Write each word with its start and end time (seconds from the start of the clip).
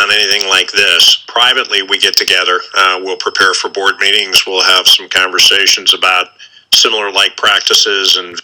done 0.00 0.10
anything 0.12 0.48
like 0.48 0.72
this. 0.72 1.24
Privately, 1.26 1.82
we 1.82 1.98
get 1.98 2.16
together. 2.16 2.60
Uh, 2.76 3.00
we'll 3.02 3.16
prepare 3.16 3.54
for 3.54 3.68
board 3.68 3.96
meetings. 4.00 4.46
We'll 4.46 4.62
have 4.64 4.86
some 4.86 5.08
conversations 5.08 5.94
about 5.94 6.28
similar 6.72 7.10
like 7.12 7.36
practices 7.36 8.16
and. 8.16 8.40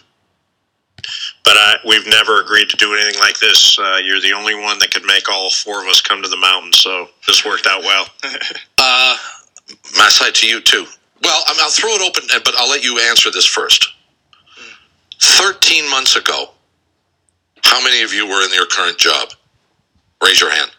But 1.43 1.53
I, 1.55 1.75
we've 1.87 2.05
never 2.07 2.41
agreed 2.41 2.67
to 2.69 2.75
do 2.77 2.93
anything 2.93 3.19
like 3.21 3.39
this. 3.39 3.79
Uh, 3.79 3.99
you're 4.03 4.19
the 4.19 4.33
only 4.33 4.55
one 4.55 4.79
that 4.79 4.91
could 4.91 5.05
make 5.05 5.29
all 5.29 5.49
four 5.49 5.81
of 5.81 5.87
us 5.87 6.01
come 6.01 6.21
to 6.21 6.27
the 6.27 6.37
mountain, 6.37 6.73
so 6.73 7.07
this 7.25 7.45
worked 7.45 7.65
out 7.65 7.81
well. 7.81 8.07
uh, 8.77 9.17
my 9.97 10.09
side 10.09 10.35
to 10.35 10.47
you 10.47 10.59
too. 10.59 10.85
Well, 11.23 11.43
I'll 11.47 11.69
throw 11.69 11.91
it 11.91 12.01
open, 12.01 12.27
but 12.43 12.53
I'll 12.57 12.69
let 12.69 12.83
you 12.83 12.99
answer 12.99 13.31
this 13.31 13.45
first. 13.45 13.93
13 15.21 15.89
months 15.89 16.17
ago, 16.17 16.51
how 17.63 17.81
many 17.81 18.03
of 18.03 18.13
you 18.13 18.27
were 18.27 18.43
in 18.43 18.53
your 18.53 18.65
current 18.65 18.97
job? 18.97 19.29
Raise 20.21 20.41
your 20.41 20.51
hand. 20.51 20.71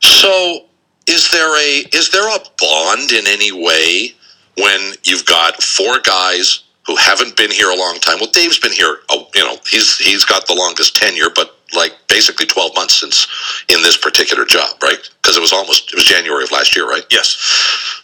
so, 0.00 0.66
is 1.06 1.30
there 1.30 1.56
a 1.56 1.84
is 1.92 2.10
there 2.10 2.28
a 2.28 2.38
bond 2.58 3.12
in 3.12 3.26
any 3.26 3.52
way 3.52 4.14
when 4.58 4.94
you've 5.04 5.24
got 5.24 5.62
four 5.62 6.00
guys 6.00 6.64
who 6.86 6.96
haven't 6.96 7.36
been 7.36 7.50
here 7.50 7.70
a 7.70 7.76
long 7.76 7.98
time? 8.00 8.18
Well, 8.20 8.30
Dave's 8.30 8.58
been 8.58 8.72
here. 8.72 8.98
Oh, 9.08 9.28
you 9.34 9.44
know, 9.44 9.56
he's 9.70 9.98
he's 9.98 10.24
got 10.24 10.46
the 10.46 10.54
longest 10.54 10.96
tenure, 10.96 11.30
but 11.34 11.54
like 11.74 11.92
basically 12.08 12.46
12 12.46 12.74
months 12.74 12.94
since 12.94 13.26
in 13.68 13.82
this 13.82 13.96
particular 13.96 14.44
job, 14.44 14.82
right? 14.82 14.98
Because 15.22 15.36
it 15.36 15.40
was 15.40 15.52
almost 15.52 15.92
it 15.92 15.96
was 15.96 16.04
January 16.04 16.44
of 16.44 16.50
last 16.50 16.74
year, 16.74 16.88
right? 16.88 17.04
Yes. 17.10 17.36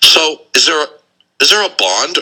So 0.03 0.43
is 0.55 0.67
there 0.67 0.85
a, 0.85 0.87
is 1.41 1.51
there 1.51 1.65
a 1.67 1.75
bond? 1.77 2.19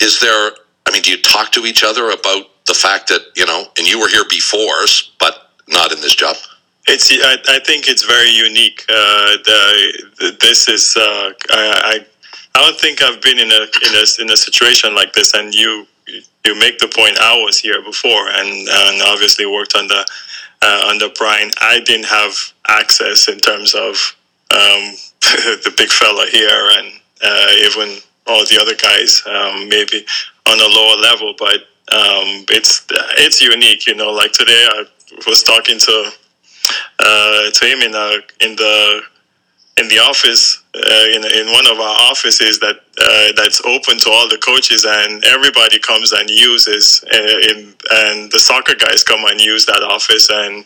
Is 0.00 0.20
there? 0.20 0.52
I 0.86 0.92
mean, 0.92 1.02
do 1.02 1.10
you 1.10 1.20
talk 1.20 1.52
to 1.52 1.66
each 1.66 1.82
other 1.84 2.10
about 2.10 2.46
the 2.66 2.74
fact 2.74 3.08
that 3.08 3.20
you 3.34 3.46
know, 3.46 3.64
and 3.78 3.86
you 3.86 4.00
were 4.00 4.08
here 4.08 4.24
before, 4.28 4.82
us, 4.82 5.12
but 5.18 5.50
not 5.68 5.92
in 5.92 6.00
this 6.00 6.14
job? 6.14 6.36
It's. 6.86 7.10
I, 7.12 7.36
I 7.48 7.58
think 7.60 7.88
it's 7.88 8.04
very 8.04 8.30
unique. 8.30 8.84
Uh, 8.88 9.36
the, 9.44 10.36
this 10.40 10.68
is. 10.68 10.96
Uh, 10.96 11.32
I, 11.50 11.82
I. 11.84 12.06
I 12.54 12.62
don't 12.62 12.80
think 12.80 13.02
I've 13.02 13.20
been 13.20 13.38
in 13.38 13.50
a 13.50 13.62
in 13.86 13.94
a 13.94 14.22
in 14.22 14.30
a 14.30 14.36
situation 14.36 14.94
like 14.94 15.12
this, 15.12 15.34
and 15.34 15.54
you 15.54 15.86
you 16.06 16.58
make 16.58 16.78
the 16.78 16.88
point. 16.88 17.18
I 17.18 17.34
was 17.44 17.58
here 17.58 17.82
before, 17.82 18.28
and 18.28 18.48
and 18.48 19.02
obviously 19.02 19.46
worked 19.46 19.76
on 19.76 19.88
the 19.88 20.06
uh, 20.62 20.86
under 20.88 21.08
Brian, 21.10 21.50
I 21.60 21.80
didn't 21.80 22.06
have 22.06 22.34
access 22.68 23.28
in 23.28 23.38
terms 23.38 23.74
of 23.74 24.16
um, 24.50 24.94
the 25.20 25.72
big 25.76 25.88
fella 25.88 26.26
here 26.30 26.70
and 26.78 26.92
uh, 27.22 27.48
even 27.64 27.98
all 28.26 28.44
the 28.44 28.58
other 28.60 28.74
guys, 28.74 29.22
um, 29.26 29.68
maybe 29.68 30.04
on 30.48 30.58
a 30.58 30.74
lower 30.74 30.96
level. 31.00 31.34
But 31.38 31.68
um, 31.92 32.44
it's 32.50 32.86
it's 33.18 33.40
unique, 33.40 33.86
you 33.86 33.94
know. 33.94 34.10
Like 34.10 34.32
today, 34.32 34.66
I 34.70 34.84
was 35.26 35.42
talking 35.42 35.78
to 35.78 36.10
uh, 36.98 37.50
to 37.50 37.66
him 37.66 37.80
in 37.80 37.94
a, 37.94 38.20
in 38.40 38.56
the 38.56 39.02
in 39.78 39.88
the 39.88 39.98
office 39.98 40.62
uh, 40.74 41.04
in, 41.14 41.24
in 41.24 41.52
one 41.52 41.66
of 41.66 41.78
our 41.78 41.96
offices 42.10 42.58
that 42.60 42.76
uh, 42.98 43.32
that's 43.36 43.60
open 43.66 43.98
to 43.98 44.10
all 44.10 44.28
the 44.28 44.38
coaches 44.38 44.86
and 44.88 45.22
everybody 45.24 45.78
comes 45.78 46.12
and 46.12 46.30
uses 46.30 47.04
uh, 47.12 47.52
in, 47.52 47.74
and 47.92 48.32
the 48.32 48.40
soccer 48.40 48.74
guys 48.74 49.04
come 49.04 49.20
and 49.26 49.40
use 49.40 49.66
that 49.66 49.82
office 49.82 50.30
and 50.30 50.64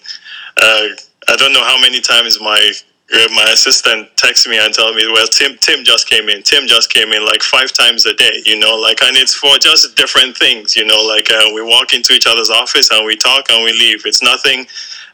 uh, 0.57 0.87
I 1.29 1.37
don't 1.37 1.53
know 1.53 1.65
how 1.65 1.81
many 1.81 2.01
times 2.01 2.41
my 2.41 2.55
uh, 2.55 2.90
my 3.13 3.51
assistant 3.53 4.09
texts 4.17 4.47
me 4.47 4.59
and 4.59 4.73
tell 4.73 4.95
me 4.95 5.07
well 5.13 5.27
Tim 5.27 5.57
Tim 5.61 5.85
just 5.85 6.09
came 6.09 6.29
in. 6.29 6.43
Tim 6.43 6.67
just 6.67 6.93
came 6.93 7.13
in 7.13 7.25
like 7.25 7.43
five 7.43 7.73
times 7.73 8.07
a 8.07 8.15
day 8.15 8.43
you 8.47 8.59
know? 8.59 8.77
Like 8.77 9.03
and 9.03 9.17
it's 9.17 9.35
for 9.35 9.59
just 9.59 9.97
different 9.97 10.37
things 10.37 10.77
you 10.77 10.85
know? 10.85 11.03
Like 11.05 11.31
uh, 11.31 11.51
we 11.55 11.63
walk 11.63 11.93
into 11.93 12.13
each 12.13 12.27
other's 12.27 12.51
office 12.51 12.91
and 12.91 13.05
we 13.05 13.17
talk 13.17 13.51
and 13.51 13.65
we 13.65 13.73
leave. 13.73 14.07
It's 14.07 14.23
nothing 14.23 14.67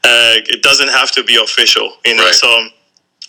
it 0.09 0.63
doesn't 0.63 0.89
have 0.89 1.11
to 1.13 1.25
be 1.25 1.37
official 1.37 1.97
you 2.05 2.15
know? 2.15 2.25
Right. 2.25 2.35
so 2.35 2.69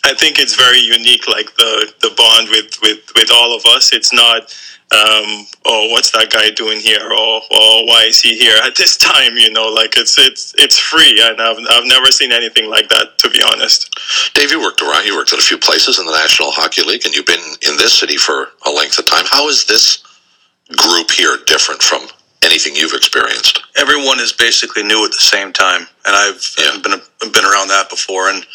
I 0.04 0.14
think 0.14 0.38
it's 0.38 0.54
very 0.54 0.80
unique, 0.80 1.26
like 1.28 1.54
the 1.56 1.92
the 2.00 2.14
bond 2.16 2.48
with 2.48 2.78
with 2.82 3.00
with 3.14 3.30
all 3.32 3.54
of 3.56 3.64
us. 3.66 3.92
It's 3.92 4.12
not, 4.12 4.54
um, 4.90 5.44
oh, 5.66 5.88
what's 5.92 6.10
that 6.12 6.30
guy 6.30 6.50
doing 6.50 6.80
here, 6.80 7.04
or 7.04 7.42
or 7.42 7.86
why 7.86 8.04
is 8.08 8.20
he 8.20 8.38
here 8.38 8.56
at 8.64 8.74
this 8.76 8.96
time? 9.10 9.36
You 9.36 9.52
know, 9.52 9.68
like 9.68 9.96
it's 9.96 10.18
it's 10.18 10.54
it's 10.58 10.78
free, 10.78 11.20
and 11.22 11.40
I've 11.40 11.58
I've 11.70 11.86
never 11.86 12.10
seen 12.10 12.32
anything 12.32 12.70
like 12.70 12.88
that, 12.88 13.18
to 13.18 13.30
be 13.30 13.42
honest. 13.52 13.90
Dave, 14.34 14.50
you 14.50 14.60
worked 14.60 14.80
around. 14.80 15.04
You 15.06 15.16
worked 15.16 15.32
at 15.32 15.38
a 15.38 15.42
few 15.42 15.58
places 15.58 15.98
in 15.98 16.06
the 16.06 16.12
National 16.12 16.50
Hockey 16.52 16.82
League, 16.82 17.04
and 17.04 17.14
you've 17.14 17.26
been 17.26 17.44
in 17.68 17.76
this 17.76 17.98
city 17.98 18.16
for 18.16 18.48
a 18.66 18.70
length 18.70 18.98
of 18.98 19.04
time. 19.04 19.24
How 19.30 19.48
is 19.48 19.66
this 19.66 20.02
group 20.76 21.10
here 21.10 21.36
different 21.46 21.82
from 21.82 22.06
anything 22.42 22.74
you've 22.74 22.94
experienced? 22.94 23.62
Everyone 23.76 24.20
is 24.20 24.32
basically 24.32 24.84
new 24.84 25.04
at 25.04 25.12
the 25.12 25.20
same 25.20 25.52
time, 25.52 25.82
and 26.06 26.16
I've, 26.16 26.54
yeah. 26.58 26.78
Been 26.82 27.00
been 27.32 27.44
around 27.44 27.68
that 27.68 27.90
before. 27.90 28.30
And 28.30 28.46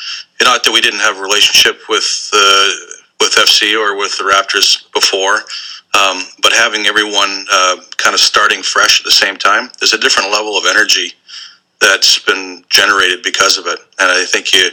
not 0.41 0.63
that 0.63 0.71
we 0.71 0.81
didn't 0.81 1.01
have 1.01 1.17
a 1.17 1.21
relationship 1.21 1.81
with 1.89 2.31
uh, 2.33 2.69
with 3.19 3.33
FC 3.33 3.77
or 3.79 3.95
with 3.97 4.17
the 4.17 4.23
Raptors 4.23 4.91
before, 4.93 5.41
um, 5.93 6.23
but 6.41 6.51
having 6.53 6.85
everyone 6.85 7.45
uh, 7.51 7.77
kind 7.97 8.13
of 8.13 8.19
starting 8.19 8.63
fresh 8.63 8.99
at 8.99 9.05
the 9.05 9.11
same 9.11 9.37
time, 9.37 9.69
there's 9.79 9.93
a 9.93 9.99
different 9.99 10.31
level 10.31 10.57
of 10.57 10.65
energy 10.65 11.13
that's 11.79 12.17
been 12.19 12.63
generated 12.69 13.21
because 13.23 13.57
of 13.57 13.67
it, 13.67 13.79
and 13.99 14.09
I 14.11 14.25
think 14.25 14.53
you 14.53 14.69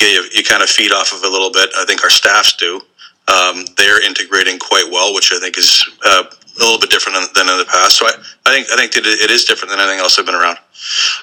you, 0.00 0.28
you 0.32 0.42
kind 0.42 0.62
of 0.62 0.68
feed 0.68 0.92
off 0.92 1.12
of 1.12 1.22
it 1.22 1.28
a 1.28 1.30
little 1.30 1.50
bit. 1.50 1.70
I 1.76 1.84
think 1.84 2.02
our 2.02 2.10
staffs 2.10 2.56
do. 2.56 2.80
Um, 3.28 3.64
they're 3.76 4.04
integrating 4.04 4.58
quite 4.58 4.88
well, 4.90 5.14
which 5.14 5.32
I 5.32 5.38
think 5.38 5.56
is 5.56 5.88
uh, 6.04 6.24
a 6.26 6.62
little 6.62 6.78
bit 6.78 6.90
different 6.90 7.18
than, 7.34 7.48
in 7.48 7.58
the 7.58 7.64
past. 7.64 7.96
So 7.98 8.06
I, 8.06 8.12
I 8.46 8.52
think 8.52 8.68
I 8.72 8.76
think 8.76 8.96
it 8.96 9.30
is 9.30 9.44
different 9.44 9.70
than 9.70 9.80
anything 9.80 10.00
else 10.00 10.18
I've 10.18 10.26
been 10.26 10.34
around. 10.34 10.58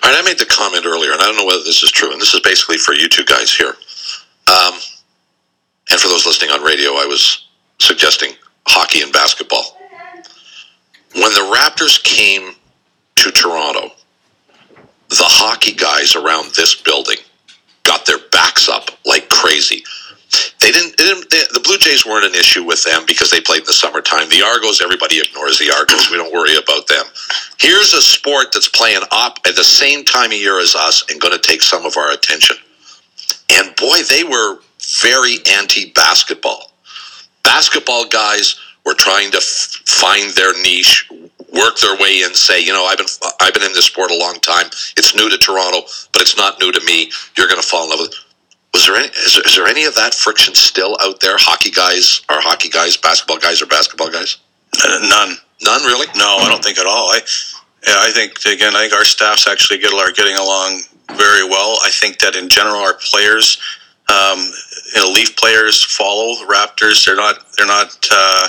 All 0.03 0.09
right, 0.09 0.17
I 0.17 0.22
made 0.23 0.40
the 0.40 0.45
comment 0.45 0.85
earlier, 0.85 1.11
and 1.11 1.22
I 1.22 1.25
don't 1.25 1.38
know 1.38 1.45
whether 1.45 1.63
this 1.63 1.84
is 1.84 1.91
true, 1.91 2.11
and 2.11 2.22
this 2.22 2.34
is 2.34 2.40
basically 2.41 2.78
for 2.78 2.94
you 2.94 3.09
two 3.09 3.25
guys 3.25 3.53
here. 3.53 3.75
Um, 4.47 4.73
and 5.90 6.00
for 6.00 6.07
those 6.07 6.25
listening 6.25 6.51
on 6.51 6.61
radio, 6.63 6.91
I 6.91 7.06
was 7.06 7.47
suggesting 7.79 8.31
hockey 8.67 9.01
and 9.01 9.11
basketball. 9.11 9.77
When 11.13 11.33
the 11.33 11.55
Raptors 11.55 12.01
came 12.03 12.53
to 13.16 13.31
Toronto, 13.31 13.91
the 15.09 15.27
hockey 15.27 15.73
guys 15.73 16.16
around 16.16 16.53
this 16.55 16.81
building 16.81 17.17
got 17.83 18.05
their 18.05 18.19
backs 18.31 18.69
up 18.69 18.89
like 19.05 19.27
crazy. 19.29 19.83
They 20.61 20.72
didn't. 20.72 20.95
They 20.95 21.03
didn't 21.03 21.29
they, 21.29 21.44
the 21.51 21.59
Blue 21.59 21.77
Jays 21.77 22.05
weren't 22.05 22.23
an 22.23 22.35
issue 22.35 22.63
with 22.63 22.83
them 22.85 23.03
because 23.05 23.29
they 23.29 23.41
played 23.41 23.61
in 23.61 23.66
the 23.66 23.73
summertime. 23.73 24.29
The 24.29 24.41
Argos, 24.41 24.79
everybody 24.81 25.19
ignores 25.19 25.59
the 25.59 25.69
Argos. 25.72 26.09
We 26.09 26.16
don't 26.16 26.31
worry 26.31 26.55
about 26.55 26.88
them. 26.88 27.03
Here's 27.59 27.93
a 27.93 28.01
sport 28.01 28.53
that's 28.53 28.69
playing 28.69 29.01
up 29.11 29.39
at 29.45 29.57
the 29.57 29.63
same 29.63 30.05
time 30.05 30.31
of 30.31 30.38
year 30.38 30.59
as 30.61 30.73
us 30.75 31.03
and 31.11 31.19
going 31.19 31.33
to 31.33 31.39
take 31.39 31.61
some 31.61 31.85
of 31.85 31.97
our 31.97 32.11
attention. 32.11 32.55
And 33.49 33.75
boy, 33.75 33.97
they 34.07 34.23
were 34.23 34.59
very 35.01 35.38
anti-basketball. 35.51 36.71
Basketball 37.44 38.06
guys 38.06 38.59
were 38.85 38.94
trying 38.96 39.31
to 39.31 39.38
f- 39.38 39.81
find 39.85 40.31
their 40.35 40.53
niche, 40.62 41.09
work 41.53 41.79
their 41.79 41.97
way 41.97 42.24
in, 42.24 42.34
say, 42.34 42.63
you 42.63 42.74
know, 42.74 42.85
I've 42.85 42.97
been 42.97 43.07
I've 43.40 43.53
been 43.53 43.63
in 43.63 43.74
this 43.74 43.85
sport 43.85 44.12
a 44.12 44.18
long 44.18 44.40
time. 44.41 44.68
It's 44.97 45.16
new 45.16 45.29
to 45.29 45.38
Toronto, 45.38 45.81
but 46.13 46.22
it's 46.22 46.38
not 46.38 46.59
new 46.59 46.72
to 46.72 46.81
me. 46.85 47.12
You're 47.38 47.47
going 47.47 47.62
to 47.62 47.68
fall 47.68 47.84
in 47.85 47.90
love 47.90 48.00
with. 48.00 48.12
It 48.12 48.16
was 48.74 48.85
there 48.85 48.96
any 48.96 49.07
is 49.07 49.34
there, 49.35 49.44
is 49.46 49.56
there 49.56 49.68
any 49.68 49.84
of 49.85 49.96
that 49.96 50.13
friction 50.13 50.56
still 50.56 50.97
out 51.02 51.19
there? 51.19 51.35
Hockey 51.38 51.72
guys 51.72 52.22
are 52.29 52.41
hockey 52.41 52.69
guys, 52.69 52.96
basketball 52.96 53.38
guys 53.38 53.62
are 53.62 53.66
basketball 53.66 54.09
guys. 54.09 54.38
Uh, 54.84 55.00
none, 55.09 55.35
none 55.63 55.84
really. 55.84 56.08
No, 56.16 56.38
I 56.40 56.47
don't 56.50 56.63
think 56.63 56.79
at 56.79 56.85
all. 56.85 57.09
I, 57.12 57.19
yeah, 57.85 57.97
I 58.00 58.12
think 58.12 58.40
again, 58.46 58.75
I 58.75 58.81
think 58.81 58.94
our 58.94 59.03
staffs 59.03 59.47
actually 59.47 59.79
get 59.79 59.91
are 59.94 60.12
getting 60.13 60.38
along 60.38 60.81
very 61.18 61.44
well. 61.44 61.78
I 61.84 61.90
think 61.91 62.19
that 62.19 62.35
in 62.35 62.47
general, 62.47 62.79
our 62.79 62.94
players, 62.94 63.58
um, 64.08 64.40
you 64.94 65.02
know, 65.02 65.12
Leaf 65.12 65.35
players 65.35 65.84
follow 65.84 66.35
Raptors. 66.46 67.06
They're 67.06 67.16
not 67.16 67.40
they're 67.57 67.68
not 67.68 67.97
uh, 68.12 68.47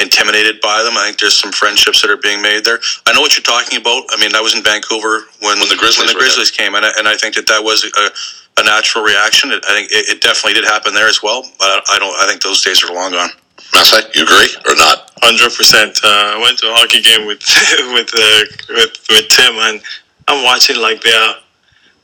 intimidated 0.00 0.60
by 0.60 0.82
them. 0.82 0.96
I 0.96 1.06
think 1.06 1.20
there's 1.20 1.38
some 1.38 1.52
friendships 1.52 2.02
that 2.02 2.10
are 2.10 2.16
being 2.16 2.42
made 2.42 2.64
there. 2.64 2.78
I 3.06 3.12
know 3.12 3.20
what 3.20 3.36
you're 3.36 3.44
talking 3.44 3.80
about. 3.80 4.04
I 4.10 4.20
mean, 4.20 4.34
I 4.34 4.40
was 4.40 4.54
in 4.54 4.62
Vancouver 4.62 5.26
when, 5.40 5.58
when 5.58 5.68
the 5.68 5.76
Grizzlies, 5.76 5.98
when 5.98 6.08
the 6.08 6.18
Grizzlies 6.18 6.50
came, 6.50 6.74
and 6.74 6.84
I, 6.86 6.90
and 6.98 7.06
I 7.06 7.16
think 7.16 7.34
that 7.34 7.46
that 7.46 7.62
was 7.62 7.84
a 7.84 8.60
a 8.60 8.64
natural 8.64 9.04
reaction. 9.04 9.50
I 9.52 9.72
think 9.72 9.92
it, 9.92 10.08
it, 10.08 10.20
definitely 10.20 10.54
did 10.54 10.64
happen 10.64 10.92
there 10.92 11.08
as 11.08 11.22
well, 11.22 11.42
but 11.58 11.82
I 11.90 11.98
don't. 11.98 12.14
I 12.20 12.26
think 12.26 12.42
those 12.42 12.62
days 12.62 12.82
are 12.84 12.92
long 12.92 13.12
gone. 13.12 13.30
Masai, 13.72 14.02
you 14.14 14.24
agree 14.24 14.50
or 14.66 14.74
not? 14.76 15.10
Hundred 15.22 15.54
percent. 15.54 15.98
Uh, 16.02 16.36
I 16.36 16.38
went 16.42 16.58
to 16.58 16.66
a 16.66 16.74
hockey 16.74 17.00
game 17.00 17.26
with 17.26 17.40
with, 17.94 18.10
uh, 18.14 18.40
with 18.74 18.94
with 19.10 19.28
Tim, 19.28 19.54
and 19.70 19.80
I'm 20.28 20.44
watching 20.44 20.80
like 20.80 21.00
they 21.02 21.12
are. 21.12 21.34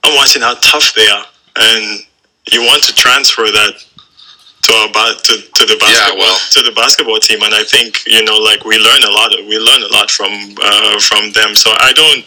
I'm 0.04 0.14
watching 0.14 0.42
how 0.42 0.54
tough 0.60 0.94
they 0.94 1.06
are, 1.08 1.24
and 1.56 2.00
you 2.52 2.62
want 2.62 2.82
to 2.84 2.94
transfer 2.94 3.44
that 3.50 3.84
to 4.66 4.72
our 4.72 5.14
to, 5.14 5.34
to 5.38 5.62
the 5.66 5.78
basketball 5.78 6.18
yeah, 6.18 6.18
well. 6.18 6.38
to 6.50 6.62
the 6.62 6.74
basketball 6.74 7.18
team, 7.18 7.42
and 7.42 7.54
I 7.54 7.62
think 7.62 8.02
you 8.06 8.22
know 8.24 8.38
like 8.38 8.64
we 8.64 8.78
learn 8.78 9.02
a 9.06 9.12
lot. 9.14 9.30
Of, 9.38 9.46
we 9.46 9.58
learn 9.58 9.82
a 9.82 9.92
lot 9.94 10.10
from 10.10 10.32
uh, 10.58 10.98
from 10.98 11.30
them. 11.32 11.54
So 11.54 11.70
I 11.70 11.92
don't, 11.94 12.26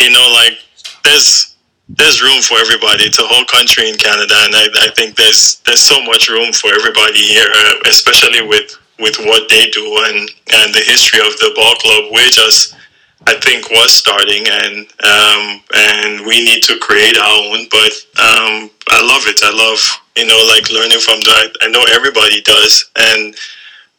you 0.00 0.10
know, 0.10 0.26
like 0.32 0.56
there's 1.04 1.56
there's 1.88 2.22
room 2.22 2.40
for 2.40 2.56
everybody. 2.58 3.04
It's 3.04 3.20
a 3.20 3.28
whole 3.28 3.44
country 3.44 3.88
in 3.88 3.96
Canada, 3.96 4.34
and 4.48 4.56
I, 4.56 4.88
I 4.88 4.90
think 4.96 5.16
there's 5.16 5.60
there's 5.68 5.82
so 5.82 6.02
much 6.02 6.28
room 6.28 6.52
for 6.52 6.72
everybody 6.72 7.20
here, 7.20 7.48
uh, 7.48 7.74
especially 7.88 8.40
with 8.46 8.72
with 8.98 9.20
what 9.28 9.48
they 9.48 9.68
do 9.70 9.84
and 10.08 10.30
and 10.56 10.72
the 10.72 10.84
history 10.84 11.20
of 11.20 11.36
the 11.44 11.52
ball 11.54 11.76
club. 11.76 12.08
We're 12.12 12.32
just 12.32 12.74
I 13.24 13.34
think 13.40 13.70
was 13.70 13.92
starting, 13.94 14.44
and 14.46 14.86
um, 15.02 15.62
and 15.74 16.26
we 16.26 16.44
need 16.44 16.62
to 16.64 16.78
create 16.78 17.16
our 17.16 17.24
own. 17.24 17.66
But 17.70 17.92
um, 18.20 18.70
I 18.92 19.00
love 19.00 19.24
it. 19.26 19.40
I 19.42 19.52
love 19.56 19.80
you 20.16 20.26
know 20.26 20.36
like 20.52 20.70
learning 20.70 21.00
from 21.00 21.20
that. 21.24 21.56
I 21.62 21.68
know 21.68 21.82
everybody 21.90 22.42
does, 22.42 22.84
and 22.96 23.34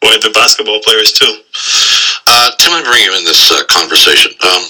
well, 0.01 0.19
the 0.19 0.29
basketball 0.29 0.79
players 0.85 1.11
too. 1.11 1.41
Uh, 2.27 2.51
Tim, 2.59 2.73
I 2.73 2.83
bring 2.83 3.03
you 3.03 3.17
in 3.17 3.25
this 3.25 3.51
uh, 3.51 3.65
conversation. 3.65 4.31
Um, 4.45 4.63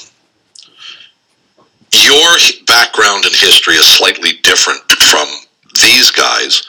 your 1.91 2.31
background 2.67 3.25
and 3.25 3.35
history 3.35 3.75
is 3.75 3.85
slightly 3.85 4.39
different 4.43 4.81
from 4.91 5.27
these 5.81 6.11
guys. 6.11 6.63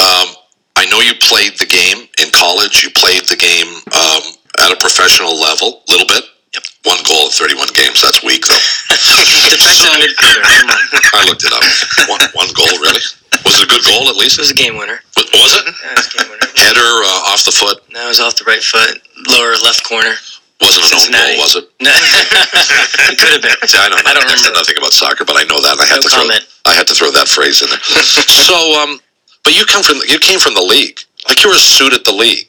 Um, 0.00 0.34
I 0.76 0.86
know 0.90 1.00
you 1.00 1.14
played 1.20 1.58
the 1.58 1.66
game 1.66 2.08
in 2.20 2.30
college. 2.32 2.82
You 2.82 2.90
played 2.90 3.22
the 3.24 3.36
game 3.36 3.68
um, 3.94 4.22
at 4.60 4.72
a 4.72 4.80
professional 4.80 5.38
level, 5.40 5.82
a 5.88 5.92
little 5.92 6.06
bit. 6.06 6.24
Yep. 6.56 6.64
One 6.88 7.02
goal 7.04 7.28
in 7.28 7.32
31 7.36 7.68
games. 7.76 8.00
That's 8.00 8.24
weak, 8.24 8.48
though. 8.48 8.56
Defensive 9.52 9.92
midfielder. 10.00 10.40
Come 11.04 11.20
on. 11.20 11.20
I 11.20 11.22
looked 11.28 11.44
it 11.44 11.52
up. 11.52 11.60
One, 12.08 12.22
one 12.32 12.50
goal, 12.56 12.72
really? 12.80 13.02
Was 13.44 13.60
it 13.60 13.68
a 13.68 13.70
good 13.70 13.84
goal, 13.84 14.08
at 14.08 14.16
least? 14.16 14.40
It 14.40 14.48
was 14.48 14.52
a 14.54 14.56
game 14.56 14.80
winner. 14.80 14.96
Was 15.20 15.28
was 15.36 15.52
it? 15.60 15.64
Yeah, 15.68 15.92
it 15.92 16.00
was 16.00 16.08
a 16.08 16.14
game 16.16 16.28
winner. 16.32 16.48
Header 16.64 16.80
uh, 17.04 17.30
off 17.36 17.44
the 17.44 17.52
foot. 17.52 17.84
No, 17.92 18.08
it 18.08 18.16
was 18.16 18.20
off 18.24 18.40
the 18.40 18.48
right 18.48 18.62
foot, 18.64 18.96
lower 19.28 19.52
left 19.60 19.84
corner. 19.84 20.16
Wasn't 20.56 20.88
an 20.88 20.96
own 20.96 21.12
goal, 21.12 21.36
was 21.44 21.52
it? 21.60 21.68
No, 21.84 21.92
it 21.92 23.18
could 23.20 23.28
have 23.36 23.44
been. 23.44 23.52
See, 23.68 23.76
I 23.76 23.92
don't 23.92 24.00
know. 24.00 24.08
I 24.08 24.16
don't 24.16 24.24
I 24.24 24.32
know 24.32 24.40
remember. 24.40 24.56
nothing 24.64 24.80
about 24.80 24.96
soccer, 24.96 25.28
but 25.28 25.36
I 25.36 25.44
know 25.44 25.60
that. 25.60 25.76
And 25.76 25.84
I 25.84 25.88
had 25.92 26.00
No 26.00 26.08
to 26.08 26.08
throw. 26.08 26.24
I 26.64 26.72
had 26.72 26.86
to 26.88 26.94
throw 26.96 27.10
that 27.12 27.28
phrase 27.28 27.60
in 27.60 27.68
there. 27.68 27.84
so, 27.84 28.56
um, 28.80 28.96
but 29.44 29.52
you 29.52 29.68
come 29.68 29.84
from 29.84 30.00
you 30.08 30.16
came 30.18 30.40
from 30.40 30.54
the 30.56 30.64
league. 30.64 30.96
Like 31.28 31.44
you 31.44 31.50
were 31.52 31.56
a 31.56 31.60
suit 31.60 31.92
at 31.92 32.08
the 32.08 32.16
league. 32.16 32.48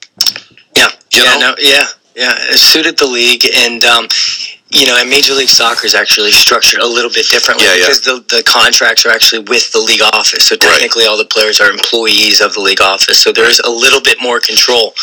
Yeah, 0.79 0.87
You 1.11 1.23
yeah, 1.27 1.35
know? 1.35 1.51
no, 1.51 1.55
yeah, 1.59 1.83
yeah. 2.17 2.33
It 2.49 2.57
suited 2.57 2.97
the 2.97 3.05
league, 3.05 3.45
and 3.55 3.85
um, 3.85 4.07
you 4.69 4.85
know, 4.85 4.97
and 4.99 5.09
Major 5.09 5.33
League 5.33 5.49
Soccer 5.49 5.85
is 5.85 5.95
actually 5.95 6.31
structured 6.31 6.81
a 6.81 6.87
little 6.87 7.11
bit 7.11 7.27
differently 7.29 7.65
Yeah, 7.65 7.75
yeah. 7.75 7.85
because 7.85 8.01
the 8.01 8.25
the 8.35 8.43
contracts 8.43 9.05
are 9.05 9.09
actually 9.09 9.43
with 9.45 9.71
the 9.71 9.79
league 9.79 10.01
office. 10.01 10.45
So 10.47 10.57
technically, 10.57 11.05
all 11.05 11.17
the 11.17 11.29
players 11.29 11.61
are 11.61 11.69
employees 11.69 12.41
of 12.41 12.53
the 12.53 12.61
league 12.61 12.81
office. 12.81 13.21
So 13.21 13.31
there 13.31 13.49
is 13.49 13.61
a 13.63 13.69
little 13.69 14.01
bit 14.01 14.17
more 14.21 14.39
control 14.39 14.93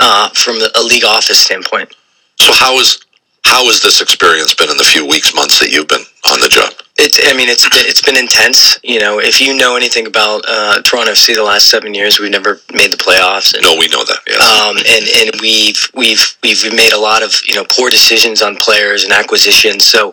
uh, 0.00 0.30
from 0.30 0.58
the, 0.58 0.72
a 0.74 0.82
league 0.82 1.04
office 1.04 1.38
standpoint. 1.38 1.94
So 2.40 2.52
how 2.52 2.78
is 2.80 3.04
how 3.44 3.66
has 3.66 3.82
this 3.82 4.00
experience 4.00 4.54
been 4.54 4.70
in 4.70 4.76
the 4.76 4.84
few 4.84 5.06
weeks, 5.06 5.34
months 5.34 5.60
that 5.60 5.70
you've 5.70 5.88
been 5.88 6.04
on 6.30 6.40
the 6.40 6.48
job? 6.48 6.72
It's, 6.98 7.18
I 7.24 7.34
mean, 7.36 7.48
it's 7.48 7.68
been, 7.68 7.86
it's 7.86 8.02
been 8.02 8.16
intense. 8.16 8.78
You 8.84 9.00
know, 9.00 9.18
if 9.18 9.40
you 9.40 9.56
know 9.56 9.76
anything 9.76 10.06
about 10.06 10.44
uh, 10.46 10.82
Toronto 10.82 11.12
FC 11.12 11.34
the 11.34 11.42
last 11.42 11.68
seven 11.68 11.94
years, 11.94 12.20
we've 12.20 12.30
never 12.30 12.60
made 12.72 12.92
the 12.92 12.96
playoffs. 12.96 13.54
And, 13.54 13.62
No, 13.64 13.74
we 13.78 13.88
know 13.88 14.04
that. 14.04 14.20
Yes. 14.26 14.38
um, 14.38 14.76
and 14.76 15.04
and 15.26 15.40
we've 15.40 15.80
we've 15.94 16.36
we've 16.42 16.62
made 16.74 16.92
a 16.92 16.98
lot 17.00 17.22
of 17.22 17.32
you 17.46 17.54
know 17.56 17.64
poor 17.64 17.90
decisions 17.90 18.42
on 18.42 18.56
players 18.56 19.04
and 19.04 19.12
acquisitions. 19.12 19.84
So 19.86 20.12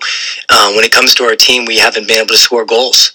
uh, 0.49 0.71
when 0.73 0.83
it 0.85 0.91
comes 0.91 1.13
to 1.15 1.25
our 1.25 1.35
team, 1.35 1.65
we 1.65 1.77
haven't 1.77 2.07
been 2.07 2.17
able 2.17 2.27
to 2.33 2.37
score 2.37 2.65
goals. 2.65 3.11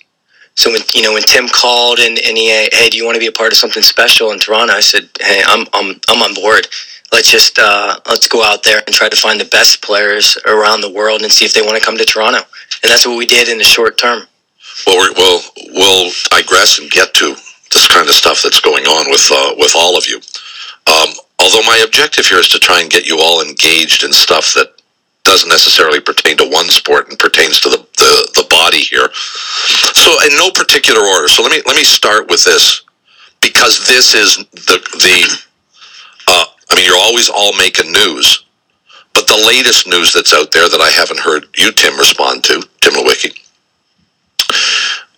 So 0.54 0.70
when 0.70 0.82
you 0.94 1.02
know 1.02 1.12
when 1.14 1.22
Tim 1.22 1.48
called 1.48 1.98
and, 1.98 2.18
and 2.18 2.36
he 2.36 2.48
hey 2.50 2.90
do 2.90 2.96
you 2.98 3.04
want 3.04 3.16
to 3.16 3.20
be 3.20 3.26
a 3.26 3.32
part 3.32 3.52
of 3.52 3.58
something 3.58 3.82
special 3.82 4.30
in 4.30 4.38
Toronto? 4.38 4.74
I 4.74 4.80
said 4.80 5.08
hey 5.20 5.42
I'm 5.46 5.66
I'm 5.72 5.98
I'm 6.08 6.22
on 6.22 6.34
board. 6.34 6.68
Let's 7.12 7.30
just 7.30 7.58
uh, 7.58 7.98
let's 8.08 8.28
go 8.28 8.44
out 8.44 8.62
there 8.62 8.82
and 8.86 8.94
try 8.94 9.08
to 9.08 9.16
find 9.16 9.40
the 9.40 9.44
best 9.46 9.82
players 9.82 10.36
around 10.46 10.80
the 10.80 10.90
world 10.90 11.22
and 11.22 11.32
see 11.32 11.44
if 11.44 11.54
they 11.54 11.62
want 11.62 11.76
to 11.78 11.84
come 11.84 11.96
to 11.96 12.04
Toronto. 12.04 12.40
And 12.84 12.92
that's 12.92 13.06
what 13.06 13.16
we 13.16 13.24
did 13.24 13.48
in 13.48 13.56
the 13.56 13.64
short 13.64 13.96
term. 13.96 14.22
Well, 14.86 14.98
we're, 14.98 15.14
we'll 15.16 15.40
we'll 15.72 16.12
digress 16.28 16.78
and 16.78 16.90
get 16.90 17.14
to 17.14 17.34
this 17.72 17.88
kind 17.88 18.06
of 18.06 18.14
stuff 18.14 18.42
that's 18.42 18.60
going 18.60 18.84
on 18.84 19.10
with 19.10 19.26
uh, 19.32 19.54
with 19.56 19.72
all 19.74 19.96
of 19.96 20.06
you. 20.06 20.20
Um, 20.86 21.08
although 21.40 21.66
my 21.66 21.82
objective 21.84 22.26
here 22.26 22.38
is 22.38 22.48
to 22.48 22.58
try 22.58 22.82
and 22.82 22.90
get 22.90 23.06
you 23.06 23.18
all 23.18 23.42
engaged 23.42 24.04
in 24.04 24.12
stuff 24.12 24.52
that 24.54 24.74
doesn't 25.24 25.48
necessarily 25.48 26.00
pertain 26.00 26.36
to 26.36 26.48
one 26.48 26.68
sport 26.68 27.08
and 27.08 27.18
pertains 27.18 27.58
to 27.60 27.70
the, 27.70 27.78
the, 27.96 28.42
the 28.42 28.46
body 28.50 28.80
here. 28.80 29.08
So, 29.14 30.10
in 30.26 30.36
no 30.36 30.50
particular 30.50 31.00
order. 31.00 31.28
So 31.28 31.42
let 31.42 31.50
me 31.50 31.62
let 31.66 31.76
me 31.76 31.82
start 31.82 32.28
with 32.28 32.44
this 32.44 32.82
because 33.40 33.86
this 33.86 34.14
is 34.14 34.36
the 34.52 34.78
the. 34.92 35.38
Uh, 36.28 36.44
I 36.70 36.76
mean, 36.76 36.84
you're 36.86 36.98
always 36.98 37.28
all 37.28 37.56
making 37.56 37.92
news, 37.92 38.43
but 39.14 39.26
the 39.26 39.42
latest 39.46 39.86
news 39.86 40.12
that's 40.12 40.34
out 40.34 40.52
there 40.52 40.68
that 40.68 40.80
I 40.80 40.90
haven't 40.90 41.20
heard 41.20 41.46
you, 41.56 41.72
Tim, 41.72 41.96
respond 41.98 42.44
to, 42.44 42.62
Tim 42.80 42.94
Leiweke, 42.94 43.38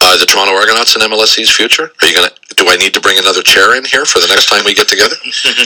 uh, 0.01 0.17
the 0.19 0.27
Toronto 0.27 0.55
Argonauts 0.55 0.95
and 0.95 1.05
MLSE's 1.05 1.51
future? 1.51 1.91
Are 2.01 2.07
you 2.07 2.15
gonna? 2.15 2.31
Do 2.57 2.69
I 2.69 2.77
need 2.77 2.95
to 2.95 3.01
bring 3.01 3.19
another 3.19 3.43
chair 3.43 3.77
in 3.77 3.85
here 3.85 4.05
for 4.05 4.21
the 4.21 4.29
next 4.29 4.47
time 4.47 4.65
we 4.65 4.75
get 4.75 4.89
together? 4.89 5.17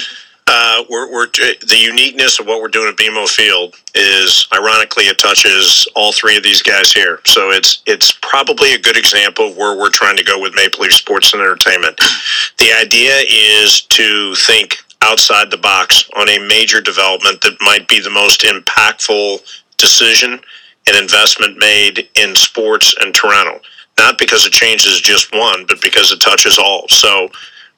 Uh, 0.53 0.83
we're, 0.91 1.13
we're 1.13 1.27
the 1.29 1.79
uniqueness 1.79 2.41
of 2.41 2.47
what 2.47 2.61
we're 2.61 2.67
doing 2.67 2.89
at 2.89 2.97
BMO 2.97 3.29
Field 3.29 3.77
is 3.95 4.49
ironically 4.53 5.05
it 5.05 5.17
touches 5.17 5.87
all 5.95 6.11
three 6.13 6.37
of 6.37 6.43
these 6.43 6.61
guys 6.61 6.93
here. 6.93 7.21
So 7.25 7.53
it's 7.53 7.83
it's 7.87 8.11
probably 8.11 8.75
a 8.75 8.79
good 8.79 8.97
example 8.97 9.51
of 9.51 9.57
where 9.57 9.79
we're 9.79 9.91
trying 9.91 10.17
to 10.17 10.25
go 10.25 10.41
with 10.41 10.53
Maple 10.57 10.81
Leaf 10.81 10.93
Sports 10.93 11.33
and 11.35 11.43
Entertainment. 11.43 12.01
The 12.59 12.73
idea 12.79 13.23
is 13.27 13.83
to 13.83 14.35
think 14.35 14.85
outside 15.03 15.51
the 15.51 15.59
box 15.59 16.09
on 16.17 16.29
a 16.29 16.47
major 16.47 16.81
development 16.81 17.41
that 17.43 17.57
might 17.61 17.89
be 17.89 18.01
the 18.01 18.11
most 18.11 18.43
impactful 18.43 19.41
decision 19.77 20.41
and 20.87 20.97
investment 20.97 21.59
made 21.59 22.09
in 22.17 22.35
sports 22.37 22.95
in 23.03 23.13
Toronto. 23.13 23.61
Not 23.99 24.19
because 24.19 24.47
it 24.47 24.53
changes 24.53 25.01
just 25.01 25.33
one, 25.33 25.67
but 25.67 25.83
because 25.83 26.13
it 26.13 26.21
touches 26.21 26.59
all. 26.59 26.87
So 26.89 27.29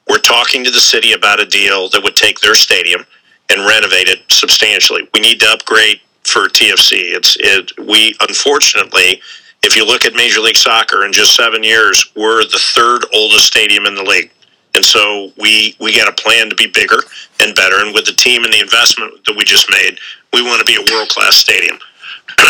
we're 0.07 0.19
talking 0.19 0.63
to 0.63 0.71
the 0.71 0.79
city 0.79 1.13
about 1.13 1.39
a 1.39 1.45
deal 1.45 1.89
that 1.89 2.03
would 2.03 2.15
take 2.15 2.39
their 2.39 2.55
stadium 2.55 3.05
and 3.49 3.67
renovate 3.67 4.07
it 4.07 4.19
substantially. 4.31 5.07
We 5.13 5.19
need 5.19 5.39
to 5.41 5.49
upgrade 5.49 5.99
for 6.23 6.47
TFC. 6.47 7.13
It's 7.13 7.37
it. 7.39 7.71
We 7.77 8.15
unfortunately, 8.21 9.21
if 9.63 9.75
you 9.75 9.85
look 9.85 10.05
at 10.05 10.13
Major 10.13 10.39
League 10.39 10.55
Soccer 10.55 11.05
in 11.05 11.13
just 11.13 11.35
seven 11.35 11.63
years, 11.63 12.11
we're 12.15 12.43
the 12.43 12.61
third 12.73 13.05
oldest 13.13 13.45
stadium 13.45 13.85
in 13.85 13.95
the 13.95 14.03
league, 14.03 14.31
and 14.75 14.83
so 14.83 15.31
we 15.37 15.75
we 15.79 15.95
got 15.95 16.07
a 16.07 16.21
plan 16.21 16.49
to 16.49 16.55
be 16.55 16.67
bigger 16.67 17.03
and 17.39 17.55
better. 17.55 17.83
And 17.83 17.93
with 17.93 18.05
the 18.05 18.13
team 18.13 18.43
and 18.43 18.53
the 18.53 18.59
investment 18.59 19.25
that 19.25 19.35
we 19.35 19.43
just 19.43 19.69
made, 19.69 19.99
we 20.33 20.41
want 20.41 20.59
to 20.59 20.65
be 20.65 20.75
a 20.75 20.93
world 20.93 21.09
class 21.09 21.35
stadium. 21.35 21.77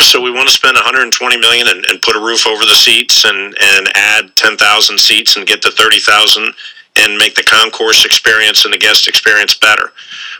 So 0.03 0.21
we 0.21 0.31
want 0.31 0.47
to 0.47 0.53
spend 0.53 0.75
120 0.75 1.37
million 1.37 1.67
and, 1.67 1.83
and 1.89 2.01
put 2.01 2.15
a 2.15 2.19
roof 2.19 2.45
over 2.45 2.65
the 2.65 2.75
seats 2.75 3.25
and 3.25 3.55
and 3.59 3.89
add 3.95 4.35
10,000 4.35 4.99
seats 4.99 5.37
and 5.37 5.47
get 5.47 5.61
to 5.63 5.71
30,000 5.71 6.53
and 6.97 7.17
make 7.17 7.35
the 7.35 7.43
concourse 7.43 8.05
experience 8.05 8.65
and 8.65 8.73
the 8.73 8.77
guest 8.77 9.07
experience 9.07 9.55
better. 9.55 9.91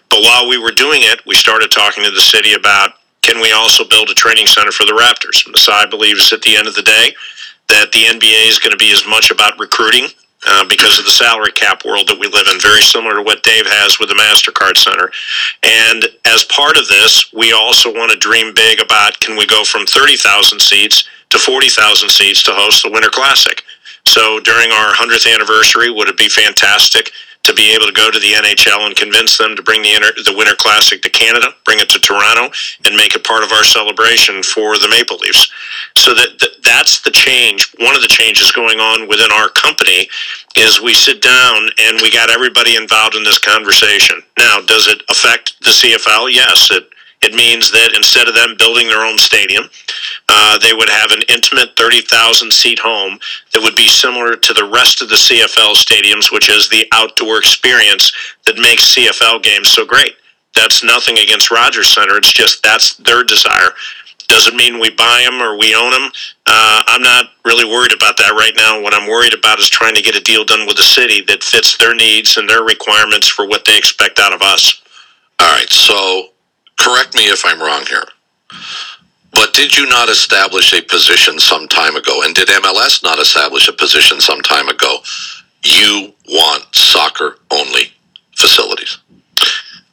But 0.10 0.22
while 0.22 0.48
we 0.48 0.58
were 0.58 0.72
doing 0.72 1.02
it, 1.02 1.26
we 1.26 1.36
started 1.36 1.72
talking 1.72 2.04
to 2.04 2.12
the 2.12 2.22
city 2.22 2.54
about 2.54 2.92
can 3.22 3.42
we 3.42 3.52
also 3.52 3.86
build 3.86 4.10
a 4.10 4.14
training 4.14 4.48
center 4.48 4.72
for 4.72 4.86
the 4.86 4.92
Raptors? 4.92 5.50
Masai 5.50 5.90
believes 5.90 6.32
at 6.34 6.42
the 6.42 6.56
end 6.56 6.68
of 6.68 6.76
the 6.76 6.84
day 6.84 7.16
that 7.70 7.92
the 7.92 8.04
NBA 8.04 8.50
is 8.50 8.60
going 8.60 8.72
to 8.72 8.78
be 8.78 8.92
as 8.92 9.08
much 9.08 9.32
about 9.32 9.58
recruiting 9.58 10.10
uh, 10.48 10.66
because 10.68 11.00
of 11.00 11.06
the 11.06 11.12
salary 11.12 11.52
cap 11.52 11.86
world 11.86 12.08
that 12.08 12.20
we 12.20 12.28
live 12.28 12.48
in, 12.52 12.60
very 12.60 12.82
similar 12.82 13.16
to 13.16 13.24
what 13.24 13.44
Dave 13.44 13.66
has 13.68 14.00
with 14.00 14.10
the 14.10 14.16
MasterCard 14.16 14.78
Center. 14.78 15.12
And 15.64 16.06
as 16.26 16.44
part 16.46 16.78
of 16.78 16.88
this, 16.88 17.32
we 17.34 17.54
also 17.54 17.94
want 17.94 18.12
to 18.12 18.18
dream 18.18 18.54
big 18.54 18.80
about 18.80 19.20
can 19.20 19.38
we 19.38 19.46
go 19.46 19.64
from 19.64 19.86
30,000 19.86 20.60
seats 20.60 21.08
to 21.30 21.40
40,000 21.40 22.10
seats 22.10 22.44
to 22.44 22.52
host 22.54 22.84
the 22.84 22.92
Winter 22.92 23.10
Classic? 23.10 23.64
So 24.06 24.40
during 24.40 24.72
our 24.72 24.94
100th 24.94 25.32
anniversary, 25.34 25.90
would 25.90 26.10
it 26.10 26.18
be 26.18 26.28
fantastic 26.28 27.12
to 27.44 27.54
be 27.54 27.76
able 27.76 27.86
to 27.86 27.92
go 27.92 28.10
to 28.10 28.20
the 28.20 28.32
NHL 28.32 28.88
and 28.88 28.96
convince 28.96 29.38
them 29.38 29.56
to 29.56 29.62
bring 29.62 29.82
the, 29.82 29.94
inter- 29.94 30.16
the 30.24 30.34
Winter 30.36 30.56
Classic 30.56 31.02
to 31.02 31.10
Canada, 31.10 31.48
bring 31.66 31.80
it 31.80 31.90
to 31.90 32.00
Toronto, 32.00 32.54
and 32.86 32.96
make 32.96 33.16
it 33.16 33.24
part 33.24 33.44
of 33.44 33.52
our 33.52 33.64
celebration 33.64 34.42
for 34.42 34.78
the 34.78 34.88
Maple 34.88 35.18
Leafs? 35.18 35.52
So 35.96 36.14
that, 36.14 36.40
that 36.40 36.64
that's 36.64 37.02
the 37.02 37.12
change. 37.12 37.74
One 37.80 37.96
of 37.96 38.02
the 38.02 38.08
changes 38.08 38.52
going 38.52 38.80
on 38.80 39.08
within 39.10 39.32
our 39.32 39.50
company 39.50 40.08
is 40.56 40.82
we 40.82 40.94
sit 40.94 41.22
down 41.22 41.70
and 41.80 42.02
we 42.02 42.12
got 42.12 42.30
everybody 42.30 42.76
involved 42.76 43.16
in 43.16 43.24
this 43.24 43.40
conversation. 43.40 44.24
Now, 44.38 44.62
does 44.62 44.88
it 44.88 45.04
affect 45.10 45.60
the 45.62 45.72
CFL? 45.72 46.32
Yes, 46.32 46.72
it 46.72 46.88
it 47.24 47.34
means 47.34 47.72
that 47.72 47.94
instead 47.96 48.28
of 48.28 48.36
them 48.36 48.56
building 48.58 48.88
their 48.88 49.06
own 49.06 49.18
stadium, 49.18 49.70
uh, 50.30 50.60
they 50.60 50.74
would 50.74 50.90
have 50.90 51.12
an 51.12 51.24
intimate 51.30 51.76
30,000 51.78 52.52
seat 52.52 52.80
home 52.80 53.20
that 53.54 53.62
would 53.64 53.76
be 53.76 53.88
similar 53.88 54.36
to 54.36 54.54
the 54.54 54.66
rest 54.66 55.02
of 55.02 55.10
the 55.10 55.16
CFL 55.16 55.74
stadiums, 55.76 56.32
which 56.32 56.50
is 56.50 56.70
the 56.70 56.86
outdoor 56.94 57.38
experience 57.38 58.12
that 58.46 58.58
makes 58.58 58.96
CFL 58.96 59.42
games 59.44 59.70
so 59.70 59.86
great. 59.86 60.16
That's 60.56 60.84
nothing 60.84 61.18
against 61.18 61.52
Rogers 61.52 61.94
Center. 61.94 62.18
It's 62.18 62.32
just 62.34 62.62
that's 62.64 62.96
their 62.98 63.24
desire. 63.24 63.72
Doesn't 64.28 64.56
mean 64.56 64.80
we 64.80 64.90
buy 64.90 65.24
them 65.26 65.42
or 65.42 65.58
we 65.58 65.76
own 65.76 65.92
them. 65.92 66.12
Uh, 66.48 66.84
I'm 66.88 67.02
not 67.02 67.32
really 67.46 67.66
worried 67.66 67.94
about 67.94 68.18
that 68.18 68.32
right 68.32 68.54
now. 68.56 68.82
What 68.82 68.94
I'm 68.94 69.08
worried 69.08 69.34
about 69.34 69.60
is 69.60 69.70
trying 69.70 69.96
to 69.96 70.02
get 70.02 70.16
a 70.16 70.22
deal 70.22 70.46
done 70.46 70.66
with 70.66 70.78
the 70.78 70.84
city 70.84 71.22
that 71.28 71.44
fits 71.44 71.78
their 71.78 71.96
needs 71.96 72.38
and 72.38 72.50
their 72.50 72.64
requirements 72.64 73.28
for 73.28 73.46
what 73.48 73.66
they 73.66 73.78
expect 73.78 74.20
out 74.20 74.34
of 74.34 74.42
us. 74.42 74.82
All 75.40 75.52
right. 75.52 75.70
So, 75.70 76.30
correct 76.80 77.16
me 77.16 77.24
if 77.24 77.44
I'm 77.46 77.62
wrong 77.62 77.86
here. 77.88 78.06
But 79.32 79.54
did 79.54 79.76
you 79.76 79.88
not 79.88 80.10
establish 80.10 80.74
a 80.74 80.82
position 80.82 81.40
some 81.40 81.68
time 81.68 81.96
ago? 81.96 82.22
And 82.24 82.36
did 82.36 82.50
MLS 82.50 83.04
not 83.04 83.20
establish 83.20 83.68
a 83.68 83.74
position 83.74 84.20
some 84.22 84.42
time 84.42 84.70
ago? 84.70 84.98
You 85.66 86.14
want 86.30 86.74
soccer 86.76 87.38
only 87.52 87.94
facilities. 88.36 89.00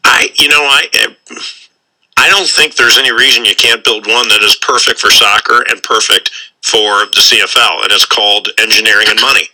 I, 0.05 0.29
you 0.37 0.49
know, 0.49 0.61
I, 0.63 0.89
I 2.19 2.29
don't 2.29 2.49
think 2.49 2.75
there's 2.75 2.99
any 2.99 3.13
reason 3.13 3.45
you 3.45 3.55
can't 3.55 3.85
build 3.85 4.07
one 4.07 4.29
that 4.29 4.43
is 4.43 4.57
perfect 4.57 5.01
for 5.01 5.11
soccer 5.11 5.65
and 5.71 5.83
perfect 5.83 6.31
for 6.63 7.07
the 7.07 7.21
CFL, 7.21 7.83
and 7.83 7.93
it's 7.93 8.05
called 8.05 8.49
engineering 8.59 9.07
and 9.09 9.21
money. 9.21 9.49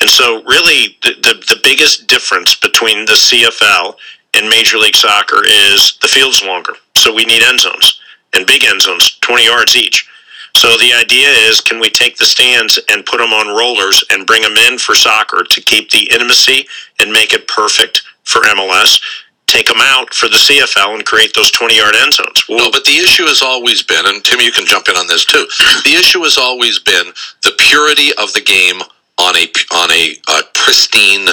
And 0.00 0.08
so, 0.08 0.42
really, 0.44 0.96
the, 1.02 1.14
the, 1.22 1.54
the 1.54 1.60
biggest 1.62 2.06
difference 2.06 2.54
between 2.54 3.04
the 3.06 3.12
CFL 3.14 3.96
and 4.34 4.48
Major 4.48 4.78
League 4.78 4.96
Soccer 4.96 5.44
is 5.44 5.98
the 6.02 6.08
field's 6.08 6.44
longer. 6.44 6.74
So 6.96 7.14
we 7.14 7.24
need 7.24 7.42
end 7.42 7.60
zones 7.60 8.00
and 8.34 8.46
big 8.46 8.64
end 8.64 8.82
zones, 8.82 9.18
20 9.20 9.44
yards 9.44 9.76
each. 9.76 10.08
So 10.56 10.68
the 10.78 10.92
idea 10.94 11.28
is, 11.28 11.60
can 11.60 11.80
we 11.80 11.90
take 11.90 12.16
the 12.16 12.24
stands 12.24 12.78
and 12.88 13.04
put 13.04 13.18
them 13.18 13.32
on 13.32 13.56
rollers 13.56 14.04
and 14.10 14.26
bring 14.26 14.42
them 14.42 14.56
in 14.56 14.78
for 14.78 14.94
soccer 14.94 15.42
to 15.42 15.60
keep 15.60 15.90
the 15.90 16.08
intimacy 16.12 16.66
and 17.00 17.12
make 17.12 17.32
it 17.32 17.48
perfect 17.48 18.02
for 18.22 18.42
MLS? 18.42 19.02
Take 19.46 19.66
them 19.66 19.80
out 19.80 20.14
for 20.14 20.28
the 20.28 20.36
CFL 20.36 20.94
and 20.94 21.04
create 21.04 21.34
those 21.34 21.50
20 21.50 21.76
yard 21.76 21.94
end 21.96 22.14
zones. 22.14 22.44
No, 22.48 22.56
Well, 22.56 22.70
but 22.72 22.84
the 22.84 22.96
issue 22.96 23.24
has 23.24 23.42
always 23.42 23.82
been, 23.82 24.06
and 24.06 24.24
Tim, 24.24 24.40
you 24.40 24.52
can 24.52 24.64
jump 24.64 24.88
in 24.88 24.96
on 24.96 25.06
this 25.06 25.24
too. 25.24 25.46
The 25.84 25.96
issue 25.98 26.22
has 26.22 26.38
always 26.38 26.78
been 26.78 27.12
the 27.42 27.52
purity 27.58 28.10
of 28.18 28.32
the 28.32 28.40
game 28.40 28.80
on 29.18 29.36
a 29.36 29.46
on 29.74 29.90
a 29.90 30.16
uh, 30.28 30.42
pristine 30.54 31.28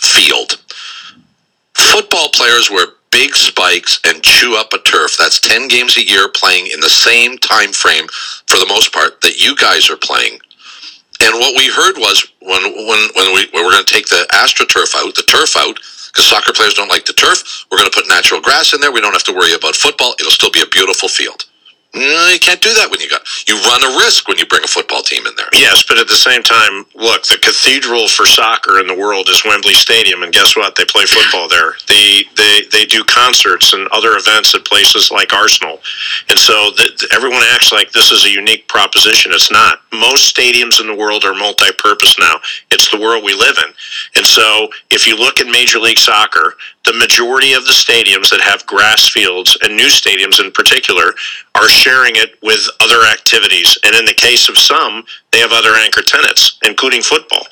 field. 0.00 0.51
Players 2.30 2.70
wear 2.70 2.86
big 3.10 3.34
spikes 3.34 4.00
and 4.06 4.22
chew 4.22 4.56
up 4.56 4.72
a 4.72 4.78
turf. 4.82 5.16
That's 5.18 5.40
ten 5.40 5.68
games 5.68 5.96
a 5.96 6.06
year 6.06 6.28
playing 6.28 6.68
in 6.72 6.80
the 6.80 6.90
same 6.90 7.38
time 7.38 7.72
frame 7.72 8.06
for 8.46 8.58
the 8.58 8.66
most 8.68 8.92
part 8.92 9.20
that 9.22 9.40
you 9.40 9.56
guys 9.56 9.90
are 9.90 9.96
playing. 9.96 10.38
And 11.22 11.38
what 11.38 11.56
we 11.56 11.68
heard 11.68 11.96
was 11.98 12.26
when 12.40 12.62
when 12.62 13.08
when 13.14 13.34
we 13.34 13.46
when 13.52 13.64
we're 13.64 13.72
going 13.72 13.84
to 13.84 13.94
take 13.94 14.08
the 14.08 14.26
AstroTurf 14.32 14.94
out, 14.96 15.14
the 15.14 15.22
turf 15.28 15.56
out, 15.56 15.76
because 16.08 16.26
soccer 16.26 16.52
players 16.52 16.74
don't 16.74 16.88
like 16.88 17.04
the 17.04 17.12
turf. 17.12 17.66
We're 17.70 17.78
going 17.78 17.90
to 17.90 17.96
put 17.96 18.08
natural 18.08 18.40
grass 18.40 18.74
in 18.74 18.80
there. 18.80 18.92
We 18.92 19.00
don't 19.00 19.12
have 19.12 19.24
to 19.24 19.32
worry 19.32 19.54
about 19.54 19.76
football. 19.76 20.14
It'll 20.18 20.32
still 20.32 20.50
be 20.50 20.62
a 20.62 20.66
beautiful 20.66 21.08
field. 21.08 21.44
No, 21.94 22.28
you 22.32 22.40
can't 22.40 22.60
do 22.60 22.72
that 22.72 22.90
when 22.90 23.00
you 23.00 23.10
got. 23.10 23.20
You 23.46 23.60
run 23.68 23.84
a 23.84 23.98
risk 24.00 24.26
when 24.26 24.38
you 24.38 24.46
bring 24.46 24.64
a 24.64 24.68
football 24.68 25.02
team 25.02 25.26
in 25.26 25.34
there. 25.36 25.52
Yes, 25.52 25.84
but 25.86 25.98
at 25.98 26.08
the 26.08 26.16
same 26.16 26.42
time, 26.42 26.86
look, 26.94 27.24
the 27.28 27.36
cathedral 27.36 28.08
for 28.08 28.24
soccer 28.24 28.80
in 28.80 28.86
the 28.86 28.96
world 28.96 29.28
is 29.28 29.44
Wembley 29.44 29.74
Stadium, 29.74 30.22
and 30.22 30.32
guess 30.32 30.56
what? 30.56 30.74
They 30.74 30.86
play 30.86 31.04
football 31.04 31.48
there. 31.48 31.74
They 31.88 32.24
they 32.36 32.62
they 32.72 32.84
do 32.86 33.04
concerts 33.04 33.74
and 33.74 33.88
other 33.92 34.16
events 34.16 34.54
at 34.54 34.64
places 34.64 35.10
like 35.10 35.34
Arsenal, 35.34 35.80
and 36.30 36.38
so 36.38 36.72
the, 36.72 37.08
everyone 37.12 37.42
acts 37.52 37.72
like 37.72 37.92
this 37.92 38.10
is 38.10 38.24
a 38.24 38.30
unique 38.30 38.68
proposition. 38.68 39.32
It's 39.34 39.52
not. 39.52 39.80
Most 39.92 40.34
stadiums 40.34 40.80
in 40.80 40.86
the 40.86 40.96
world 40.96 41.24
are 41.24 41.34
multi-purpose 41.34 42.18
now. 42.18 42.40
It's 42.70 42.90
the 42.90 43.00
world 43.00 43.22
we 43.22 43.34
live 43.34 43.56
in, 43.68 43.70
and 44.16 44.24
so 44.24 44.70
if 44.90 45.06
you 45.06 45.14
look 45.18 45.40
at 45.40 45.46
Major 45.46 45.78
League 45.78 45.98
Soccer, 45.98 46.56
the 46.84 46.92
majority 46.94 47.52
of 47.52 47.64
the 47.64 47.72
stadiums 47.72 48.30
that 48.30 48.40
have 48.40 48.66
grass 48.66 49.08
fields 49.08 49.56
and 49.62 49.76
new 49.76 49.86
stadiums 49.86 50.40
in 50.44 50.50
particular 50.50 51.14
are 51.54 51.68
sharing 51.68 52.16
it 52.16 52.34
with 52.42 52.66
other 52.80 53.06
activities. 53.06 53.78
And 53.84 53.94
in 53.94 54.04
the 54.04 54.14
case 54.14 54.48
of 54.48 54.58
some, 54.58 55.04
they 55.30 55.38
have 55.38 55.52
other 55.52 55.74
anchor 55.76 56.02
tenants, 56.02 56.58
including 56.64 57.02
football. 57.02 57.46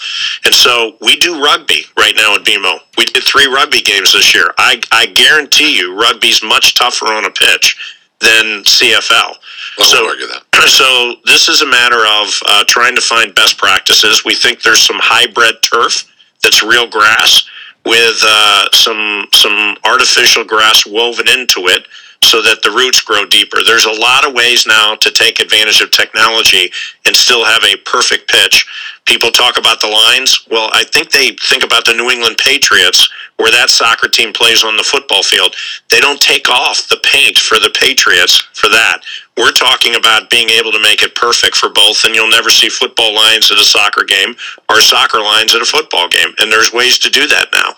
And 0.44 0.54
so 0.54 0.96
we 1.00 1.16
do 1.16 1.42
rugby 1.42 1.84
right 1.96 2.14
now 2.16 2.34
at 2.34 2.42
BMO. 2.44 2.78
We 2.98 3.04
did 3.04 3.22
three 3.22 3.46
rugby 3.46 3.82
games 3.82 4.12
this 4.12 4.34
year. 4.34 4.52
I, 4.58 4.80
I 4.90 5.06
guarantee 5.06 5.76
you, 5.78 5.98
rugby's 5.98 6.42
much 6.42 6.74
tougher 6.74 7.06
on 7.06 7.24
a 7.24 7.30
pitch 7.30 7.76
than 8.20 8.64
CFL. 8.64 9.36
Well, 9.78 9.88
So- 9.88 10.00
we'll 10.02 10.10
argue 10.10 10.26
that. 10.26 10.42
so 10.68 11.14
this 11.24 11.48
is 11.48 11.62
a 11.62 11.66
matter 11.66 12.04
of 12.06 12.28
uh, 12.46 12.64
trying 12.66 12.94
to 12.96 13.00
find 13.00 13.34
best 13.34 13.58
practices. 13.58 14.24
We 14.24 14.34
think 14.34 14.62
there's 14.62 14.82
some 14.84 14.98
hybrid 15.00 15.62
turf 15.62 16.04
that's 16.42 16.62
real 16.62 16.88
grass 16.88 17.44
with 17.84 18.22
uh, 18.22 18.68
some 18.72 19.26
some 19.32 19.76
artificial 19.84 20.44
grass 20.44 20.86
woven 20.86 21.28
into 21.28 21.68
it 21.68 21.86
so 22.22 22.42
that 22.42 22.62
the 22.62 22.70
roots 22.70 23.00
grow 23.00 23.24
deeper. 23.24 23.58
There's 23.64 23.86
a 23.86 24.00
lot 24.00 24.26
of 24.26 24.34
ways 24.34 24.66
now 24.66 24.94
to 24.94 25.10
take 25.10 25.40
advantage 25.40 25.80
of 25.80 25.90
technology 25.90 26.70
and 27.06 27.16
still 27.16 27.44
have 27.44 27.62
a 27.64 27.76
perfect 27.86 28.28
pitch. 28.30 28.66
People 29.06 29.30
talk 29.30 29.56
about 29.58 29.80
the 29.80 29.88
lines. 29.88 30.46
Well, 30.50 30.68
I 30.72 30.84
think 30.84 31.10
they 31.10 31.30
think 31.48 31.64
about 31.64 31.86
the 31.86 31.94
New 31.94 32.10
England 32.10 32.36
Patriots 32.36 33.08
where 33.38 33.50
that 33.50 33.70
soccer 33.70 34.06
team 34.06 34.34
plays 34.34 34.62
on 34.64 34.76
the 34.76 34.82
football 34.82 35.22
field. 35.22 35.56
They 35.88 36.00
don't 36.00 36.20
take 36.20 36.48
off 36.50 36.88
the 36.88 37.00
paint 37.02 37.38
for 37.38 37.58
the 37.58 37.74
Patriots 37.80 38.38
for 38.52 38.68
that. 38.68 39.00
We're 39.40 39.52
talking 39.52 39.94
about 39.96 40.28
being 40.28 40.50
able 40.50 40.70
to 40.72 40.80
make 40.82 41.02
it 41.02 41.14
perfect 41.14 41.56
for 41.56 41.70
both, 41.70 42.04
and 42.04 42.14
you'll 42.14 42.28
never 42.28 42.50
see 42.50 42.68
football 42.68 43.14
lines 43.14 43.50
at 43.50 43.56
a 43.58 43.64
soccer 43.64 44.04
game 44.04 44.34
or 44.68 44.80
soccer 44.80 45.18
lines 45.18 45.54
at 45.54 45.62
a 45.62 45.64
football 45.64 46.08
game. 46.08 46.28
And 46.38 46.52
there's 46.52 46.72
ways 46.74 46.98
to 47.00 47.08
do 47.10 47.26
that 47.26 47.48
now. 47.52 47.72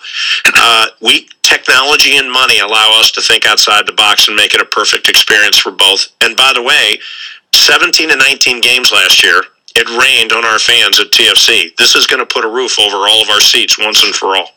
Uh, 0.57 0.87
we 1.01 1.29
technology 1.43 2.17
and 2.17 2.31
money 2.31 2.59
allow 2.59 2.99
us 2.99 3.13
to 3.13 3.21
think 3.21 3.47
outside 3.47 3.87
the 3.87 3.93
box 3.93 4.27
and 4.27 4.37
make 4.37 4.55
it 4.55 4.61
a 4.61 4.65
perfect 4.65 5.09
experience 5.09 5.57
for 5.57 5.71
both. 5.71 6.09
And 6.21 6.37
by 6.37 6.53
the 6.53 6.63
way, 6.63 6.99
17 7.55 8.09
to 8.09 8.17
19 8.17 8.61
games 8.61 8.91
last 8.93 9.23
year, 9.23 9.43
it 9.77 9.89
rained 9.97 10.33
on 10.33 10.45
our 10.45 10.59
fans 10.59 10.99
at 11.01 11.11
TFC. 11.13 11.77
This 11.77 11.95
is 11.95 12.07
going 12.07 12.21
to 12.21 12.27
put 12.27 12.45
a 12.45 12.49
roof 12.49 12.79
over 12.81 12.97
all 13.09 13.23
of 13.23 13.29
our 13.31 13.41
seats 13.41 13.79
once 13.79 14.03
and 14.05 14.15
for 14.15 14.37
all, 14.37 14.51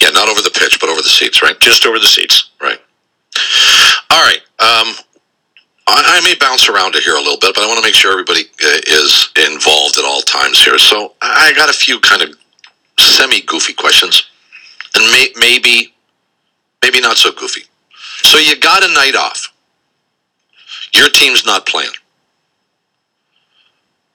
Yeah, 0.00 0.10
not 0.10 0.28
over 0.28 0.42
the 0.42 0.50
pitch, 0.50 0.78
but 0.80 0.88
over 0.88 1.02
the 1.02 1.08
seats, 1.08 1.42
right? 1.42 1.58
just 1.60 1.84
over 1.86 1.98
the 1.98 2.06
seats. 2.06 2.50
Right. 2.60 2.78
All 4.10 4.22
right. 4.22 4.40
Um, 4.60 4.94
I, 5.90 6.18
I 6.18 6.20
may 6.24 6.34
bounce 6.40 6.68
around 6.68 6.94
it 6.94 7.02
here 7.02 7.14
a 7.14 7.20
little 7.20 7.38
bit, 7.38 7.54
but 7.54 7.62
I 7.64 7.66
want 7.66 7.78
to 7.78 7.86
make 7.86 7.94
sure 7.94 8.12
everybody 8.12 8.42
uh, 8.62 8.80
is 8.88 9.30
involved 9.46 9.98
at 9.98 10.04
all 10.04 10.20
times 10.22 10.62
here. 10.62 10.78
So 10.78 11.14
I 11.20 11.50
I 11.50 11.52
got 11.54 11.68
a 11.68 11.72
few 11.72 11.98
kind 12.00 12.22
of 12.22 12.36
semi 12.98 13.40
goofy 13.42 13.72
questions, 13.72 14.30
and 14.94 15.04
may, 15.10 15.28
maybe, 15.36 15.94
maybe 16.82 17.00
not 17.00 17.16
so 17.16 17.32
goofy. 17.32 17.62
So 18.22 18.38
you 18.38 18.56
got 18.58 18.84
a 18.84 18.92
night 18.94 19.16
off. 19.16 19.52
Your 20.94 21.08
team's 21.10 21.44
not 21.46 21.66
playing. 21.66 21.90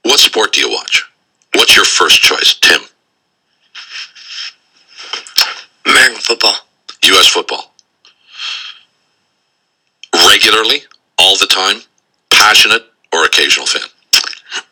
What 0.04 0.20
sport 0.20 0.54
do 0.54 0.62
you 0.62 0.70
watch? 0.70 1.04
What's 1.56 1.76
your 1.76 1.86
first 1.86 2.22
choice, 2.22 2.54
Tim? 2.62 2.82
American 5.86 6.22
football. 6.22 6.56
U.S. 7.06 7.28
football. 7.28 7.74
Regularly, 10.30 10.82
all 11.26 11.36
the 11.38 11.48
time, 11.48 11.82
passionate 12.30 12.84
or 13.12 13.26
occasional 13.26 13.66
fan. 13.66 13.82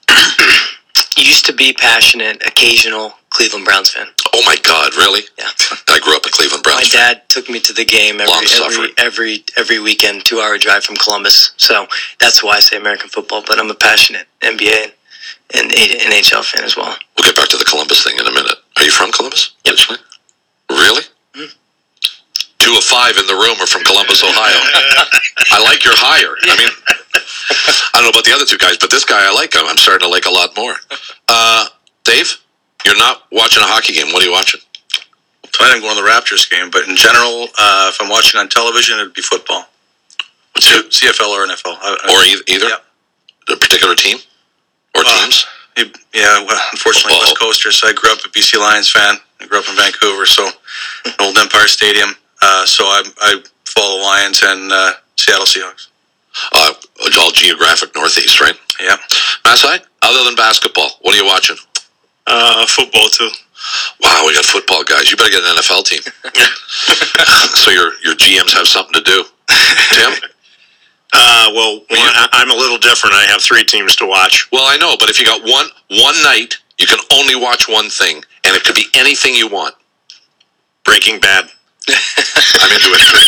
Used 1.17 1.45
to 1.45 1.53
be 1.53 1.73
passionate, 1.73 2.45
occasional 2.45 3.13
Cleveland 3.31 3.65
Browns 3.65 3.89
fan. 3.89 4.07
Oh 4.33 4.41
my 4.45 4.55
God, 4.61 4.95
really? 4.95 5.21
Yeah. 5.37 5.49
I 5.89 5.99
grew 5.99 6.15
up 6.15 6.25
a 6.25 6.29
Cleveland 6.29 6.63
My 6.63 6.71
Browns 6.71 6.93
fan. 6.93 7.15
dad 7.15 7.29
took 7.29 7.49
me 7.49 7.59
to 7.61 7.73
the 7.73 7.85
game 7.85 8.21
every 8.21 8.47
every, 8.63 8.93
every 8.97 9.43
every 9.57 9.79
weekend, 9.79 10.25
two 10.25 10.39
hour 10.41 10.57
drive 10.59 10.83
from 10.83 10.95
Columbus. 10.97 11.53
So 11.57 11.87
that's 12.19 12.43
why 12.43 12.57
I 12.57 12.59
say 12.59 12.77
American 12.77 13.09
football. 13.09 13.43
But 13.45 13.59
I'm 13.59 13.71
a 13.71 13.75
passionate 13.75 14.27
NBA 14.41 14.91
and 15.55 15.71
NHL 15.71 16.43
fan 16.43 16.63
as 16.63 16.77
well. 16.77 16.95
We'll 17.17 17.25
get 17.25 17.35
back 17.35 17.49
to 17.49 17.57
the 17.57 17.65
Columbus 17.65 18.03
thing 18.03 18.17
in 18.19 18.27
a 18.27 18.31
minute. 18.31 18.57
Are 18.77 18.83
you 18.83 18.91
from 18.91 19.11
Columbus? 19.11 19.55
Yep. 19.65 19.73
Originally? 19.73 20.01
Really? 20.69 21.03
Two 22.63 22.71
of 22.79 22.83
five 22.87 23.17
in 23.19 23.27
the 23.27 23.35
room 23.35 23.59
are 23.59 23.67
from 23.67 23.83
Columbus, 23.83 24.23
Ohio. 24.23 24.59
I 25.51 25.59
like 25.67 25.83
your 25.83 25.93
hire. 25.99 26.31
I 26.47 26.55
mean, 26.55 26.71
I 27.91 27.99
don't 27.99 28.03
know 28.07 28.09
about 28.15 28.23
the 28.23 28.31
other 28.31 28.45
two 28.47 28.57
guys, 28.57 28.77
but 28.79 28.89
this 28.89 29.03
guy 29.03 29.19
I 29.19 29.31
like. 29.35 29.51
I'm, 29.55 29.67
I'm 29.67 29.75
starting 29.77 30.07
to 30.07 30.11
like 30.11 30.25
a 30.25 30.31
lot 30.31 30.55
more. 30.55 30.73
Uh, 31.27 31.67
Dave, 32.05 32.39
you're 32.85 32.95
not 32.97 33.23
watching 33.31 33.61
a 33.61 33.67
hockey 33.67 33.91
game. 33.93 34.07
What 34.15 34.23
are 34.23 34.27
you 34.27 34.31
watching? 34.31 34.61
I 35.59 35.69
didn't 35.75 35.83
go 35.83 35.91
to 35.93 35.99
the 36.01 36.07
Raptors 36.07 36.49
game, 36.49 36.71
but 36.71 36.87
in 36.87 36.95
general, 36.95 37.51
uh, 37.59 37.91
if 37.91 37.99
I'm 38.01 38.09
watching 38.09 38.39
on 38.39 38.47
television, 38.49 38.97
it'd 38.97 39.13
be 39.13 39.21
football, 39.21 39.67
What's 40.55 40.67
CFL 40.71 41.29
or 41.35 41.45
NFL. 41.45 41.75
I, 41.83 41.99
I- 41.99 42.15
or 42.15 42.23
either, 42.25 42.43
either? 42.47 42.69
Yeah. 42.71 43.53
A 43.53 43.57
particular 43.59 43.93
team? 43.95 44.17
Or 44.95 45.03
Uh, 45.05 45.19
teams? 45.21 45.45
Yeah, 46.13 46.45
well, 46.47 46.61
unfortunately, 46.71 47.11
Football. 47.27 47.49
West 47.51 47.61
Coaster. 47.61 47.71
So 47.71 47.87
I 47.89 47.93
grew 47.93 48.11
up 48.11 48.19
a 48.25 48.29
BC 48.29 48.57
Lions 48.57 48.89
fan. 48.89 49.15
I 49.41 49.45
grew 49.47 49.59
up 49.59 49.67
in 49.67 49.75
Vancouver, 49.75 50.25
so 50.25 50.47
old 51.19 51.37
Empire 51.37 51.67
Stadium. 51.67 52.15
Uh, 52.43 52.65
so 52.65 52.83
I, 52.83 53.03
I 53.21 53.43
follow 53.65 53.97
the 53.99 54.03
Lions 54.03 54.43
and 54.43 54.71
uh, 54.71 54.91
Seattle 55.15 55.45
Seahawks. 55.45 55.87
Uh, 56.51 56.73
all 57.21 57.31
geographic 57.31 57.95
Northeast, 57.95 58.41
right? 58.41 58.55
Yeah. 58.81 58.97
Masai, 59.45 59.79
other 60.01 60.25
than 60.25 60.35
basketball, 60.35 60.89
what 61.01 61.15
are 61.15 61.17
you 61.17 61.25
watching? 61.25 61.55
Uh, 62.27 62.65
football 62.67 63.07
too. 63.09 63.29
Wow, 64.01 64.23
we 64.27 64.33
got 64.33 64.43
football 64.45 64.83
guys. 64.83 65.09
You 65.09 65.15
better 65.15 65.29
get 65.29 65.43
an 65.43 65.55
NFL 65.55 65.85
team. 65.85 66.01
so 67.55 67.71
your 67.71 67.93
your 68.03 68.15
GMs 68.15 68.51
have 68.53 68.67
something 68.67 68.93
to 68.93 69.01
do. 69.01 69.23
Tim? 69.91 70.11
Uh, 71.15 71.51
well, 71.53 71.75
one, 71.75 71.85
I- 71.91 72.29
I'm 72.33 72.49
a 72.49 72.55
little 72.55 72.79
different. 72.79 73.13
I 73.13 73.25
have 73.25 73.39
three 73.39 73.63
teams 73.63 73.95
to 73.97 74.07
watch. 74.07 74.49
Well, 74.51 74.63
I 74.65 74.77
know, 74.77 74.95
but 74.99 75.11
if 75.11 75.19
you 75.19 75.25
got 75.27 75.43
one 75.43 75.67
one 75.91 76.15
night, 76.23 76.55
you 76.79 76.87
can 76.87 76.97
only 77.13 77.35
watch 77.35 77.69
one 77.69 77.87
thing, 77.91 78.15
and 78.43 78.55
it 78.55 78.63
could 78.63 78.73
be 78.73 78.85
anything 78.95 79.35
you 79.35 79.47
want. 79.47 79.75
Breaking 80.83 81.19
Bad. 81.19 81.45
I'm 81.89 82.71
into 82.71 82.91
it 82.95 83.03
too. 83.03 83.27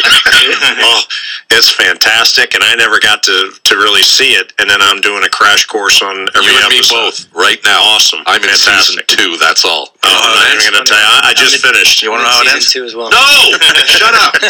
oh, 0.88 1.04
it's 1.52 1.70
fantastic, 1.72 2.56
and 2.56 2.64
I 2.64 2.74
never 2.76 3.00
got 3.00 3.22
to, 3.24 3.52
to 3.52 3.76
really 3.76 4.02
see 4.02 4.32
it. 4.32 4.54
And 4.60 4.70
then 4.70 4.82
I'm 4.82 5.02
doing 5.02 5.24
a 5.24 5.30
crash 5.30 5.66
course 5.66 6.02
on 6.02 6.28
every 6.36 6.54
you 6.54 6.60
and 6.64 6.70
me 6.70 6.80
both 6.90 7.28
right 7.36 7.60
now. 7.66 7.82
Awesome. 7.84 8.22
I'm 8.26 8.42
in 8.44 8.50
season 8.56 8.96
Fantastic. 8.96 9.08
two. 9.08 9.36
That's 9.38 9.66
all. 9.66 9.90
Oh, 10.04 10.08
I'm 10.08 10.36
not 10.40 10.48
even 10.56 10.72
going 10.72 10.84
to 10.86 10.90
tell 10.90 11.00
you. 11.00 11.06
I, 11.06 11.30
I 11.32 11.34
just 11.34 11.64
I'm 11.64 11.70
in- 11.70 11.76
finished. 11.76 12.02
You 12.02 12.12
want 12.12 12.22
to 12.22 12.26
know 12.26 12.32
how 12.32 12.42
it 12.44 12.48
ends? 12.54 12.72
Two 12.72 12.86
as 12.86 12.96
well. 12.96 13.10
No, 13.12 13.18
shut 13.92 14.14
up. 14.16 14.36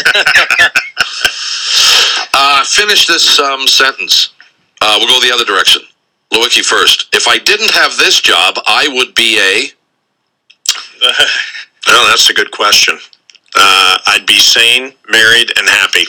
uh, 2.34 2.64
finish 2.64 3.06
this 3.06 3.38
um, 3.40 3.66
sentence. 3.66 4.30
Uh, 4.80 4.96
we'll 4.98 5.08
go 5.08 5.20
the 5.26 5.32
other 5.34 5.44
direction. 5.44 5.82
Leiweke 6.32 6.64
first. 6.64 7.08
If 7.12 7.26
I 7.26 7.38
didn't 7.38 7.72
have 7.72 7.96
this 7.96 8.20
job, 8.20 8.56
I 8.66 8.86
would 8.92 9.14
be 9.14 9.38
a. 9.38 9.72
Oh, 11.88 12.06
that's 12.08 12.28
a 12.30 12.34
good 12.34 12.50
question. 12.50 12.98
Uh, 13.58 13.98
I'd 14.08 14.26
be 14.26 14.38
sane, 14.38 14.92
married, 15.08 15.52
and 15.56 15.68
happy. 15.68 16.04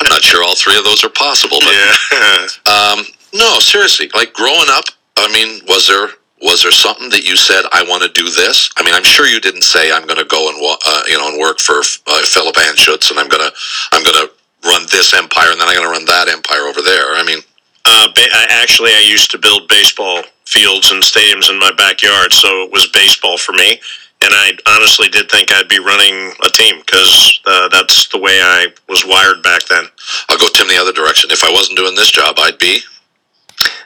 I'm 0.00 0.08
not 0.08 0.22
sure 0.22 0.42
all 0.42 0.54
three 0.56 0.76
of 0.78 0.84
those 0.84 1.04
are 1.04 1.10
possible, 1.10 1.58
but 1.60 1.74
Yeah. 1.74 2.46
um, 2.72 3.04
no, 3.34 3.58
seriously. 3.60 4.10
Like 4.14 4.32
growing 4.32 4.68
up, 4.70 4.84
I 5.16 5.28
mean, 5.32 5.60
was 5.68 5.86
there 5.88 6.08
was 6.42 6.62
there 6.62 6.72
something 6.72 7.10
that 7.10 7.24
you 7.28 7.36
said 7.36 7.64
I 7.72 7.82
want 7.84 8.02
to 8.02 8.08
do 8.08 8.30
this? 8.30 8.70
I 8.78 8.82
mean, 8.82 8.94
I'm 8.94 9.04
sure 9.04 9.26
you 9.26 9.40
didn't 9.40 9.62
say 9.62 9.92
I'm 9.92 10.06
going 10.06 10.18
to 10.18 10.24
go 10.24 10.48
and 10.48 10.56
uh, 10.86 11.02
you 11.08 11.18
know 11.18 11.28
and 11.28 11.38
work 11.38 11.58
for 11.60 11.80
uh, 11.80 12.22
Philip 12.24 12.56
Anschutz 12.56 13.10
and 13.10 13.20
I'm 13.20 13.28
gonna 13.28 13.50
I'm 13.92 14.02
gonna 14.04 14.28
run 14.64 14.86
this 14.90 15.12
empire 15.14 15.50
and 15.52 15.60
then 15.60 15.68
I'm 15.68 15.76
gonna 15.76 15.90
run 15.90 16.06
that 16.06 16.28
empire 16.28 16.62
over 16.66 16.80
there. 16.82 17.14
I 17.16 17.22
mean, 17.24 17.40
Uh, 17.84 18.08
ba- 18.14 18.32
I, 18.32 18.46
actually, 18.62 18.92
I 18.94 19.00
used 19.00 19.30
to 19.32 19.38
build 19.38 19.68
baseball 19.68 20.22
fields 20.50 20.90
and 20.90 21.02
stadiums 21.02 21.48
in 21.50 21.58
my 21.58 21.72
backyard, 21.76 22.32
so 22.32 22.64
it 22.64 22.72
was 22.72 22.86
baseball 22.88 23.38
for 23.38 23.52
me. 23.52 23.80
And 24.22 24.34
I 24.34 24.52
honestly 24.68 25.08
did 25.08 25.30
think 25.30 25.50
I'd 25.50 25.68
be 25.68 25.78
running 25.78 26.32
a 26.44 26.50
team 26.50 26.80
because 26.84 27.40
uh, 27.46 27.68
that's 27.68 28.08
the 28.08 28.18
way 28.18 28.38
I 28.42 28.66
was 28.88 29.04
wired 29.06 29.42
back 29.42 29.62
then. 29.68 29.84
I'll 30.28 30.36
go 30.38 30.48
Tim 30.52 30.68
the 30.68 30.76
other 30.76 30.92
direction. 30.92 31.30
If 31.30 31.42
I 31.42 31.50
wasn't 31.52 31.78
doing 31.78 31.94
this 31.94 32.10
job, 32.10 32.36
I'd 32.38 32.58
be 32.58 32.80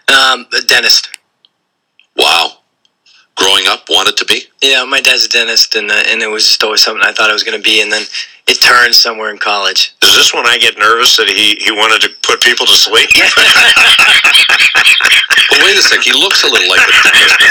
Um, 0.09 0.47
a 0.57 0.61
dentist. 0.63 1.09
wow. 2.17 2.59
Growing 3.37 3.65
up, 3.67 3.85
wanted 3.89 4.17
to 4.19 4.25
be. 4.25 4.43
Yeah, 4.63 4.85
my 4.85 5.01
dad's 5.01 5.27
a 5.27 5.29
dentist, 5.29 5.75
and 5.75 5.91
uh, 5.91 6.03
and 6.07 6.23
it 6.23 6.29
was 6.29 6.47
just 6.47 6.63
always 6.63 6.83
something 6.83 7.03
I 7.05 7.13
thought 7.13 7.31
I 7.31 7.33
was 7.33 7.43
going 7.43 7.61
to 7.61 7.63
be, 7.63 7.81
and 7.83 7.91
then 7.93 8.05
it 8.47 8.61
turned 8.61 8.95
somewhere 8.95 9.31
in 9.31 9.39
college. 9.39 9.95
Is 10.05 10.15
this 10.15 10.35
when 10.35 10.47
I 10.47 10.59
get 10.59 10.77
nervous 10.79 11.17
that 11.17 11.29
he, 11.29 11.57
he 11.57 11.71
wanted 11.73 12.03
to 12.03 12.11
put 12.23 12.43
people 12.43 12.67
to 12.67 12.77
sleep? 12.77 13.09
But 15.49 15.59
wait 15.65 15.77
a 15.77 15.83
sec, 15.83 16.01
he 16.01 16.13
looks 16.13 16.43
a 16.45 16.49
little 16.49 16.69
like 16.69 16.81
a 16.85 16.93
dentist. 16.93 17.41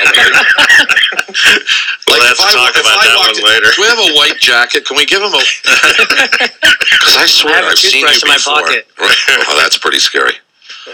We'll 2.08 2.22
have 2.22 2.38
to 2.38 2.44
talk 2.54 2.76
about 2.78 3.02
that 3.02 3.16
walked 3.18 3.42
one 3.42 3.50
later. 3.50 3.72
Do 3.74 3.82
we 3.82 3.88
have 3.90 3.98
a 3.98 4.14
white 4.14 4.38
jacket? 4.40 4.86
Can 4.86 4.96
we 4.98 5.06
give 5.06 5.22
him 5.22 5.34
a? 5.34 5.42
Because 5.42 7.18
I 7.18 7.26
swear 7.26 7.54
I 7.56 7.58
have 7.58 7.66
a 7.66 7.70
have 7.70 7.78
seen 7.80 8.02
you 8.06 8.08
in 8.08 8.14
my 8.30 8.36
before. 8.38 8.62
pocket. 8.62 8.86
Right. 9.00 9.18
Oh, 9.50 9.58
that's 9.60 9.78
pretty 9.80 9.98
scary. 10.00 10.34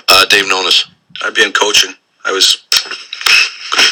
Uh, 0.07 0.25
Dave 0.27 0.45
Nonis. 0.45 0.85
I'd 1.23 1.33
be 1.33 1.43
in 1.43 1.51
coaching. 1.51 1.93
I 2.25 2.31
was 2.31 2.63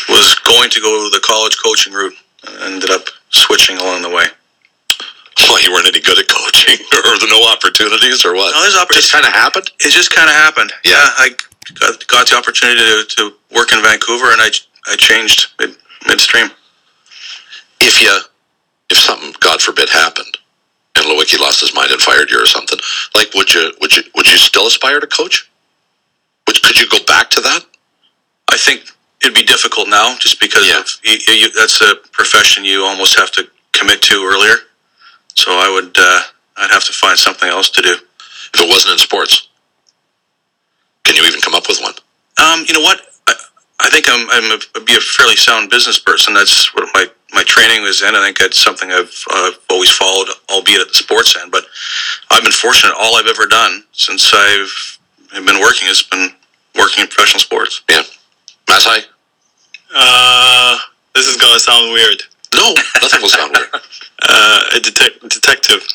was 0.08 0.36
going 0.48 0.70
to 0.70 0.80
go 0.80 1.10
the 1.12 1.20
college 1.26 1.58
coaching 1.64 1.92
route. 1.94 2.14
and 2.48 2.74
Ended 2.76 2.92
up 2.92 3.08
switching 3.30 3.78
along 3.78 4.04
the 4.04 4.10
way. 4.10 4.28
Well, 5.50 5.62
you 5.64 5.72
weren't 5.72 5.88
any 5.88 6.02
good 6.02 6.20
at 6.20 6.28
coaching, 6.30 6.76
or 7.06 7.18
the 7.20 7.28
no 7.30 7.42
opportunities, 7.54 8.26
or 8.26 8.36
what? 8.36 8.54
No, 8.54 8.62
there's 8.62 8.76
Just 8.96 9.14
kind 9.14 9.26
of 9.26 9.34
happened. 9.34 9.72
It 9.80 9.92
just 9.92 10.12
kind 10.16 10.30
of 10.30 10.36
happened. 10.36 10.74
Yeah. 10.86 10.96
I 10.98 11.30
got, 11.80 12.08
got 12.08 12.30
the 12.30 12.38
opportunity 12.38 12.80
to, 12.82 13.06
to 13.18 13.34
work 13.56 13.74
in 13.74 13.82
Vancouver, 13.84 14.32
and 14.34 14.42
I 14.42 14.50
I 14.88 14.96
changed 14.98 15.50
mid, 15.60 15.76
midstream. 16.08 16.50
If 17.82 18.02
you, 18.02 18.18
if 18.92 18.98
something, 18.98 19.34
God 19.42 19.62
forbid, 19.62 19.90
happened, 19.90 20.38
and 20.98 21.06
Leiweke 21.06 21.40
lost 21.40 21.62
his 21.62 21.76
mind 21.76 21.92
and 21.92 22.02
fired 22.02 22.32
you 22.32 22.42
or 22.42 22.48
something, 22.48 22.80
like 23.16 23.34
would 23.36 23.54
you 23.54 23.74
would 23.82 23.96
you 23.96 24.04
would 24.16 24.28
you 24.32 24.38
still 24.38 24.68
aspire 24.68 25.00
to 25.00 25.08
coach? 25.08 25.50
Would, 26.48 26.62
could 26.64 26.80
you 26.80 26.88
go 26.90 27.00
back 27.08 27.30
to 27.32 27.42
that? 27.42 27.62
I 28.52 28.58
think 28.58 28.90
it'd 29.22 29.36
be 29.36 29.44
difficult 29.44 29.90
now, 29.90 30.16
just 30.20 30.40
because 30.40 30.68
Yeah. 30.68 30.80
of 30.82 30.88
you, 31.04 31.18
you, 31.36 31.52
that's 31.52 31.82
a 31.82 31.96
profession 32.14 32.66
you 32.66 32.86
almost 32.86 33.18
have 33.20 33.32
to 33.34 33.50
commit 33.74 34.02
to 34.04 34.16
earlier. 34.26 34.56
So 35.38 35.52
I 35.52 35.70
would 35.70 35.96
uh, 35.98 36.22
I'd 36.58 36.72
have 36.72 36.84
to 36.86 36.94
find 36.94 37.18
something 37.18 37.48
else 37.48 37.70
to 37.70 37.82
do. 37.82 37.94
If 37.94 38.60
it 38.60 38.70
wasn't 38.70 38.94
in 38.94 38.98
sports, 38.98 39.50
can 41.04 41.16
you 41.16 41.24
even 41.26 41.40
come 41.42 41.54
up 41.54 41.68
with 41.70 41.80
one? 41.80 41.94
Um, 42.42 42.66
you 42.68 42.74
know 42.74 42.82
what? 42.82 43.02
I, 43.28 43.34
I 43.82 43.90
think 43.90 44.08
I'm 44.10 44.28
I'm 44.32 44.60
a, 44.60 44.84
be 44.84 44.96
a 44.96 45.00
fairly 45.00 45.36
sound 45.36 45.70
business 45.70 46.00
person. 46.00 46.34
That's 46.34 46.74
what 46.74 46.90
my 46.94 47.06
my 47.34 47.44
training 47.44 47.84
was 47.84 48.02
in. 48.02 48.16
I 48.16 48.26
think 48.26 48.40
that's 48.40 48.60
something 48.60 48.92
I've 48.92 49.14
uh, 49.30 49.52
always 49.70 49.92
followed, 49.92 50.28
albeit 50.50 50.82
at 50.82 50.88
the 50.88 50.96
sports 50.96 51.38
end. 51.40 51.52
But 51.52 51.66
I've 52.32 52.44
been 52.44 52.52
fortunate. 52.52 52.96
All 52.98 53.16
I've 53.16 53.28
ever 53.28 53.46
done 53.46 53.84
since 53.92 54.34
I've 54.34 54.98
have 55.34 55.46
been 55.46 55.62
working 55.62 55.88
has 55.88 56.02
been 56.02 56.32
working 56.76 57.04
in 57.04 57.08
professional 57.08 57.42
sports. 57.42 57.84
Yeah, 57.90 58.02
Masai. 58.68 59.06
Uh, 59.96 60.78
this 61.14 61.28
is 61.28 61.38
gonna 61.38 61.60
sound 61.60 61.94
weird. 61.94 62.24
No, 62.56 62.74
nothing 63.02 63.22
will 63.22 63.30
sound 63.30 63.56
weird. 63.56 63.70
Uh, 63.74 64.64
a 64.76 64.80
detec- 64.80 65.20
detective. 65.30 65.86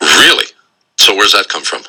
Really? 0.00 0.46
So 0.98 1.14
where's 1.14 1.32
that 1.32 1.48
come 1.48 1.62
from? 1.62 1.82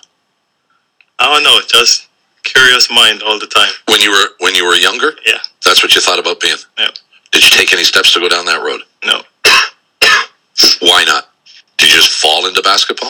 I 1.20 1.34
don't 1.34 1.44
know. 1.44 1.60
Just 1.68 2.08
curious 2.44 2.90
mind 2.92 3.24
all 3.24 3.40
the 3.40 3.48
time. 3.48 3.72
When 3.88 4.00
you 4.02 4.12
were 4.12 4.30
when 4.40 4.56
you 4.56 4.66
were 4.66 4.76
younger, 4.76 5.14
Yeah. 5.26 5.40
that's 5.64 5.84
what 5.84 5.96
you 5.96 6.02
thought 6.02 6.20
about 6.20 6.40
being. 6.40 6.58
Yeah. 6.78 6.90
Did 7.32 7.44
you 7.44 7.50
take 7.50 7.72
any 7.74 7.84
steps 7.84 8.14
to 8.14 8.20
go 8.20 8.28
down 8.30 8.46
that 8.46 8.62
road? 8.62 8.82
No. 9.06 9.22
Why 10.82 11.04
not? 11.06 11.30
Did 11.78 11.90
you 11.90 11.96
just 11.96 12.12
fall 12.22 12.48
into 12.48 12.62
basketball? 12.62 13.10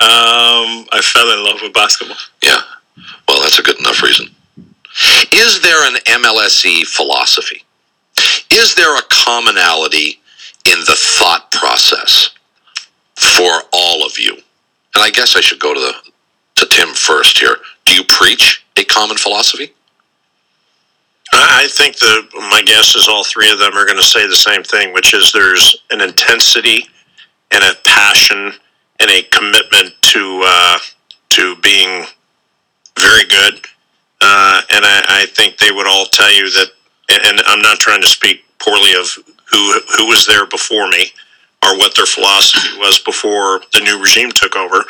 Um, 0.00 0.86
I 0.92 1.00
fell 1.02 1.32
in 1.32 1.44
love 1.44 1.60
with 1.62 1.72
basketball. 1.72 2.16
Yeah. 2.42 2.60
Well, 3.28 3.40
that's 3.42 3.58
a 3.58 3.62
good 3.62 3.78
enough 3.78 4.02
reason. 4.02 4.26
Is 5.32 5.60
there 5.62 5.86
an 5.88 5.96
MLSE 6.06 6.66
E 6.66 6.84
philosophy? 6.84 7.62
Is 8.50 8.74
there 8.74 8.96
a 8.96 9.02
commonality 9.10 10.20
in 10.70 10.80
the 10.80 10.96
thought 10.96 11.50
process 11.50 12.30
for 13.16 13.62
all 13.72 14.04
of 14.04 14.18
you? 14.18 14.34
And 14.34 15.02
I 15.02 15.10
guess 15.10 15.36
I 15.36 15.40
should 15.40 15.60
go 15.60 15.74
to 15.74 15.80
the 15.80 15.94
to 16.56 16.66
Tim 16.66 16.94
first 16.94 17.38
here. 17.38 17.56
Do 17.84 17.94
you 17.94 18.04
preach 18.04 18.64
a 18.76 18.84
common 18.84 19.16
philosophy? 19.16 19.72
I 21.32 21.66
think 21.70 21.98
the 21.98 22.28
my 22.50 22.62
guess 22.64 22.94
is 22.94 23.08
all 23.08 23.24
three 23.24 23.50
of 23.50 23.58
them 23.58 23.74
are 23.74 23.86
going 23.86 23.98
to 23.98 24.04
say 24.04 24.26
the 24.26 24.36
same 24.36 24.62
thing, 24.62 24.92
which 24.92 25.14
is 25.14 25.32
there's 25.32 25.76
an 25.90 26.00
intensity 26.00 26.86
and 27.50 27.64
a 27.64 27.74
passion 27.84 28.52
and 29.00 29.10
a 29.10 29.22
commitment 29.24 29.94
to 30.02 30.42
uh, 30.44 30.78
to 31.30 31.56
being 31.56 32.06
very 32.98 33.24
good. 33.24 33.54
Uh, 34.20 34.62
and 34.72 34.84
I, 34.84 35.22
I 35.22 35.26
think 35.26 35.58
they 35.58 35.72
would 35.72 35.86
all 35.86 36.06
tell 36.06 36.32
you 36.32 36.48
that. 36.50 36.68
And 37.10 37.40
I'm 37.46 37.60
not 37.60 37.78
trying 37.78 38.00
to 38.00 38.08
speak 38.08 38.44
poorly 38.58 38.94
of 38.94 39.06
who 39.54 39.80
who 39.96 40.06
was 40.06 40.26
there 40.26 40.46
before 40.46 40.88
me 40.88 41.06
or 41.64 41.78
what 41.78 41.94
their 41.94 42.06
philosophy 42.06 42.76
was 42.78 42.98
before 42.98 43.60
the 43.72 43.80
new 43.80 44.00
regime 44.02 44.30
took 44.32 44.56
over. 44.56 44.84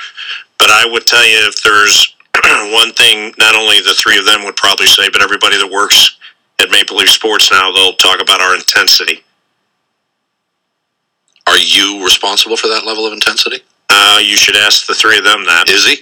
But 0.59 0.70
I 0.70 0.87
would 0.87 1.07
tell 1.07 1.24
you 1.24 1.46
if 1.46 1.62
there's 1.62 2.14
one 2.72 2.92
thing, 2.94 3.33
not 3.38 3.55
only 3.55 3.81
the 3.81 3.94
three 3.94 4.18
of 4.18 4.27
them 4.27 4.44
would 4.44 4.57
probably 4.57 4.87
say, 4.87 5.09
but 5.12 5.22
everybody 5.22 5.57
that 5.59 5.70
works 5.70 6.16
at 6.61 6.70
Maple 6.70 6.96
Leaf 6.96 7.11
Sports 7.11 7.53
now, 7.53 7.70
they'll 7.72 7.94
talk 7.94 8.20
about 8.20 8.40
our 8.40 8.55
intensity. 8.55 9.22
Are 11.46 11.59
you 11.59 12.03
responsible 12.03 12.57
for 12.57 12.68
that 12.68 12.87
level 12.87 13.07
of 13.07 13.12
intensity? 13.12 13.59
Uh, 13.90 14.18
you 14.20 14.37
should 14.37 14.57
ask 14.57 14.87
the 14.87 14.94
three 14.94 15.18
of 15.18 15.24
them 15.24 15.44
that. 15.44 15.68
Is 15.68 15.87
he? 15.87 15.98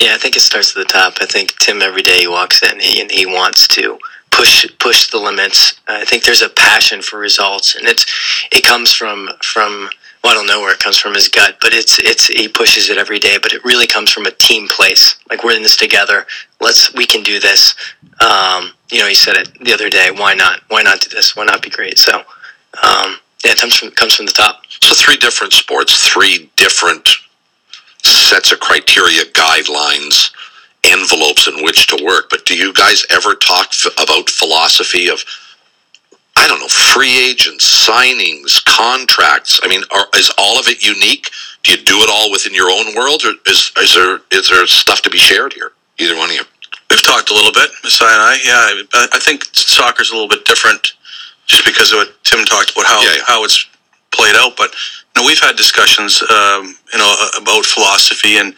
Yeah, 0.00 0.14
I 0.14 0.18
think 0.18 0.36
it 0.36 0.40
starts 0.40 0.76
at 0.76 0.86
the 0.86 0.92
top. 0.92 1.14
I 1.20 1.26
think 1.26 1.56
Tim 1.58 1.80
every 1.80 2.02
day 2.02 2.20
he 2.20 2.28
walks 2.28 2.62
in 2.62 2.80
he, 2.80 3.00
and 3.00 3.10
he 3.10 3.24
wants 3.26 3.68
to 3.68 3.98
push 4.32 4.66
push 4.78 5.10
the 5.10 5.18
limits. 5.18 5.80
I 5.86 6.04
think 6.04 6.24
there's 6.24 6.42
a 6.42 6.48
passion 6.48 7.02
for 7.02 7.18
results, 7.18 7.76
and 7.76 7.86
it's 7.86 8.04
it 8.50 8.64
comes 8.64 8.92
from 8.92 9.30
from 9.42 9.90
well, 10.24 10.32
I 10.32 10.34
don't 10.36 10.46
know 10.46 10.60
where 10.60 10.72
it 10.72 10.78
comes 10.78 10.98
from 10.98 11.14
his 11.14 11.28
gut, 11.28 11.58
but 11.60 11.72
it's 11.72 11.98
it's 11.98 12.26
he 12.26 12.48
pushes 12.48 12.90
it 12.90 12.98
every 12.98 13.18
day. 13.18 13.38
But 13.40 13.52
it 13.52 13.64
really 13.64 13.86
comes 13.86 14.10
from 14.10 14.26
a 14.26 14.30
team 14.30 14.68
place. 14.68 15.16
Like 15.30 15.44
we're 15.44 15.56
in 15.56 15.62
this 15.62 15.76
together. 15.76 16.26
Let's 16.60 16.92
we 16.94 17.06
can 17.06 17.22
do 17.22 17.38
this. 17.38 17.74
Um, 18.20 18.72
you 18.90 18.98
know, 19.00 19.06
he 19.06 19.14
said 19.14 19.36
it 19.36 19.50
the 19.60 19.72
other 19.72 19.90
day. 19.90 20.10
Why 20.10 20.34
not? 20.34 20.60
Why 20.68 20.82
not 20.82 21.00
do 21.00 21.08
this? 21.10 21.36
Why 21.36 21.44
not 21.44 21.62
be 21.62 21.70
great? 21.70 21.98
So 21.98 22.18
um, 22.18 23.18
yeah, 23.44 23.52
it 23.52 23.60
comes 23.60 23.76
from 23.76 23.90
comes 23.90 24.14
from 24.14 24.26
the 24.26 24.32
top. 24.32 24.62
So 24.80 24.94
three 24.94 25.16
different 25.16 25.52
sports, 25.52 26.08
three 26.08 26.50
different 26.56 27.08
sets 28.04 28.52
of 28.52 28.60
criteria, 28.60 29.24
guidelines, 29.26 30.30
envelopes 30.86 31.48
in 31.48 31.62
which 31.64 31.86
to 31.88 32.04
work. 32.04 32.28
But 32.30 32.44
do 32.46 32.56
you 32.56 32.72
guys 32.72 33.04
ever 33.10 33.34
talk 33.34 33.68
f- 33.72 33.92
about 34.02 34.30
philosophy 34.30 35.08
of, 35.08 35.22
I 36.36 36.48
don't 36.48 36.60
know, 36.60 36.68
free 36.68 37.30
agents, 37.30 37.64
signings, 37.88 38.64
contracts? 38.64 39.60
I 39.62 39.68
mean, 39.68 39.82
are, 39.92 40.06
is 40.16 40.32
all 40.38 40.58
of 40.58 40.68
it 40.68 40.84
unique? 40.84 41.30
Do 41.62 41.72
you 41.72 41.84
do 41.84 41.98
it 41.98 42.10
all 42.10 42.30
within 42.32 42.54
your 42.54 42.70
own 42.70 42.94
world, 42.96 43.22
or 43.24 43.32
is, 43.46 43.72
is 43.78 43.94
there 43.94 44.20
is 44.32 44.50
there 44.50 44.66
stuff 44.66 45.02
to 45.02 45.10
be 45.10 45.18
shared 45.18 45.52
here? 45.52 45.72
Either 45.98 46.16
one 46.16 46.30
of 46.30 46.36
you. 46.36 46.42
We've 46.90 47.02
talked 47.02 47.30
a 47.30 47.34
little 47.34 47.52
bit, 47.52 47.70
Masai 47.84 48.06
and 48.06 48.22
I. 48.22 48.34
Yeah, 48.44 48.84
I, 48.94 49.08
I 49.14 49.18
think 49.20 49.44
soccer's 49.54 50.10
a 50.10 50.14
little 50.14 50.28
bit 50.28 50.44
different, 50.44 50.94
just 51.46 51.64
because 51.64 51.92
of 51.92 51.98
what 51.98 52.24
Tim 52.24 52.44
talked 52.44 52.72
about 52.72 52.86
how 52.86 53.00
Yeah, 53.02 53.14
yeah. 53.16 53.22
how 53.26 53.44
it's 53.44 53.66
played 54.12 54.34
out. 54.36 54.56
But 54.56 54.74
you 55.16 55.22
know, 55.22 55.26
we've 55.26 55.40
had 55.40 55.56
discussions, 55.56 56.20
um, 56.22 56.76
you 56.92 56.98
know, 56.98 57.14
about 57.40 57.64
philosophy 57.64 58.38
and 58.38 58.54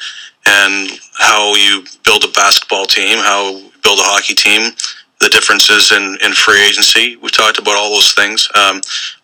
and 0.46 0.90
how 1.18 1.54
you 1.54 1.84
build 2.04 2.24
a 2.24 2.28
basketball 2.28 2.86
team, 2.86 3.18
how 3.18 3.50
you 3.50 3.70
build 3.82 3.98
a 3.98 4.02
hockey 4.02 4.34
team, 4.34 4.72
the 5.20 5.28
differences 5.28 5.92
in, 5.92 6.18
in 6.24 6.32
free 6.32 6.62
agency. 6.62 7.16
We've 7.16 7.32
talked 7.32 7.58
about 7.58 7.76
all 7.76 7.90
those 7.90 8.12
things. 8.12 8.48
Um, 8.54 8.80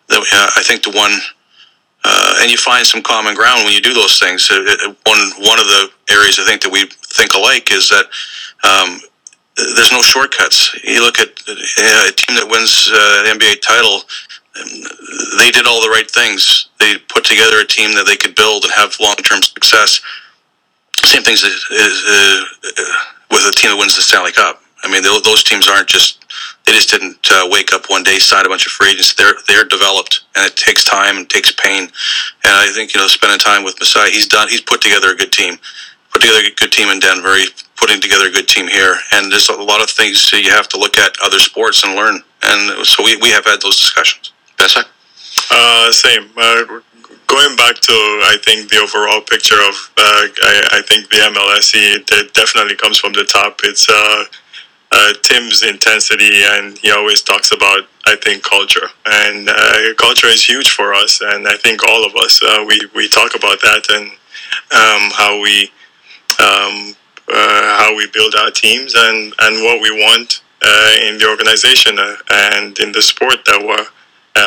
the, 0.07 0.17
uh, 0.17 0.49
I 0.55 0.63
think 0.63 0.83
the 0.83 0.91
one, 0.91 1.13
uh, 2.03 2.39
and 2.41 2.49
you 2.49 2.57
find 2.57 2.85
some 2.85 3.01
common 3.01 3.35
ground 3.35 3.63
when 3.63 3.73
you 3.73 3.81
do 3.81 3.93
those 3.93 4.19
things. 4.19 4.49
Uh, 4.49 4.65
uh 4.85 4.93
one 5.05 5.21
one 5.45 5.59
of 5.59 5.65
the 5.65 5.89
areas 6.09 6.39
I 6.39 6.45
think 6.45 6.61
that 6.61 6.71
we 6.71 6.85
think 7.13 7.33
alike 7.33 7.71
is 7.71 7.89
that 7.89 8.05
um, 8.63 8.99
there's 9.57 9.91
no 9.91 10.01
shortcuts. 10.01 10.73
You 10.83 11.03
look 11.03 11.19
at 11.19 11.29
uh, 11.47 12.09
a 12.09 12.13
team 12.13 12.35
that 12.37 12.47
wins 12.49 12.89
uh, 12.91 13.23
an 13.25 13.37
NBA 13.37 13.61
title. 13.61 14.01
They 15.37 15.51
did 15.51 15.67
all 15.67 15.81
the 15.81 15.89
right 15.89 16.09
things. 16.09 16.69
They 16.79 16.97
put 17.09 17.23
together 17.23 17.59
a 17.59 17.67
team 17.67 17.93
that 17.95 18.05
they 18.05 18.17
could 18.17 18.35
build 18.35 18.63
and 18.63 18.73
have 18.73 18.99
long 18.99 19.15
term 19.15 19.41
success. 19.41 20.01
Same 21.03 21.23
things 21.23 21.43
as, 21.43 21.65
uh, 21.71 22.43
with 23.31 23.47
a 23.47 23.53
team 23.55 23.71
that 23.71 23.77
wins 23.77 23.95
the 23.95 24.01
Stanley 24.01 24.31
Cup. 24.31 24.61
I 24.83 24.91
mean, 24.91 25.03
those 25.03 25.43
teams 25.43 25.67
aren't 25.67 25.87
just 25.87 26.25
they 26.65 26.73
just 26.73 26.89
didn't 26.89 27.17
uh, 27.31 27.47
wake 27.49 27.73
up 27.73 27.89
one 27.89 28.03
day, 28.03 28.17
sign 28.17 28.45
a 28.45 28.49
bunch 28.49 28.65
of 28.65 28.71
free 28.71 28.91
agents. 28.91 29.13
They're 29.13 29.35
they're 29.47 29.65
developed, 29.65 30.21
and 30.35 30.45
it 30.45 30.55
takes 30.55 30.83
time 30.83 31.17
and 31.17 31.29
takes 31.29 31.51
pain. 31.51 31.83
And 31.83 32.53
I 32.53 32.71
think 32.73 32.93
you 32.93 32.99
know, 32.99 33.07
spending 33.07 33.39
time 33.39 33.63
with 33.63 33.79
Masai, 33.79 34.11
he's 34.11 34.27
done. 34.27 34.47
He's 34.49 34.61
put 34.61 34.81
together 34.81 35.11
a 35.11 35.15
good 35.15 35.31
team. 35.31 35.57
Put 36.11 36.21
together 36.21 36.39
a 36.39 36.55
good 36.55 36.71
team 36.71 36.89
in 36.89 36.99
Denver. 36.99 37.35
He's 37.35 37.51
putting 37.77 38.01
together 38.01 38.27
a 38.27 38.31
good 38.31 38.47
team 38.47 38.67
here. 38.67 38.95
And 39.13 39.31
there's 39.31 39.49
a 39.49 39.53
lot 39.53 39.81
of 39.81 39.89
things 39.89 40.31
you 40.31 40.51
have 40.51 40.67
to 40.69 40.77
look 40.77 40.97
at 40.97 41.15
other 41.23 41.39
sports 41.39 41.83
and 41.83 41.95
learn. 41.95 42.21
And 42.43 42.85
so 42.85 43.03
we, 43.03 43.15
we 43.17 43.29
have 43.29 43.45
had 43.45 43.61
those 43.61 43.77
discussions. 43.77 44.33
Bessa? 44.57 44.83
Uh, 45.49 45.91
same. 45.91 46.29
Uh, 46.37 46.79
going 47.31 47.55
back 47.55 47.75
to 47.79 47.95
I 48.27 48.35
think 48.43 48.69
the 48.69 48.77
overall 48.77 49.21
picture 49.21 49.55
of 49.55 49.75
uh, 49.97 50.27
I, 50.43 50.79
I, 50.79 50.81
think 50.81 51.09
the 51.09 51.23
MLSE 51.31 52.03
it 52.11 52.33
definitely 52.33 52.75
comes 52.75 52.97
from 52.97 53.13
the 53.13 53.23
top. 53.23 53.61
It's 53.63 53.87
uh, 53.89 54.25
uh, 54.91 55.13
Tim's 55.23 55.63
intensity, 55.63 56.43
and 56.43 56.77
he 56.79 56.91
always 56.91 57.21
talks 57.21 57.51
about 57.51 57.87
I 58.05 58.17
think 58.17 58.43
culture, 58.43 58.87
and 59.05 59.47
uh, 59.47 59.93
culture 59.97 60.27
is 60.27 60.43
huge 60.43 60.71
for 60.71 60.93
us, 60.93 61.21
and 61.21 61.47
I 61.47 61.55
think 61.55 61.87
all 61.87 62.05
of 62.05 62.13
us 62.17 62.43
uh, 62.43 62.65
we 62.67 62.81
we 62.93 63.07
talk 63.07 63.33
about 63.33 63.61
that 63.61 63.83
and 63.95 64.11
um, 64.75 65.03
how 65.15 65.39
we 65.41 65.71
um, 66.39 66.95
uh, 67.31 67.77
how 67.79 67.95
we 67.95 68.07
build 68.07 68.35
our 68.35 68.51
teams 68.51 68.93
and 68.95 69.33
and 69.39 69.63
what 69.63 69.81
we 69.81 69.91
want 70.03 70.41
in 71.07 71.17
the 71.17 71.27
organization 71.27 71.97
and 72.29 72.77
in 72.79 72.91
the 72.91 73.01
sport 73.01 73.39
that 73.45 73.59
we're 73.63 73.87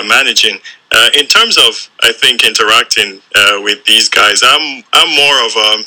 managing. 0.05 0.59
Uh, 0.97 1.11
in 1.19 1.27
terms 1.27 1.59
of, 1.59 1.91
I 2.03 2.13
think 2.13 2.45
interacting 2.47 3.21
uh, 3.35 3.61
with 3.63 3.85
these 3.85 4.09
guys, 4.09 4.43
I'm 4.45 4.85
I'm 4.93 5.11
more 5.17 5.47
of 5.47 5.53
a 5.57 5.85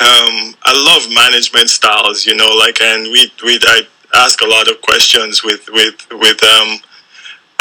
um, 0.00 0.54
I 0.64 0.72
love 0.72 1.12
management 1.14 1.68
styles, 1.68 2.24
you 2.24 2.34
know, 2.34 2.48
like 2.58 2.80
and 2.80 3.04
we 3.12 3.30
we 3.44 3.58
I 3.62 3.82
ask 4.14 4.40
a 4.40 4.46
lot 4.46 4.68
of 4.68 4.80
questions 4.80 5.44
with 5.44 5.68
with 5.72 6.06
with 6.10 6.42
um 6.42 6.78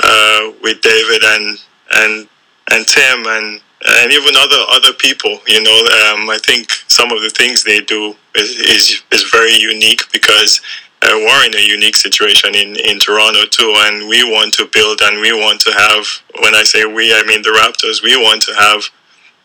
uh, 0.01 0.51
with 0.61 0.79
David 0.81 1.23
and 1.23 1.57
and 1.95 2.29
and 2.71 2.87
Tim 2.87 3.25
and 3.27 3.61
and 3.85 4.11
even 4.13 4.33
other 4.37 4.63
other 4.69 4.93
people, 4.93 5.39
you 5.47 5.61
know. 5.61 5.77
Um, 6.13 6.29
I 6.29 6.39
think 6.41 6.71
some 6.87 7.11
of 7.11 7.21
the 7.21 7.29
things 7.29 7.63
they 7.65 7.81
do 7.81 8.15
is 8.35 8.51
is, 8.61 9.03
is 9.11 9.23
very 9.31 9.53
unique 9.53 10.09
because 10.13 10.61
uh, 11.03 11.17
we're 11.17 11.45
in 11.45 11.55
a 11.55 11.61
unique 11.61 11.95
situation 11.95 12.55
in, 12.55 12.75
in 12.77 12.97
Toronto 12.99 13.45
too, 13.45 13.73
and 13.85 14.07
we 14.07 14.23
want 14.23 14.53
to 14.55 14.69
build 14.71 15.01
and 15.01 15.19
we 15.19 15.33
want 15.33 15.59
to 15.61 15.71
have. 15.71 16.05
When 16.41 16.55
I 16.55 16.63
say 16.63 16.85
we, 16.85 17.13
I 17.13 17.23
mean 17.23 17.41
the 17.41 17.49
Raptors. 17.49 18.01
We 18.01 18.15
want 18.15 18.41
to 18.43 18.53
have 18.53 18.81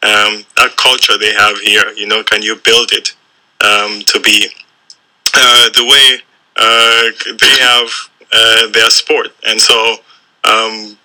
um, 0.03 0.45
that 0.57 0.77
culture 0.77 1.19
they 1.19 1.35
have 1.35 1.59
here. 1.59 1.93
You 1.97 2.07
know, 2.07 2.23
can 2.23 2.43
you 2.43 2.57
build 2.57 2.93
it 2.93 3.15
um, 3.61 4.03
to 4.07 4.21
be 4.21 4.47
uh, 5.35 5.71
the 5.71 5.85
way 5.85 6.23
uh, 6.57 7.35
they 7.41 7.63
have 7.63 7.91
uh, 8.33 8.71
their 8.71 8.91
sport? 8.91 9.29
And 9.47 9.61
so 9.61 9.97
um, 10.45 10.97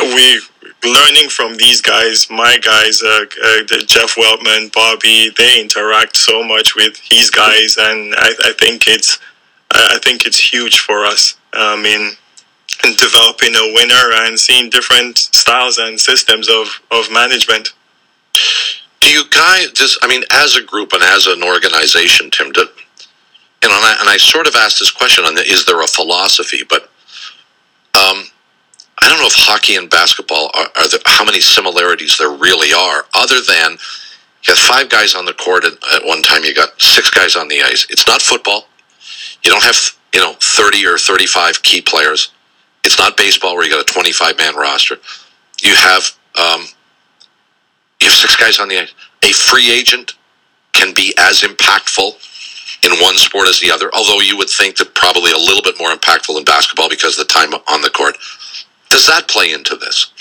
we 0.00 0.40
learning 0.84 1.28
from 1.28 1.56
these 1.56 1.80
guys, 1.82 2.28
my 2.30 2.58
guys, 2.58 3.02
uh, 3.02 3.24
uh, 3.44 3.62
Jeff 3.86 4.14
Weltman, 4.16 4.72
Bobby, 4.72 5.30
they 5.36 5.60
interact 5.60 6.16
so 6.16 6.42
much 6.42 6.74
with 6.76 7.00
these 7.08 7.30
guys, 7.30 7.76
and 7.78 8.14
I, 8.16 8.30
I 8.44 8.52
think 8.58 8.86
it's 8.86 9.18
I 9.76 9.98
think 10.02 10.26
it's 10.26 10.38
huge 10.38 10.80
for 10.80 11.04
us 11.04 11.36
in, 11.54 12.12
in 12.84 12.94
developing 12.96 13.54
a 13.54 13.72
winner 13.74 14.12
and 14.24 14.38
seeing 14.38 14.70
different 14.70 15.18
styles 15.18 15.78
and 15.78 15.98
systems 16.00 16.48
of, 16.48 16.80
of 16.90 17.10
management. 17.12 17.72
Do 19.00 19.10
you 19.10 19.24
guys 19.30 19.70
just, 19.72 19.98
I 20.02 20.08
mean, 20.08 20.22
as 20.32 20.56
a 20.56 20.62
group 20.62 20.92
and 20.92 21.02
as 21.02 21.26
an 21.26 21.42
organization, 21.42 22.30
Tim, 22.30 22.52
do, 22.52 22.62
and 22.62 23.72
I, 23.72 23.96
and 24.00 24.08
I 24.08 24.16
sort 24.16 24.46
of 24.46 24.54
asked 24.56 24.78
this 24.78 24.90
question 24.90 25.24
on 25.24 25.34
the, 25.34 25.42
is 25.42 25.64
there 25.64 25.80
a 25.82 25.86
philosophy, 25.86 26.62
but 26.68 26.82
um, 27.94 28.24
I 29.02 29.08
don't 29.08 29.20
know 29.20 29.26
if 29.26 29.34
hockey 29.34 29.76
and 29.76 29.88
basketball 29.88 30.50
are, 30.54 30.68
are 30.76 30.88
there, 30.88 31.00
how 31.06 31.24
many 31.24 31.40
similarities 31.40 32.16
there 32.18 32.30
really 32.30 32.72
are, 32.72 33.06
other 33.14 33.40
than 33.40 33.72
you 33.72 34.54
have 34.54 34.58
five 34.58 34.88
guys 34.88 35.14
on 35.14 35.24
the 35.24 35.34
court 35.34 35.64
at, 35.64 35.72
at 35.94 36.04
one 36.04 36.22
time, 36.22 36.44
you 36.44 36.54
got 36.54 36.80
six 36.80 37.10
guys 37.10 37.36
on 37.36 37.48
the 37.48 37.62
ice. 37.62 37.86
It's 37.90 38.06
not 38.06 38.22
football. 38.22 38.68
You 39.44 39.50
don't 39.50 39.62
have, 39.64 39.76
you 40.14 40.20
know, 40.20 40.34
30 40.40 40.86
or 40.86 40.98
35 40.98 41.62
key 41.62 41.80
players. 41.80 42.32
It's 42.84 42.98
not 42.98 43.16
baseball 43.16 43.54
where 43.56 43.64
you 43.64 43.70
got 43.70 43.80
a 43.80 43.92
25 43.92 44.38
man 44.38 44.56
roster. 44.56 44.96
You 45.62 45.74
have, 45.74 46.10
um, 46.38 46.62
you 48.00 48.08
have 48.08 48.14
six 48.16 48.36
guys 48.36 48.58
on 48.60 48.68
the 48.68 48.78
ice. 48.80 48.94
A 49.22 49.32
free 49.32 49.70
agent 49.70 50.14
can 50.72 50.94
be 50.94 51.14
as 51.18 51.42
impactful 51.42 52.12
in 52.84 52.92
one 53.02 53.16
sport 53.16 53.48
as 53.48 53.60
the 53.60 53.70
other, 53.70 53.90
although 53.94 54.20
you 54.20 54.36
would 54.36 54.50
think 54.50 54.76
that 54.76 54.94
probably 54.94 55.32
a 55.32 55.36
little 55.38 55.62
bit 55.62 55.76
more 55.78 55.90
impactful 55.90 56.36
in 56.36 56.44
basketball 56.44 56.88
because 56.88 57.18
of 57.18 57.26
the 57.26 57.32
time 57.32 57.52
on 57.54 57.82
the 57.82 57.90
court. 57.90 58.18
Does 58.90 59.06
that 59.06 59.28
play 59.28 59.52
into 59.52 59.76
this? 59.76 60.12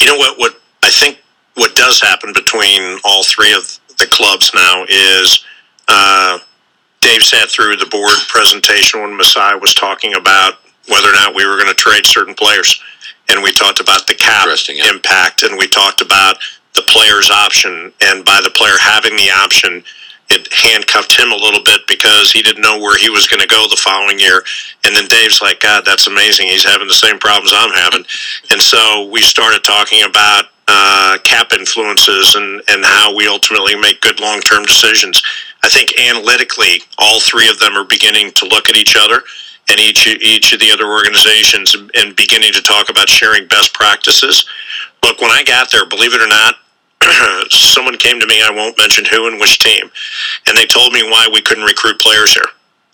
You 0.00 0.06
know 0.06 0.16
what? 0.16 0.38
What 0.38 0.60
I 0.82 0.90
think 0.90 1.20
what 1.54 1.74
does 1.74 2.00
happen 2.00 2.32
between 2.32 2.98
all 3.04 3.24
three 3.24 3.52
of 3.54 3.78
the 3.98 4.06
clubs 4.06 4.52
now 4.54 4.84
is 4.88 5.44
uh, 5.88 6.38
Dave 7.04 7.22
sat 7.22 7.50
through 7.50 7.76
the 7.76 7.86
board 7.86 8.16
presentation 8.28 9.02
when 9.02 9.14
Masai 9.14 9.56
was 9.60 9.74
talking 9.74 10.14
about 10.14 10.54
whether 10.88 11.10
or 11.10 11.12
not 11.12 11.34
we 11.34 11.46
were 11.46 11.56
going 11.56 11.68
to 11.68 11.74
trade 11.74 12.06
certain 12.06 12.34
players. 12.34 12.82
And 13.28 13.42
we 13.42 13.52
talked 13.52 13.78
about 13.80 14.06
the 14.06 14.14
cap 14.14 14.48
yeah. 14.68 14.88
impact, 14.88 15.42
and 15.42 15.58
we 15.58 15.68
talked 15.68 16.00
about 16.00 16.38
the 16.74 16.80
player's 16.82 17.30
option. 17.30 17.92
And 18.00 18.24
by 18.24 18.40
the 18.42 18.50
player 18.50 18.80
having 18.80 19.16
the 19.16 19.28
option, 19.36 19.84
it 20.30 20.48
handcuffed 20.52 21.18
him 21.18 21.30
a 21.30 21.36
little 21.36 21.62
bit 21.62 21.82
because 21.86 22.32
he 22.32 22.40
didn't 22.40 22.62
know 22.62 22.78
where 22.78 22.96
he 22.96 23.10
was 23.10 23.28
going 23.28 23.40
to 23.40 23.46
go 23.46 23.66
the 23.68 23.76
following 23.76 24.18
year. 24.18 24.42
And 24.84 24.96
then 24.96 25.06
Dave's 25.06 25.42
like, 25.42 25.60
God, 25.60 25.84
that's 25.84 26.06
amazing. 26.06 26.48
He's 26.48 26.64
having 26.64 26.88
the 26.88 26.94
same 26.94 27.18
problems 27.18 27.52
I'm 27.54 27.72
having. 27.72 28.04
And 28.50 28.60
so 28.60 29.08
we 29.12 29.20
started 29.20 29.62
talking 29.62 30.02
about 30.08 30.46
uh, 30.66 31.18
cap 31.24 31.52
influences 31.52 32.34
and, 32.34 32.62
and 32.68 32.84
how 32.84 33.14
we 33.14 33.28
ultimately 33.28 33.76
make 33.76 34.00
good 34.00 34.20
long 34.20 34.40
term 34.40 34.64
decisions. 34.64 35.22
I 35.64 35.68
think 35.68 35.98
analytically, 35.98 36.82
all 36.98 37.20
three 37.20 37.48
of 37.48 37.58
them 37.58 37.72
are 37.72 37.84
beginning 37.84 38.32
to 38.32 38.46
look 38.46 38.68
at 38.68 38.76
each 38.76 38.96
other 39.00 39.22
and 39.70 39.80
each 39.80 40.06
each 40.06 40.52
of 40.52 40.60
the 40.60 40.70
other 40.70 40.86
organizations 40.86 41.74
and 41.94 42.14
beginning 42.14 42.52
to 42.52 42.60
talk 42.60 42.90
about 42.90 43.08
sharing 43.08 43.48
best 43.48 43.72
practices. 43.72 44.44
Look, 45.02 45.22
when 45.22 45.30
I 45.30 45.42
got 45.42 45.72
there, 45.72 45.86
believe 45.86 46.12
it 46.12 46.20
or 46.20 46.28
not, 46.28 46.56
someone 47.50 47.96
came 47.96 48.20
to 48.20 48.26
me. 48.26 48.42
I 48.42 48.50
won't 48.50 48.76
mention 48.76 49.06
who 49.06 49.26
and 49.26 49.40
which 49.40 49.58
team, 49.58 49.90
and 50.46 50.54
they 50.54 50.66
told 50.66 50.92
me 50.92 51.02
why 51.02 51.28
we 51.32 51.40
couldn't 51.40 51.64
recruit 51.64 51.98
players 51.98 52.34
here 52.34 52.44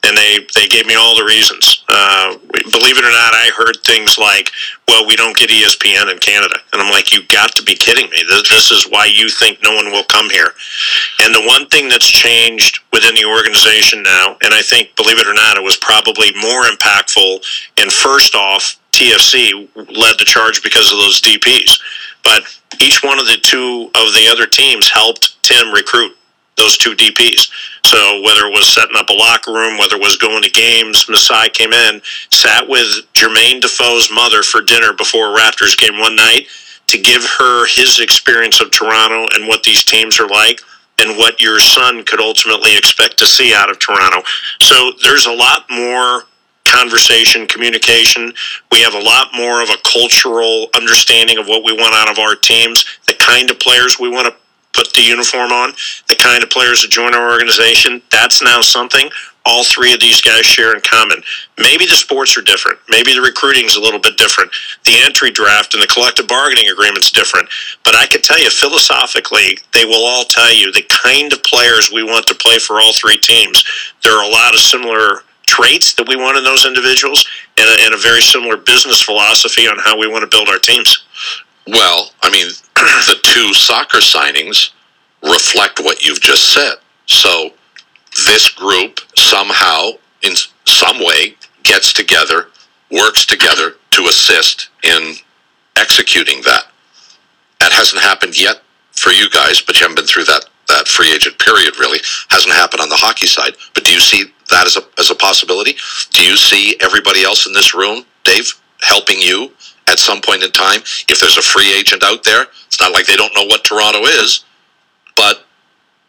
and 0.03 0.17
they 0.17 0.47
they 0.55 0.67
gave 0.67 0.87
me 0.87 0.95
all 0.95 1.17
the 1.17 1.25
reasons. 1.25 1.85
Uh, 1.89 2.37
believe 2.73 2.99
it 2.99 3.05
or 3.05 3.11
not, 3.11 3.35
I 3.35 3.51
heard 3.57 3.77
things 3.85 4.17
like, 4.19 4.51
"Well, 4.89 5.07
we 5.07 5.17
don't 5.17 5.37
get 5.37 5.51
ESPN 5.51 6.11
in 6.11 6.19
Canada," 6.19 6.57
and 6.73 6.81
I'm 6.81 6.91
like, 6.91 7.13
"You 7.13 7.23
got 7.25 7.55
to 7.57 7.63
be 7.63 7.75
kidding 7.75 8.09
me! 8.11 8.23
This, 8.29 8.49
this 8.49 8.71
is 8.71 8.89
why 8.89 9.07
you 9.07 9.29
think 9.29 9.63
no 9.63 9.75
one 9.75 9.93
will 9.93 10.05
come 10.05 10.31
here." 10.31 10.55
And 11.21 11.35
the 11.35 11.43
one 11.43 11.67
thing 11.69 11.89
that's 11.89 12.09
changed 12.09 12.81
within 12.93 13.15
the 13.15 13.27
organization 13.27 14.03
now, 14.03 14.37
and 14.43 14.55
I 14.55 14.63
think, 14.63 14.97
believe 14.97 15.19
it 15.19 15.27
or 15.27 15.35
not, 15.35 15.57
it 15.57 15.63
was 15.63 15.77
probably 15.77 16.33
more 16.41 16.65
impactful. 16.65 17.45
And 17.79 17.93
first 17.93 18.35
off, 18.35 18.79
TFC 18.93 19.69
led 19.77 20.19
the 20.19 20.25
charge 20.25 20.63
because 20.63 20.91
of 20.91 20.99
those 20.99 21.21
DPS, 21.21 21.79
but 22.25 22.43
each 22.81 23.03
one 23.03 23.19
of 23.19 23.27
the 23.27 23.39
two 23.43 23.91
of 23.95 24.15
the 24.15 24.29
other 24.31 24.47
teams 24.47 24.91
helped 24.91 25.43
Tim 25.43 25.73
recruit 25.73 26.17
those 26.61 26.77
two 26.77 26.95
DPs. 26.95 27.51
So 27.85 28.21
whether 28.23 28.47
it 28.47 28.53
was 28.53 28.69
setting 28.69 28.97
up 28.97 29.09
a 29.09 29.15
locker 29.15 29.53
room, 29.53 29.79
whether 29.79 29.97
it 29.97 30.03
was 30.03 30.17
going 30.17 30.43
to 30.43 30.51
games, 30.51 31.09
Masai 31.09 31.49
came 31.49 31.73
in, 31.73 32.03
sat 32.31 32.69
with 32.69 32.87
Jermain 33.15 33.61
Defoe's 33.61 34.11
mother 34.13 34.43
for 34.43 34.61
dinner 34.61 34.93
before 34.93 35.37
Raptors 35.37 35.77
game 35.77 35.99
one 35.99 36.15
night 36.15 36.47
to 36.89 37.01
give 37.01 37.25
her 37.25 37.67
his 37.67 38.01
experience 38.01 38.61
of 38.61 38.71
Toronto 38.71 39.27
and 39.35 39.49
what 39.49 39.63
these 39.63 39.85
teams 39.85 40.21
are 40.21 40.29
like 40.29 40.61
and 40.99 41.17
what 41.17 41.41
your 41.41 41.59
son 41.59 42.05
could 42.05 42.21
ultimately 42.21 42.77
expect 42.77 43.19
to 43.19 43.27
see 43.27 43.55
out 43.55 43.71
of 43.71 43.79
Toronto. 43.79 44.23
So 44.61 44.93
there's 45.03 45.27
a 45.27 45.33
lot 45.33 45.65
more 45.71 46.25
conversation, 46.65 47.47
communication. 47.47 48.33
We 48.71 48.83
have 48.83 48.95
a 48.95 49.01
lot 49.01 49.29
more 49.35 49.63
of 49.63 49.71
a 49.71 49.77
cultural 49.83 50.69
understanding 50.77 51.39
of 51.39 51.47
what 51.47 51.65
we 51.65 51.73
want 51.73 51.95
out 51.95 52.11
of 52.11 52.19
our 52.19 52.37
teams, 52.37 52.85
the 53.07 53.15
kind 53.15 53.51
of 53.51 53.59
players 53.59 53.99
we 53.99 54.09
want 54.09 54.27
to 54.27 54.40
put 54.73 54.93
the 54.95 55.03
uniform 55.03 55.53
on, 55.53 55.73
the 56.09 56.17
kind 56.17 56.43
of 56.43 56.51
players 56.51 56.83
that 56.83 56.91
join 56.91 57.15
our 57.15 57.31
organization. 57.33 58.03
That's 58.11 58.43
now 58.43 58.61
something 58.61 59.11
all 59.47 59.65
three 59.65 59.93
of 59.93 60.01
these 60.01 60.21
guys 60.21 60.45
share 60.45 60.75
in 60.75 60.81
common. 60.83 61.23
Maybe 61.59 61.87
the 61.87 61.97
sports 61.97 62.37
are 62.37 62.43
different. 62.43 62.79
Maybe 62.89 63.15
the 63.15 63.23
recruiting 63.23 63.65
is 63.65 63.77
a 63.77 63.81
little 63.81 63.99
bit 63.99 64.17
different. 64.17 64.51
The 64.85 64.97
entry 65.05 65.31
draft 65.31 65.75
and 65.75 65.83
the 65.83 65.87
collective 65.87 66.29
bargaining 66.29 66.69
agreement's 66.69 67.11
different. 67.11 67.49
But 67.85 67.95
I 67.95 68.07
can 68.07 68.23
tell 68.23 68.39
you, 68.39 68.51
philosophically, 68.51 69.59
they 69.73 69.85
will 69.85 70.05
all 70.05 70.25
tell 70.25 70.55
you 70.55 70.71
the 70.73 70.87
kind 70.89 71.33
of 71.33 71.43
players 71.43 71.91
we 71.91 72.03
want 72.03 72.27
to 72.27 72.35
play 72.35 72.59
for 72.59 72.81
all 72.81 72.93
three 72.93 73.19
teams. 73.19 73.65
There 74.05 74.13
are 74.13 74.29
a 74.29 74.33
lot 74.33 74.55
of 74.55 74.61
similar 74.61 75.25
traits 75.47 75.95
that 75.95 76.07
we 76.07 76.17
want 76.17 76.37
in 76.39 76.45
those 76.45 76.65
individuals 76.65 77.27
and 77.59 77.69
a, 77.69 77.85
and 77.85 77.95
a 77.95 77.99
very 77.99 78.21
similar 78.21 78.57
business 78.57 79.03
philosophy 79.03 79.67
on 79.67 79.79
how 79.79 79.99
we 79.99 80.07
want 80.07 80.23
to 80.23 80.37
build 80.37 80.49
our 80.49 80.59
teams. 80.59 81.05
Well, 81.67 82.11
I 82.23 82.31
mean, 82.31 82.49
the 82.75 83.19
two 83.23 83.53
soccer 83.55 83.99
signings 83.99 84.71
reflect 85.23 85.81
what 85.81 86.05
you've 86.05 86.21
just 86.21 86.53
said. 86.53 86.75
So 87.07 87.51
this 88.27 88.51
group 88.51 89.01
somehow, 89.17 89.91
in 90.23 90.33
some 90.67 90.99
way, 90.99 91.37
gets 91.63 91.93
together, 91.93 92.49
works 92.91 93.25
together 93.27 93.75
to 93.93 94.03
assist 94.05 94.71
in 94.83 95.15
executing 95.77 96.43
that. 96.43 96.65
That 97.61 97.73
hasn't 97.73 98.03
happened 98.03 98.41
yet 98.41 98.63
for 98.93 99.11
you 99.11 99.29
guys, 99.31 99.61
but 99.61 99.77
you 99.77 99.85
haven't 99.85 99.97
been 99.97 100.07
through 100.07 100.25
that, 100.25 100.47
that 100.69 100.89
free 100.89 101.13
agent 101.13 101.39
period 101.39 101.79
really. 101.79 101.99
Hasn't 102.29 102.55
happened 102.55 102.81
on 102.81 102.89
the 102.89 102.97
hockey 102.97 103.27
side. 103.27 103.55
But 103.75 103.85
do 103.85 103.93
you 103.93 104.01
see 104.01 104.25
that 104.51 104.67
as 104.67 104.77
a, 104.77 104.83
as 104.99 105.11
a 105.11 105.15
possibility? 105.15 105.77
Do 106.11 106.25
you 106.25 106.37
see 106.37 106.77
everybody 106.81 107.23
else 107.23 107.47
in 107.47 107.53
this 107.53 107.75
room, 107.75 108.05
Dave, 108.25 108.53
helping 108.83 109.21
you 109.21 109.53
at 109.91 109.99
some 109.99 110.21
point 110.21 110.43
in 110.43 110.51
time? 110.53 110.81
If 111.09 111.21
there's 111.21 111.37
a 111.37 111.43
free 111.43 111.73
agent 111.77 112.03
out 112.05 112.25
there, 112.25 112.47
it's 112.67 112.81
not 112.81 112.93
like 112.93 113.07
they 113.07 113.17
don't 113.17 113.35
know 113.35 113.45
what 113.45 113.65
Toronto 113.65 114.01
is, 114.01 114.45
but 115.17 115.45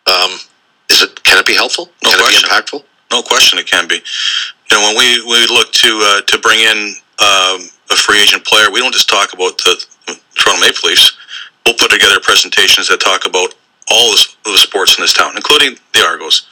um, 0.07 0.31
is 0.89 1.01
it 1.01 1.23
can 1.23 1.37
it 1.37 1.45
be 1.45 1.55
helpful? 1.55 1.89
No 2.03 2.11
can 2.11 2.19
question. 2.19 2.43
it 2.43 2.49
be 2.49 2.55
impactful? 2.55 2.83
No 3.11 3.21
question, 3.21 3.59
it 3.59 3.67
can 3.67 3.87
be. 3.87 3.95
You 3.95 4.77
know, 4.77 4.87
when 4.87 4.97
we, 4.97 5.23
we 5.25 5.47
look 5.47 5.71
to 5.73 5.99
uh, 6.01 6.21
to 6.21 6.39
bring 6.39 6.59
in 6.59 6.95
um, 7.19 7.69
a 7.91 7.95
free 7.95 8.21
agent 8.21 8.45
player, 8.45 8.71
we 8.71 8.79
don't 8.79 8.93
just 8.93 9.09
talk 9.09 9.33
about 9.33 9.57
the 9.57 9.85
Toronto 10.35 10.61
Maple 10.61 10.89
Leafs. 10.89 11.17
We'll 11.65 11.75
put 11.75 11.91
together 11.91 12.19
presentations 12.19 12.87
that 12.89 12.99
talk 12.99 13.25
about 13.25 13.53
all 13.91 14.11
the, 14.11 14.27
the 14.45 14.57
sports 14.57 14.97
in 14.97 15.03
this 15.03 15.13
town, 15.13 15.33
including 15.35 15.75
the 15.93 16.05
Argos, 16.05 16.47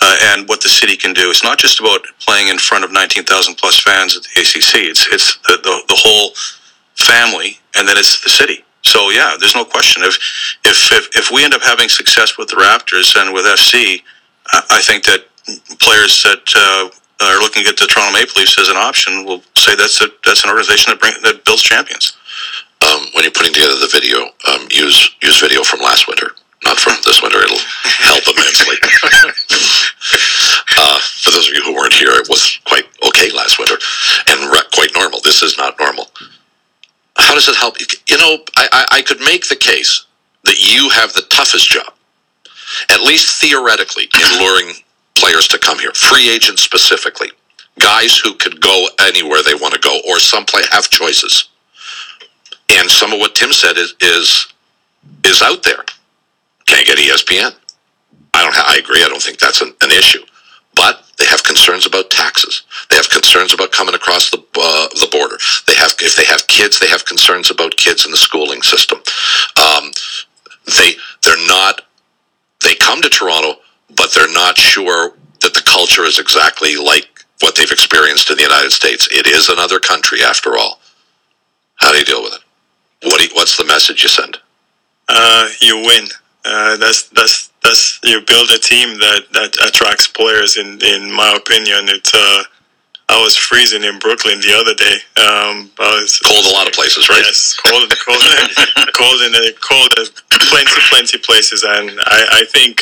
uh, 0.00 0.16
and 0.34 0.48
what 0.48 0.60
the 0.60 0.68
city 0.68 0.96
can 0.96 1.14
do. 1.14 1.30
It's 1.30 1.42
not 1.42 1.58
just 1.58 1.80
about 1.80 2.02
playing 2.20 2.48
in 2.48 2.58
front 2.58 2.84
of 2.84 2.92
19,000 2.92 3.54
plus 3.56 3.80
fans 3.80 4.16
at 4.16 4.22
the 4.22 4.40
ACC. 4.40 4.88
It's 4.90 5.06
it's 5.08 5.36
the, 5.46 5.56
the, 5.62 5.82
the 5.88 5.96
whole 5.96 6.32
family, 7.02 7.58
and 7.76 7.86
then 7.86 7.96
it's 7.96 8.22
the 8.22 8.30
city. 8.30 8.64
So 8.82 9.10
yeah, 9.10 9.36
there's 9.38 9.54
no 9.54 9.64
question. 9.64 10.02
If 10.02 10.16
if 10.64 10.92
if, 10.92 11.16
if 11.16 11.30
we 11.30 11.44
end 11.44 11.54
up 11.54 11.62
having 11.62 11.88
success 11.88 12.36
with 12.36 12.48
the 12.48 12.56
Raptors 12.56 13.14
and 13.20 13.32
with 13.32 13.44
FC, 13.44 14.02
I, 14.48 14.62
I 14.70 14.80
think 14.80 15.04
that 15.04 15.26
players 15.78 16.22
that 16.24 16.42
uh, 16.54 16.90
are 17.24 17.38
looking 17.38 17.66
at 17.66 17.76
the 17.76 17.86
Toronto 17.86 18.12
Maple 18.12 18.34
Leafs 18.40 18.58
as 18.58 18.68
an 18.68 18.76
option 18.76 19.24
will 19.24 19.42
say 19.56 19.74
that's 19.76 20.00
a 20.02 20.08
that's 20.24 20.44
an 20.44 20.50
organization 20.50 20.90
that 20.92 21.00
bring, 21.00 21.14
that 21.22 21.44
builds 21.44 21.62
champions. 21.62 22.16
Um, 22.82 23.06
when 23.14 23.22
you're 23.22 23.32
putting 23.32 23.54
together 23.54 23.78
the 23.78 23.90
video, 23.92 24.26
um, 24.50 24.66
use 24.70 25.14
use 25.22 25.40
video 25.40 25.62
from 25.62 25.80
last 25.80 26.08
winter, 26.08 26.34
not 26.64 26.78
from 26.78 26.94
this 27.06 27.22
winter. 27.22 27.38
It'll 27.38 27.62
help 28.02 28.26
immensely. 28.26 28.76
uh, 30.78 30.98
for 30.98 31.30
those 31.30 31.48
of 31.48 31.54
you 31.54 31.62
who 31.62 31.74
weren't 31.74 31.94
here, 31.94 32.10
it 32.10 32.28
was 32.28 32.58
quite 32.64 32.90
okay 33.06 33.30
last 33.30 33.58
winter 33.58 33.78
and 34.26 34.50
re- 34.50 34.70
quite 34.74 34.90
normal. 34.96 35.20
This 35.22 35.42
is 35.42 35.56
not 35.56 35.78
normal. 35.78 36.10
How 37.32 37.36
does 37.36 37.48
it 37.48 37.56
help? 37.56 37.76
You 38.10 38.18
know, 38.18 38.44
I, 38.58 38.68
I, 38.72 38.86
I 38.98 39.02
could 39.02 39.18
make 39.20 39.48
the 39.48 39.56
case 39.56 40.04
that 40.44 40.60
you 40.60 40.90
have 40.90 41.14
the 41.14 41.22
toughest 41.30 41.66
job, 41.66 41.90
at 42.90 43.00
least 43.00 43.40
theoretically, 43.40 44.06
in 44.20 44.38
luring 44.38 44.74
players 45.14 45.48
to 45.48 45.58
come 45.58 45.78
here, 45.78 45.92
free 45.94 46.28
agents 46.28 46.60
specifically, 46.60 47.28
guys 47.78 48.18
who 48.18 48.34
could 48.34 48.60
go 48.60 48.86
anywhere 49.00 49.42
they 49.42 49.54
want 49.54 49.72
to 49.72 49.80
go, 49.80 49.98
or 50.10 50.18
some 50.18 50.44
play 50.44 50.60
have 50.72 50.90
choices. 50.90 51.48
And 52.68 52.90
some 52.90 53.14
of 53.14 53.18
what 53.18 53.34
Tim 53.34 53.54
said 53.54 53.78
is 53.78 53.94
is, 54.02 54.52
is 55.24 55.40
out 55.40 55.62
there. 55.62 55.82
Can't 56.66 56.86
get 56.86 56.98
ESPN. 56.98 57.54
I 58.34 58.42
don't. 58.42 58.54
I 58.58 58.76
agree. 58.76 59.02
I 59.02 59.08
don't 59.08 59.22
think 59.22 59.38
that's 59.38 59.62
an, 59.62 59.72
an 59.80 59.90
issue. 59.90 60.22
But 60.74 61.02
they 61.22 61.28
have 61.28 61.44
concerns 61.44 61.86
about 61.86 62.10
taxes. 62.10 62.64
They 62.90 62.96
have 62.96 63.10
concerns 63.10 63.54
about 63.54 63.72
coming 63.72 63.94
across 63.94 64.30
the 64.30 64.38
uh, 64.38 64.88
the 65.00 65.08
border. 65.12 65.38
They 65.68 65.76
have, 65.76 65.92
if 66.00 66.16
they 66.16 66.26
have 66.26 66.48
kids, 66.48 66.80
they 66.80 66.88
have 66.88 67.06
concerns 67.06 67.50
about 67.52 67.78
kids 67.78 68.04
in 68.06 68.10
the 68.10 68.18
schooling 68.18 68.62
system. 68.62 69.00
Um, 69.62 69.92
they 70.66 70.94
they're 71.24 71.46
not. 71.48 71.82
They 72.64 72.74
come 72.76 73.02
to 73.02 73.10
Toronto, 73.10 73.60
but 73.96 74.12
they're 74.14 74.32
not 74.32 74.58
sure 74.58 75.14
that 75.42 75.54
the 75.54 75.62
culture 75.62 76.04
is 76.04 76.18
exactly 76.18 76.76
like 76.76 77.08
what 77.42 77.56
they've 77.56 77.72
experienced 77.72 78.30
in 78.30 78.38
the 78.38 78.44
United 78.44 78.72
States. 78.72 79.08
It 79.12 79.28
is 79.28 79.50
another 79.50 79.80
country, 79.80 80.22
after 80.24 80.58
all. 80.58 80.80
How 81.76 81.92
do 81.92 81.98
you 81.98 82.04
deal 82.06 82.22
with 82.24 82.34
it? 82.34 82.42
What 83.10 83.22
you, 83.22 83.30
what's 83.34 83.56
the 83.58 83.66
message 83.66 84.02
you 84.04 84.10
send? 84.10 84.38
uh, 85.08 85.48
you 85.60 85.76
win. 85.78 86.06
Uh, 86.44 86.78
that's 86.78 87.04
that's 87.10 87.51
that's 87.62 88.00
you 88.04 88.20
build 88.22 88.50
a 88.50 88.58
team 88.58 88.98
that 88.98 89.26
that 89.32 89.56
attracts 89.68 90.08
players. 90.08 90.56
In 90.56 90.78
in 90.82 91.10
my 91.12 91.34
opinion, 91.36 91.88
it's. 91.88 92.14
Uh, 92.14 92.44
I 93.12 93.20
was 93.20 93.36
freezing 93.36 93.84
in 93.84 93.98
Brooklyn 93.98 94.40
the 94.40 94.56
other 94.56 94.72
day. 94.72 94.96
Um, 95.20 95.70
I 95.76 96.00
was 96.00 96.18
Cold 96.24 96.46
a 96.46 96.54
lot 96.56 96.66
of 96.66 96.72
places, 96.72 97.10
right? 97.10 97.20
Yes, 97.20 97.52
cold, 97.52 97.92
cold, 98.00 98.24
cold 98.96 99.20
in 99.20 99.34
a 99.36 99.52
cold, 99.60 99.92
in 99.98 100.06
plenty, 100.48 100.80
plenty 100.88 101.18
places, 101.18 101.62
and 101.62 101.90
I, 102.08 102.40
I 102.40 102.44
think, 102.48 102.80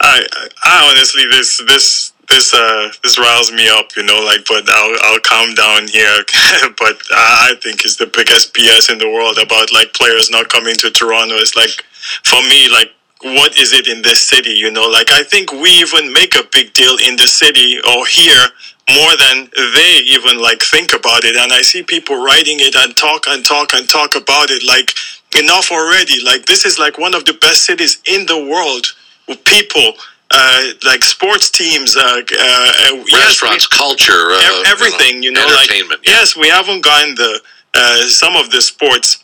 I, 0.00 0.22
I 0.62 0.90
honestly, 0.90 1.24
this, 1.30 1.58
this, 1.66 2.12
this, 2.28 2.54
uh, 2.54 2.92
this 3.02 3.18
riles 3.18 3.50
me 3.50 3.68
up, 3.68 3.96
you 3.96 4.04
know, 4.04 4.22
like, 4.22 4.46
but 4.46 4.62
I'll, 4.68 4.96
I'll 5.10 5.20
calm 5.20 5.54
down 5.54 5.88
here. 5.88 6.22
but 6.78 7.02
I 7.10 7.54
think 7.62 7.84
it's 7.84 7.96
the 7.96 8.06
biggest 8.06 8.54
BS 8.54 8.92
in 8.92 8.98
the 8.98 9.10
world 9.10 9.38
about 9.42 9.72
like 9.72 9.92
players 9.92 10.30
not 10.30 10.50
coming 10.50 10.76
to 10.76 10.90
Toronto. 10.90 11.34
It's 11.34 11.56
like, 11.56 11.82
for 12.22 12.40
me, 12.42 12.70
like, 12.70 12.92
what 13.22 13.58
is 13.58 13.72
it 13.72 13.86
in 13.86 14.02
this 14.02 14.20
city, 14.26 14.50
you 14.50 14.70
know? 14.70 14.88
Like, 14.88 15.10
I 15.10 15.22
think 15.22 15.52
we 15.52 15.70
even 15.80 16.12
make 16.12 16.34
a 16.34 16.42
big 16.52 16.72
deal 16.74 16.96
in 17.06 17.16
the 17.16 17.26
city 17.28 17.78
or 17.80 18.06
here 18.06 18.46
more 18.90 19.16
than 19.16 19.48
they 19.74 20.00
even 20.06 20.40
like 20.42 20.60
think 20.60 20.92
about 20.92 21.22
it 21.22 21.36
and 21.36 21.52
i 21.52 21.62
see 21.62 21.84
people 21.84 22.16
writing 22.16 22.56
it 22.58 22.74
and 22.74 22.96
talk 22.96 23.26
and 23.28 23.46
talk 23.46 23.72
and 23.74 23.88
talk 23.88 24.16
about 24.16 24.50
it 24.50 24.60
like 24.66 24.90
enough 25.40 25.70
already 25.70 26.20
like 26.24 26.44
this 26.46 26.66
is 26.66 26.80
like 26.80 26.98
one 26.98 27.14
of 27.14 27.24
the 27.24 27.32
best 27.34 27.62
cities 27.62 28.02
in 28.10 28.26
the 28.26 28.36
world 28.36 28.86
with 29.28 29.42
people 29.44 29.92
uh, 30.32 30.62
like 30.84 31.04
sports 31.04 31.48
teams 31.48 31.96
uh, 31.96 32.00
uh, 32.02 32.22
yes, 32.26 32.92
we- 33.06 33.18
Restaurants, 33.20 33.66
culture, 33.68 34.32
uh, 34.32 34.40
ev- 34.42 34.66
everything 34.66 35.22
you 35.22 35.30
know, 35.30 35.46
like 35.46 35.70
entertainment. 35.70 36.00
yeah. 36.04 36.14
yes 36.18 36.36
we 36.36 36.48
haven't 36.48 36.82
gotten 36.82 37.14
the 37.14 37.40
uh, 37.74 38.02
some 38.08 38.34
of 38.34 38.50
the 38.50 38.60
sports 38.60 39.22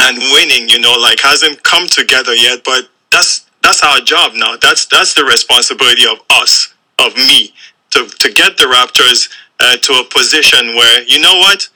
and 0.00 0.18
winning 0.34 0.68
you 0.68 0.78
know 0.78 0.94
like 1.00 1.18
hasn't 1.20 1.62
come 1.62 1.86
together 1.88 2.34
yet 2.34 2.60
but 2.62 2.90
that's 3.12 3.46
that's 3.62 3.84
our 3.84 4.00
job 4.00 4.32
now. 4.36 4.56
That's 4.56 4.86
that's 4.86 5.14
the 5.14 5.24
responsibility 5.24 6.04
of 6.10 6.18
us 6.30 6.74
of 7.00 7.16
me 7.16 7.54
to 7.92 8.08
to 8.08 8.32
get 8.32 8.58
the 8.58 8.66
raptors 8.66 9.30
uh, 9.60 9.76
to 9.78 9.92
a 9.94 10.04
position 10.04 10.74
where 10.76 11.02
you 11.04 11.20
know 11.20 11.38
what? 11.38 11.68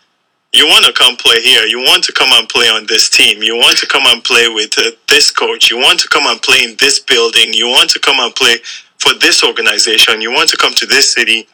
You 0.55 0.67
want 0.67 0.87
to 0.87 0.93
come 0.93 1.17
play 1.17 1.43
here. 1.43 1.65
You 1.67 1.81
want 1.81 2.05
to 2.05 2.13
come 2.13 2.31
and 2.33 2.49
play 2.49 2.69
on 2.69 2.87
this 2.87 3.11
team. 3.11 3.43
You 3.43 3.57
want 3.57 3.79
to 3.79 3.87
come 3.87 4.05
and 4.07 4.25
play 4.25 4.49
with 4.49 4.79
uh, 4.79 4.93
this 5.09 5.31
coach. 5.31 5.71
You 5.71 5.79
want 5.79 6.01
to 6.01 6.09
come 6.09 6.27
and 6.27 6.43
play 6.43 6.65
in 6.65 6.77
this 6.81 7.01
building. 7.01 7.55
You 7.55 7.69
want 7.69 7.91
to 7.91 8.01
come 8.01 8.17
and 8.21 8.35
play 8.35 8.57
for 8.99 9.15
this 9.15 9.45
organization. 9.45 10.23
You 10.23 10.33
want 10.33 10.51
to 10.51 10.59
come 10.59 10.75
to 10.75 10.87
this 10.87 11.13
city. 11.13 11.49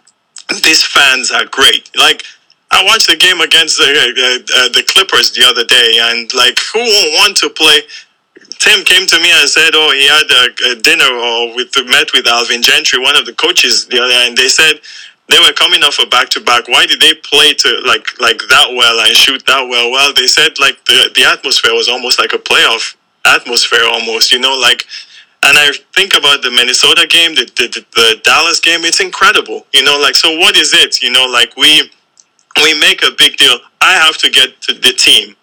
These 0.64 0.85
fans 0.85 1.33
are 1.33 1.47
great. 1.47 1.90
Like 1.97 2.25
I 2.73 2.85
watched 2.85 3.09
the 3.09 3.16
game 3.16 3.40
against 3.40 3.79
the 3.79 3.85
uh, 3.85 4.64
uh, 4.64 4.68
the 4.71 4.85
Clippers 4.88 5.33
the 5.33 5.45
other 5.45 5.64
day, 5.64 5.99
and 6.01 6.33
like 6.35 6.59
who 6.73 6.81
won't 6.81 7.14
want 7.21 7.37
to 7.38 7.51
play? 7.51 7.83
Tim 8.62 8.85
came 8.85 9.07
to 9.09 9.18
me 9.18 9.31
and 9.35 9.48
said, 9.48 9.75
"Oh, 9.75 9.90
he 9.90 10.07
had 10.07 10.31
a, 10.31 10.70
a 10.70 10.75
dinner 10.81 11.11
or 11.11 11.55
with 11.57 11.75
met 11.90 12.12
with 12.14 12.27
Alvin 12.29 12.62
Gentry, 12.62 13.01
one 13.01 13.16
of 13.16 13.27
the 13.27 13.35
coaches 13.35 13.87
the 13.87 13.98
other, 13.98 14.14
and 14.27 14.37
they 14.37 14.48
said." 14.48 14.81
They 15.29 15.38
were 15.38 15.53
coming 15.55 15.83
off 15.83 15.98
a 15.98 16.05
back 16.05 16.29
to 16.31 16.40
back. 16.40 16.68
Why 16.68 16.85
did 16.85 17.01
they 17.01 17.14
play 17.14 17.55
to 17.55 17.81
like 17.87 18.20
like 18.20 18.42
that 18.51 18.68
well 18.75 19.01
and 19.01 19.16
shoot 19.16 19.46
that 19.46 19.66
well? 19.66 19.90
Well, 19.90 20.12
they 20.12 20.27
said 20.27 20.59
like 20.59 20.85
the 20.85 21.11
the 21.14 21.25
atmosphere 21.25 21.72
was 21.72 21.88
almost 21.88 22.18
like 22.18 22.35
a 22.35 22.38
playoff 22.38 22.96
atmosphere, 23.25 23.85
almost. 23.87 24.33
You 24.33 24.40
know, 24.40 24.53
like 24.53 24.85
and 25.42 25.59
I 25.59 25.72
think 25.94 26.14
about 26.14 26.42
the 26.42 26.51
Minnesota 26.51 27.07
game, 27.09 27.35
the, 27.35 27.44
the, 27.57 27.66
the, 27.66 27.87
the 27.94 28.20
Dallas 28.22 28.61
game, 28.61 28.85
it's 28.85 29.01
incredible. 29.01 29.66
You 29.75 29.83
know, 29.83 29.98
like, 29.98 30.14
so 30.14 30.37
what 30.38 30.57
is 30.57 30.72
it? 30.72 31.03
You 31.03 31.11
know, 31.11 31.27
like 31.27 31.57
we, 31.57 31.90
we 32.62 32.79
make 32.79 33.03
a 33.03 33.11
big 33.18 33.37
deal. 33.37 33.59
I 33.81 33.94
have 33.94 34.16
to 34.18 34.31
get 34.31 34.61
to 34.62 34.75
the 34.75 34.92
team 34.92 35.35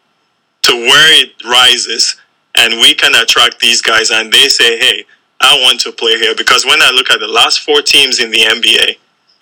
to 0.61 0.71
where 0.71 1.21
it 1.21 1.31
rises 1.43 2.15
and 2.57 2.73
we 2.79 2.93
can 2.93 3.15
attract 3.15 3.59
these 3.59 3.81
guys 3.81 4.11
and 4.11 4.31
they 4.31 4.47
say, 4.47 4.77
hey, 4.79 5.05
I 5.41 5.59
want 5.63 5.79
to 5.81 5.91
play 5.91 6.17
here. 6.17 6.35
Because 6.35 6.65
when 6.65 6.81
I 6.81 6.91
look 6.91 7.09
at 7.11 7.19
the 7.19 7.27
last 7.27 7.61
four 7.61 7.81
teams 7.81 8.19
in 8.19 8.31
the 8.31 8.39
NBA, 8.39 8.97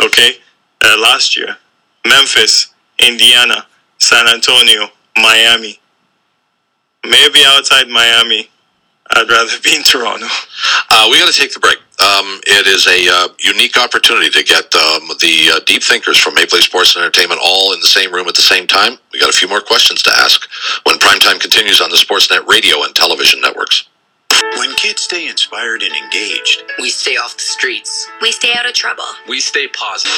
okay, 0.05 0.37
uh, 0.81 0.97
last 0.99 1.35
year, 1.35 1.57
Memphis, 2.05 2.73
Indiana, 2.99 3.65
San 3.97 4.27
Antonio, 4.27 4.87
Miami. 5.17 5.79
Maybe 7.03 7.39
outside 7.45 7.87
Miami, 7.87 8.49
I'd 9.11 9.29
rather 9.29 9.51
be 9.63 9.75
in 9.75 9.83
Toronto. 9.83 10.27
Uh, 10.89 11.07
we 11.09 11.19
got 11.19 11.31
to 11.31 11.39
take 11.39 11.53
the 11.53 11.59
break. 11.59 11.77
Um, 11.99 12.39
it 12.45 12.67
is 12.67 12.85
a 12.85 13.09
uh, 13.09 13.29
unique 13.39 13.75
opportunity 13.77 14.29
to 14.29 14.43
get 14.43 14.65
um, 14.75 15.09
the 15.19 15.51
uh, 15.55 15.59
deep 15.65 15.81
thinkers 15.81 16.17
from 16.17 16.35
Maple 16.35 16.57
Leaf 16.57 16.65
Sports 16.65 16.95
and 16.95 17.03
Entertainment 17.03 17.41
all 17.43 17.73
in 17.73 17.79
the 17.79 17.87
same 17.87 18.13
room 18.13 18.27
at 18.27 18.35
the 18.35 18.41
same 18.43 18.67
time. 18.67 18.99
We 19.11 19.19
got 19.19 19.29
a 19.29 19.37
few 19.37 19.47
more 19.47 19.61
questions 19.61 20.03
to 20.03 20.11
ask 20.11 20.47
when 20.85 20.99
primetime 20.99 21.39
continues 21.39 21.81
on 21.81 21.89
the 21.89 21.97
Sportsnet 21.97 22.45
radio 22.45 22.83
and 22.83 22.93
television 22.93 23.41
networks. 23.41 23.87
When 24.57 24.75
kids 24.75 25.01
stay 25.03 25.27
inspired 25.27 25.81
and 25.81 25.93
engaged, 25.95 26.63
We 26.79 26.89
stay 26.89 27.15
off 27.17 27.33
the 27.33 27.41
streets. 27.41 28.07
We 28.21 28.31
stay 28.31 28.53
out 28.55 28.67
of 28.67 28.73
trouble. 28.73 29.05
We 29.27 29.39
stay 29.39 29.67
positive. 29.67 30.13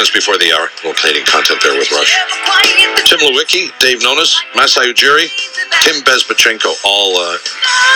Minutes 0.00 0.16
before 0.16 0.38
the 0.38 0.48
hour, 0.56 0.64
little 0.80 0.94
Canadian 0.94 1.26
content 1.26 1.60
there 1.60 1.76
with 1.76 1.92
Rush. 1.92 2.16
ever 2.16 2.40
quiet. 2.48 2.96
The 2.96 3.04
Tim 3.04 3.20
Leiweke, 3.20 3.68
Dave 3.84 4.00
Nonis, 4.00 4.32
Masai 4.56 4.88
Ujiri, 4.88 5.28
Tim 5.84 6.00
Bezbatchenko, 6.00 6.72
all 6.86 7.18
uh, 7.18 7.36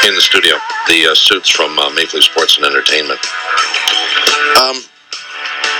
in 0.07 0.15
the 0.15 0.21
studio. 0.21 0.61
The 0.87 1.09
uh, 1.09 1.15
suits 1.15 1.49
from 1.49 1.79
uh, 1.79 1.89
Maple 1.97 2.21
Leaf 2.21 2.25
Sports 2.25 2.59
and 2.59 2.67
Entertainment. 2.67 3.19
Um, 4.61 4.85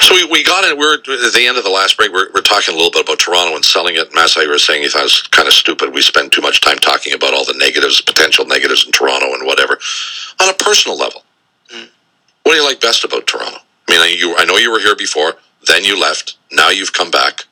so 0.01 0.15
we, 0.17 0.25
we 0.25 0.43
got 0.43 0.65
it. 0.65 0.79
We're 0.79 0.95
at 0.95 1.05
the 1.05 1.45
end 1.47 1.59
of 1.59 1.65
the 1.65 1.69
last 1.69 1.99
break. 1.99 2.11
We're, 2.11 2.33
we're 2.33 2.41
talking 2.41 2.73
a 2.73 2.77
little 2.79 2.91
bit 2.91 3.05
about 3.05 3.19
Toronto 3.19 3.55
and 3.55 3.63
selling 3.63 3.97
it. 3.97 4.09
Masai 4.15 4.47
was 4.47 4.65
saying 4.65 4.83
he 4.83 4.89
thought 4.89 5.05
it 5.05 5.13
was 5.13 5.29
kind 5.29 5.47
of 5.47 5.53
stupid. 5.53 5.93
We 5.93 6.01
spend 6.01 6.33
too 6.33 6.41
much 6.41 6.63
time 6.63 6.79
talking 6.79 7.13
about 7.13 7.35
all 7.35 7.45
the 7.45 7.53
negatives, 7.61 8.01
potential 8.01 8.47
negatives 8.47 8.87
in 8.87 8.93
Toronto 8.93 9.35
and 9.35 9.45
whatever. 9.45 9.77
On 10.41 10.49
a 10.49 10.55
personal 10.55 10.97
level, 10.97 11.21
what 12.45 12.53
do 12.53 12.57
you 12.57 12.65
like 12.65 12.81
best 12.81 13.05
about 13.05 13.27
Toronto? 13.27 13.59
I 13.91 13.93
mean, 13.93 14.19
you, 14.19 14.35
I 14.39 14.47
know 14.47 14.57
you 14.57 14.73
were 14.73 14.81
here 14.81 14.97
before. 14.97 15.35
Then 15.67 15.85
you 15.85 16.01
left. 16.01 16.37
Now 16.53 16.71
you've 16.71 16.93
come 16.93 17.11
back. 17.11 17.43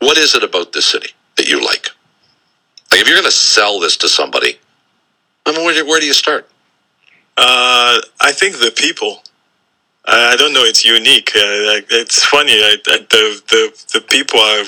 What 0.00 0.18
is 0.18 0.34
it 0.34 0.42
about 0.44 0.72
this 0.72 0.86
city 0.86 1.10
that 1.36 1.48
you 1.48 1.64
like? 1.64 1.88
Like, 2.90 3.00
if 3.00 3.08
you're 3.08 3.16
going 3.16 3.24
to 3.24 3.30
sell 3.30 3.80
this 3.80 3.96
to 3.98 4.08
somebody, 4.08 4.58
I 5.46 5.52
mean, 5.52 5.64
where, 5.64 5.74
do- 5.74 5.86
where 5.86 6.00
do 6.00 6.06
you 6.06 6.12
start? 6.14 6.48
Uh, 7.36 8.00
I 8.20 8.32
think 8.32 8.56
the 8.58 8.72
people. 8.76 9.22
I 10.06 10.32
I 10.32 10.36
don't 10.36 10.52
know. 10.52 10.64
It's 10.64 10.84
unique. 10.84 11.30
Uh, 11.36 11.82
it's 11.90 12.24
funny. 12.24 12.52
I, 12.52 12.76
I, 12.88 12.98
the 13.10 13.42
the 13.48 13.84
the 13.94 14.00
people 14.00 14.40
are 14.40 14.64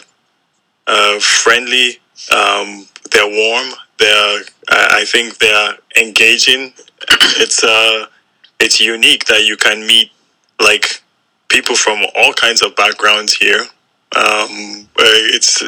uh, 0.87 1.19
friendly. 1.21 1.99
Um, 2.33 2.87
they're 3.13 3.27
warm. 3.29 3.71
They're. 3.99 4.41
I 4.71 5.01
I 5.01 5.05
think 5.05 5.39
they're 5.39 5.75
engaging. 5.97 6.73
It's 7.39 7.65
uh, 7.65 8.07
it's 8.61 8.81
unique 8.81 9.25
that 9.27 9.45
you 9.47 9.57
can 9.57 9.87
meet 9.87 10.13
like 10.63 11.03
people 11.51 11.75
from 11.75 12.01
all 12.17 12.33
kinds 12.33 12.63
of 12.63 12.75
backgrounds 12.77 13.35
here. 13.35 13.61
Um, 14.17 14.89
it's 14.97 15.63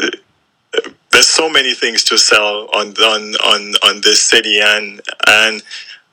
there's 1.10 1.26
so 1.26 1.50
many 1.50 1.74
things 1.74 2.04
to 2.04 2.16
sell 2.16 2.68
on 2.74 2.88
on 2.96 3.34
on 3.34 3.74
on 3.84 4.00
this 4.00 4.22
city, 4.22 4.60
and 4.60 5.00
and 5.28 5.62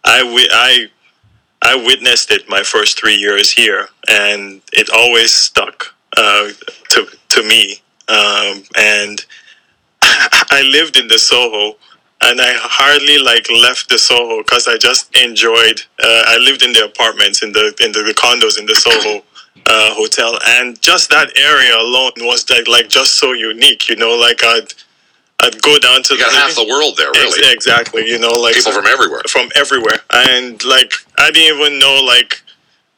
I 0.04 0.48
I 0.52 0.88
I 1.62 1.76
witnessed 1.76 2.32
it 2.32 2.50
my 2.50 2.64
first 2.64 3.00
three 3.00 3.16
years 3.16 3.52
here, 3.52 3.88
and 4.10 4.62
it 4.74 4.90
always 4.90 5.34
stuck 5.34 5.96
uh, 6.18 6.50
to 6.90 7.08
to 7.30 7.44
me. 7.44 7.82
Um, 8.10 8.64
and 8.76 9.26
I 10.02 10.68
lived 10.72 10.98
in 10.98 11.08
the 11.08 11.20
Soho, 11.20 11.78
and 12.24 12.42
I 12.42 12.54
hardly 12.56 13.18
like 13.20 13.48
left 13.50 13.90
the 13.90 14.00
Soho 14.00 14.44
because 14.44 14.68
I 14.68 14.78
just 14.78 15.16
enjoyed. 15.16 15.82
Uh, 16.04 16.24
I 16.28 16.38
lived 16.38 16.64
in 16.64 16.74
the 16.74 16.86
apartments 16.86 17.42
in 17.44 17.54
the 17.54 17.74
in 17.84 17.92
the, 17.92 18.04
the 18.04 18.14
condos 18.14 18.60
in 18.60 18.66
the 18.66 18.76
Soho 18.76 19.24
uh, 19.70 19.94
hotel, 19.94 20.38
and 20.58 20.82
just 20.82 21.10
that 21.12 21.30
area 21.38 21.76
alone 21.78 22.12
was 22.28 22.50
like 22.50 22.68
like 22.68 22.90
just 22.90 23.18
so 23.18 23.34
unique. 23.34 23.88
You 23.90 23.96
know, 23.98 24.16
like 24.18 24.42
I'd 24.44 24.74
I'd 25.42 25.62
go 25.62 25.78
down 25.80 26.04
to 26.04 26.16
You 26.16 26.20
got 26.20 26.34
half 26.34 26.56
the 26.56 26.66
world 26.68 26.98
there, 26.98 27.10
Ex- 27.12 27.38
really. 27.38 27.54
exactly. 27.54 28.08
You 28.08 28.20
know, 28.20 28.34
like 28.34 28.56
People 28.56 28.74
from 28.74 28.88
everywhere. 28.88 29.22
from 29.30 29.50
everywhere 29.56 30.00
and 30.12 30.64
like 30.66 30.92
i 31.18 31.30
didn't 31.32 31.58
even 31.58 31.80
know 31.80 32.02
like 32.04 32.42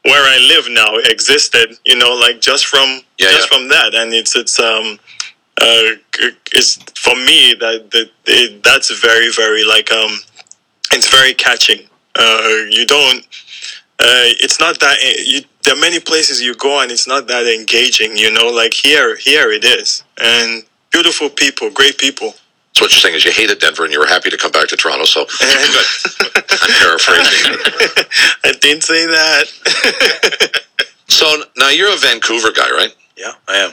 where 0.03 0.23
i 0.33 0.37
live 0.53 0.65
now 0.69 0.95
existed 1.13 1.77
you 1.85 1.95
know 1.97 2.13
like 2.25 2.39
just 2.41 2.65
from 2.65 3.01
Yeah, 3.19 3.29
just 3.31 3.51
yeah. 3.51 3.57
from 3.57 3.67
that 3.69 3.93
and 3.93 4.13
it's 4.13 4.35
it's 4.35 4.57
um 4.59 4.97
uh 5.61 5.89
it's 6.53 6.75
for 7.05 7.15
me 7.15 7.53
that 7.59 7.91
that 7.91 8.09
it, 8.25 8.63
that's 8.63 8.89
very 9.07 9.29
very 9.31 9.63
like 9.65 9.91
um 9.91 10.13
it's 10.93 11.09
very 11.09 11.33
catching 11.33 11.81
uh 12.15 12.47
you 12.69 12.85
don't 12.85 13.19
uh 13.99 14.27
it's 14.43 14.59
not 14.59 14.79
that 14.79 14.97
you 15.33 15.41
there 15.63 15.75
are 15.75 15.79
many 15.81 15.99
places 15.99 16.41
you 16.41 16.55
go 16.55 16.81
and 16.81 16.91
it's 16.91 17.07
not 17.07 17.27
that 17.27 17.45
engaging 17.47 18.17
you 18.17 18.31
know 18.31 18.47
like 18.47 18.73
here 18.73 19.15
here 19.17 19.51
it 19.51 19.63
is 19.65 20.03
and 20.21 20.63
beautiful 20.91 21.29
people 21.29 21.69
great 21.71 21.97
people 21.97 22.33
So 22.73 22.85
what 22.85 22.91
you're 22.93 22.99
saying 22.99 23.15
is 23.15 23.25
you 23.25 23.31
hated 23.31 23.59
Denver 23.59 23.83
and 23.85 23.93
you 23.93 23.99
were 23.99 24.07
happy 24.07 24.29
to 24.31 24.37
come 24.37 24.51
back 24.51 24.67
to 24.69 24.77
Toronto. 24.77 25.05
So 25.05 25.25
good. 25.39 25.87
I'm 26.63 26.73
paraphrasing. 26.81 27.57
i 28.45 28.53
didn't 28.61 28.83
say 28.83 29.05
that 29.07 29.45
So 31.07 31.43
now 31.57 31.69
you're 31.69 31.93
a 31.93 31.97
Vancouver 31.97 32.51
guy, 32.51 32.69
right? 32.71 32.93
Yeah, 33.17 33.33
I 33.47 33.57
am. 33.57 33.71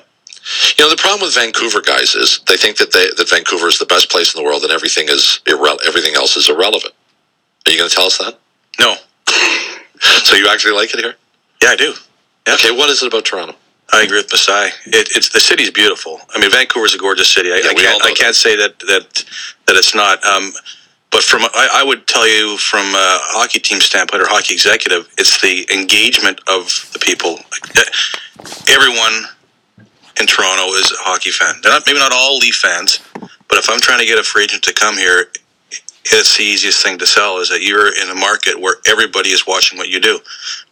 You 0.78 0.84
know 0.84 0.90
the 0.90 0.96
problem 0.96 1.22
with 1.26 1.34
Vancouver 1.34 1.80
guys 1.82 2.14
is 2.14 2.40
they 2.48 2.56
think 2.56 2.78
that 2.78 2.92
they 2.92 3.06
that 3.16 3.28
Vancouver 3.30 3.68
is 3.68 3.78
the 3.78 3.86
best 3.86 4.10
place 4.10 4.34
in 4.34 4.42
the 4.42 4.46
world 4.48 4.62
and 4.64 4.72
everything 4.72 5.08
is 5.08 5.40
irre- 5.46 5.78
everything 5.86 6.14
else 6.16 6.36
is 6.36 6.48
irrelevant. 6.50 6.94
Are 7.66 7.72
you 7.72 7.78
going 7.78 7.90
to 7.90 7.94
tell 7.96 8.06
us 8.06 8.18
that? 8.18 8.38
No. 8.80 8.96
So 10.24 10.36
you 10.36 10.48
actually 10.48 10.74
like 10.74 10.94
it 10.94 11.00
here? 11.00 11.16
Yeah, 11.62 11.70
I 11.70 11.76
do. 11.76 11.94
Yeah. 12.46 12.54
Okay, 12.54 12.70
what 12.70 12.90
is 12.90 13.02
it 13.02 13.08
about 13.08 13.24
Toronto? 13.24 13.54
I 13.92 14.02
agree 14.02 14.18
with 14.18 14.30
Masai. 14.30 14.68
It, 14.86 15.16
it's 15.16 15.30
the 15.30 15.40
city's 15.40 15.70
beautiful. 15.70 16.20
I 16.34 16.40
mean, 16.40 16.50
Vancouver's 16.50 16.94
a 16.94 16.98
gorgeous 16.98 17.32
city. 17.32 17.50
I, 17.52 17.56
Yeah, 17.64 17.70
I 17.70 17.74
can't. 17.74 18.04
I 18.04 18.12
can't 18.12 18.36
say 18.36 18.54
that 18.56 18.78
that 18.80 19.24
that 19.66 19.76
it's 19.76 19.94
not. 19.94 20.22
Um, 20.24 20.52
but 21.10 21.22
from 21.22 21.42
I, 21.42 21.68
I 21.80 21.84
would 21.84 22.06
tell 22.06 22.28
you 22.28 22.58
from 22.58 22.84
a 22.84 23.18
hockey 23.32 23.60
team 23.60 23.80
standpoint 23.80 24.22
or 24.22 24.26
hockey 24.28 24.52
executive, 24.52 25.08
it's 25.16 25.40
the 25.40 25.66
engagement 25.72 26.40
of 26.48 26.90
the 26.92 26.98
people. 26.98 27.38
Everyone 28.68 29.24
in 30.20 30.26
Toronto 30.26 30.66
is 30.74 30.92
a 30.92 30.96
hockey 30.98 31.30
fan. 31.30 31.54
They're 31.62 31.72
not 31.72 31.84
maybe 31.86 31.98
not 31.98 32.12
all 32.12 32.36
Leaf 32.36 32.56
fans, 32.56 33.00
but 33.48 33.56
if 33.58 33.70
I'm 33.70 33.80
trying 33.80 34.00
to 34.00 34.06
get 34.06 34.18
a 34.18 34.22
free 34.22 34.44
agent 34.44 34.62
to 34.64 34.74
come 34.74 34.96
here, 34.96 35.30
it's 36.04 36.36
the 36.36 36.44
easiest 36.44 36.82
thing 36.82 36.98
to 36.98 37.06
sell 37.06 37.38
is 37.38 37.48
that 37.50 37.62
you're 37.62 37.88
in 37.88 38.08
a 38.10 38.14
market 38.14 38.58
where 38.60 38.76
everybody 38.86 39.30
is 39.30 39.46
watching 39.46 39.78
what 39.78 39.88
you 39.88 40.00
do, 40.00 40.18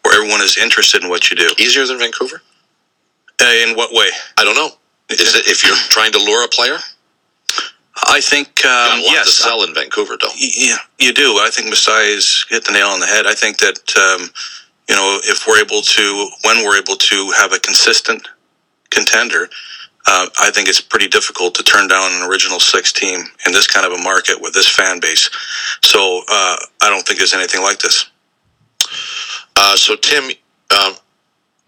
where 0.02 0.14
everyone 0.14 0.40
is 0.40 0.56
interested 0.56 1.02
in 1.02 1.10
what 1.10 1.30
you 1.30 1.36
do. 1.36 1.54
Easier 1.58 1.86
than 1.86 1.98
Vancouver? 1.98 2.42
Uh, 3.40 3.44
in 3.44 3.76
what 3.76 3.92
way? 3.92 4.08
I 4.38 4.44
don't 4.44 4.54
know. 4.54 4.70
Is 5.10 5.34
it 5.34 5.46
if 5.46 5.62
you're 5.62 5.76
trying 5.76 6.12
to 6.12 6.18
lure 6.18 6.44
a 6.44 6.48
player? 6.48 6.78
I 8.08 8.20
think 8.20 8.64
um, 8.66 9.00
yes, 9.00 9.26
to 9.26 9.42
sell 9.42 9.62
in 9.64 9.74
Vancouver, 9.74 10.16
though. 10.20 10.28
Yeah, 10.36 10.76
you 10.98 11.12
do. 11.12 11.38
I 11.40 11.50
think 11.52 11.72
Masai's 11.72 12.44
hit 12.48 12.64
the 12.64 12.72
nail 12.72 12.88
on 12.88 13.00
the 13.00 13.06
head. 13.06 13.26
I 13.26 13.34
think 13.34 13.58
that 13.58 13.78
um, 13.96 14.28
you 14.88 14.94
know 14.94 15.18
if 15.24 15.46
we're 15.46 15.60
able 15.60 15.80
to, 15.80 16.30
when 16.44 16.64
we're 16.64 16.76
able 16.78 16.96
to 16.96 17.30
have 17.38 17.52
a 17.52 17.58
consistent 17.58 18.28
contender, 18.90 19.48
uh, 20.06 20.26
I 20.38 20.50
think 20.50 20.68
it's 20.68 20.80
pretty 20.80 21.08
difficult 21.08 21.54
to 21.56 21.62
turn 21.62 21.88
down 21.88 22.12
an 22.12 22.28
original 22.28 22.60
six 22.60 22.92
team 22.92 23.24
in 23.44 23.52
this 23.52 23.66
kind 23.66 23.84
of 23.84 23.92
a 23.92 24.02
market 24.02 24.40
with 24.40 24.54
this 24.54 24.68
fan 24.68 25.00
base. 25.00 25.28
So 25.82 26.22
uh, 26.28 26.56
I 26.82 26.88
don't 26.88 27.04
think 27.06 27.18
there's 27.18 27.34
anything 27.34 27.62
like 27.62 27.78
this. 27.80 28.08
Uh, 29.56 29.76
so 29.76 29.96
Tim, 29.96 30.24
um, 30.70 30.94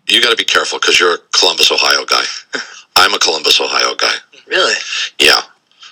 you 0.09 0.23
got 0.23 0.31
to 0.31 0.37
be 0.37 0.45
careful 0.45 0.79
because 0.79 1.01
you're 1.01 1.15
a 1.15 1.19
Columbus, 1.33 1.73
Ohio 1.73 2.05
guy. 2.05 2.25
I'm 2.97 3.15
a 3.15 3.19
Columbus, 3.19 3.61
Ohio 3.61 3.95
guy. 3.95 4.15
Really? 4.47 4.75
Yeah. 5.21 5.41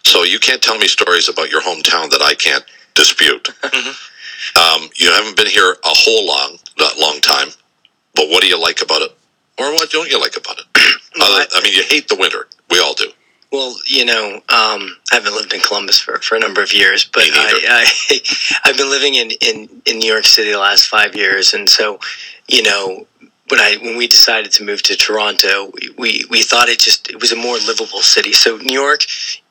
So 0.05 0.23
you 0.23 0.39
can't 0.39 0.63
tell 0.63 0.79
me 0.79 0.87
stories 0.87 1.29
about 1.29 1.51
your 1.51 1.63
hometown 1.63 2.11
that 2.11 2.23
I 2.23 2.35
can't 2.35 2.65
dispute. 2.95 3.49
um, 3.65 4.89
you 4.97 5.11
haven't 5.11 5.37
been 5.37 5.49
here 5.49 5.73
a 5.73 5.77
whole 5.85 6.27
long, 6.27 6.59
not 6.79 6.99
long 6.99 7.21
time, 7.21 7.49
but 8.15 8.29
what 8.29 8.43
do 8.43 8.49
you 8.49 8.61
like 8.61 8.83
about 8.83 9.03
it, 9.03 9.17
or 9.59 9.73
what 9.73 9.90
don't 9.90 10.11
you 10.11 10.21
like 10.21 10.37
about 10.37 10.59
it? 10.59 10.67
Other, 11.21 11.46
I 11.54 11.61
mean, 11.63 11.73
you 11.73 11.83
hate 11.83 12.09
the 12.09 12.17
winter. 12.17 12.48
We 12.71 12.81
all 12.81 12.94
do. 12.94 13.11
Well, 13.52 13.77
you 13.87 14.04
know, 14.04 14.35
um, 14.35 14.96
I 15.13 15.15
haven't 15.15 15.35
lived 15.35 15.52
in 15.54 15.61
Columbus 15.61 16.00
for, 16.00 16.19
for 16.19 16.35
a 16.35 16.40
number 16.40 16.63
of 16.63 16.73
years, 16.73 17.04
but 17.04 17.23
I, 17.25 17.87
I, 18.11 18.19
I've 18.65 18.77
been 18.77 18.90
living 18.90 19.15
in, 19.15 19.31
in, 19.40 19.83
in 19.87 19.98
New 19.98 20.13
York 20.13 20.25
City 20.25 20.50
the 20.50 20.59
last 20.59 20.88
five 20.88 21.15
years. 21.15 21.54
And 21.54 21.69
so, 21.69 22.00
you 22.48 22.63
know, 22.63 23.07
when 23.48 23.61
I 23.61 23.77
when 23.81 23.96
we 23.96 24.09
decided 24.09 24.52
to 24.52 24.65
move 24.65 24.83
to 24.83 24.96
Toronto, 24.96 25.71
we, 25.73 25.90
we, 25.96 26.25
we 26.29 26.42
thought 26.42 26.69
it 26.69 26.81
just 26.81 27.09
it 27.09 27.21
was 27.21 27.33
a 27.33 27.37
more 27.37 27.57
livable 27.57 28.00
city. 28.00 28.33
So 28.33 28.57
New 28.57 28.75
York, 28.75 29.04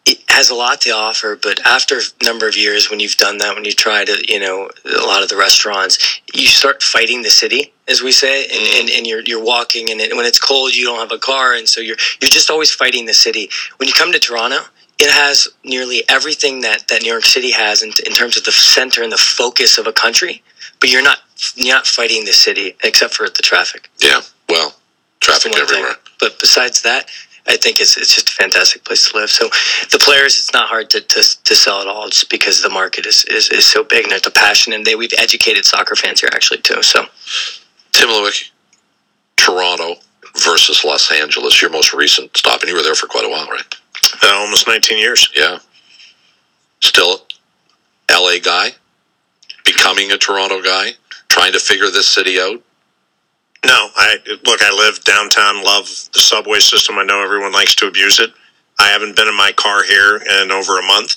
it 0.05 0.19
has 0.29 0.49
a 0.49 0.55
lot 0.55 0.81
to 0.81 0.91
offer, 0.91 1.39
but 1.41 1.65
after 1.65 1.97
a 1.97 2.23
number 2.23 2.47
of 2.47 2.57
years, 2.57 2.89
when 2.89 2.99
you've 2.99 3.17
done 3.17 3.37
that, 3.39 3.55
when 3.55 3.65
you 3.65 3.71
try 3.71 4.03
to, 4.05 4.23
you 4.27 4.39
know, 4.39 4.69
a 4.85 5.05
lot 5.05 5.23
of 5.23 5.29
the 5.29 5.37
restaurants, 5.37 6.21
you 6.33 6.47
start 6.47 6.83
fighting 6.83 7.21
the 7.21 7.29
city, 7.29 7.73
as 7.87 8.01
we 8.01 8.11
say, 8.11 8.45
and, 8.45 8.79
and, 8.79 8.89
and 8.89 9.07
you're 9.07 9.21
you're 9.21 9.43
walking, 9.43 9.91
and 9.91 10.01
it, 10.01 10.15
when 10.15 10.25
it's 10.25 10.39
cold, 10.39 10.75
you 10.75 10.85
don't 10.85 10.99
have 10.99 11.11
a 11.11 11.19
car, 11.19 11.53
and 11.53 11.67
so 11.67 11.81
you're 11.81 11.97
you're 12.21 12.29
just 12.29 12.49
always 12.49 12.71
fighting 12.71 13.05
the 13.05 13.13
city. 13.13 13.49
When 13.77 13.87
you 13.87 13.93
come 13.93 14.11
to 14.11 14.19
Toronto, 14.19 14.59
it 14.99 15.11
has 15.11 15.47
nearly 15.63 16.03
everything 16.09 16.61
that, 16.61 16.87
that 16.87 17.01
New 17.01 17.11
York 17.11 17.25
City 17.25 17.51
has 17.51 17.81
in, 17.83 17.91
in 18.05 18.13
terms 18.13 18.37
of 18.37 18.45
the 18.45 18.51
center 18.51 19.03
and 19.03 19.11
the 19.11 19.17
focus 19.17 19.77
of 19.77 19.87
a 19.87 19.93
country, 19.93 20.41
but 20.79 20.89
you're 20.89 21.03
not 21.03 21.19
you're 21.55 21.75
not 21.75 21.85
fighting 21.85 22.25
the 22.25 22.33
city 22.33 22.75
except 22.83 23.13
for 23.13 23.27
the 23.27 23.43
traffic. 23.43 23.89
Yeah. 24.01 24.21
Well, 24.49 24.73
traffic 25.19 25.51
one 25.51 25.65
thing. 25.67 25.77
everywhere. 25.77 25.95
But 26.19 26.39
besides 26.39 26.81
that, 26.83 27.09
I 27.47 27.57
think 27.57 27.79
it's 27.79 27.97
it's 27.97 28.15
just 28.15 28.29
a 28.29 28.31
fantastic 28.31 28.85
place 28.85 29.09
to 29.11 29.17
live. 29.17 29.29
So 29.29 29.49
the 29.91 29.99
players, 29.99 30.37
it's 30.39 30.53
not 30.53 30.69
hard 30.69 30.89
to, 30.91 31.01
to, 31.01 31.43
to 31.43 31.55
sell 31.55 31.81
at 31.81 31.87
all, 31.87 32.07
just 32.07 32.29
because 32.29 32.63
the 32.63 32.69
market 32.69 33.05
is, 33.05 33.25
is, 33.25 33.49
is 33.49 33.65
so 33.65 33.83
big 33.83 34.03
and 34.03 34.11
there's 34.11 34.25
a 34.25 34.31
passion, 34.31 34.73
and 34.73 34.85
they 34.85 34.95
we've 34.95 35.13
educated 35.17 35.65
soccer 35.65 35.95
fans 35.95 36.21
here 36.21 36.29
actually 36.33 36.61
too. 36.61 36.81
So 36.81 37.05
Tim 37.95 38.09
Leiweke, 38.09 38.51
Toronto 39.37 39.95
versus 40.43 40.83
Los 40.83 41.09
Angeles, 41.13 41.61
your 41.61 41.71
most 41.71 41.93
recent 41.93 42.35
stop, 42.35 42.59
and 42.59 42.69
you 42.69 42.75
were 42.75 42.83
there 42.83 42.93
for 42.93 43.07
quite 43.07 43.23
a 43.23 43.29
while, 43.29 43.47
right? 43.47 43.63
Uh, 44.21 44.33
almost 44.33 44.67
19 44.67 44.97
years. 44.97 45.29
Yeah. 45.33 45.59
Still 46.81 47.25
LA 48.11 48.39
guy, 48.43 48.71
becoming 49.63 50.11
a 50.11 50.17
Toronto 50.17 50.61
guy, 50.61 50.89
trying 51.29 51.53
to 51.53 51.59
figure 51.59 51.85
this 51.85 52.09
city 52.09 52.37
out. 52.37 52.61
No, 53.65 53.89
I 53.95 54.17
look. 54.45 54.61
I 54.61 54.71
live 54.75 55.01
downtown. 55.05 55.63
Love 55.63 55.85
the 56.13 56.19
subway 56.19 56.59
system. 56.59 56.97
I 56.97 57.05
know 57.05 57.23
everyone 57.23 57.53
likes 57.53 57.75
to 57.75 57.87
abuse 57.87 58.19
it. 58.19 58.31
I 58.77 58.89
haven't 58.89 59.15
been 59.15 59.29
in 59.29 59.37
my 59.37 59.53
car 59.53 59.83
here 59.85 60.17
in 60.17 60.51
over 60.51 60.77
a 60.79 60.83
month. 60.83 61.15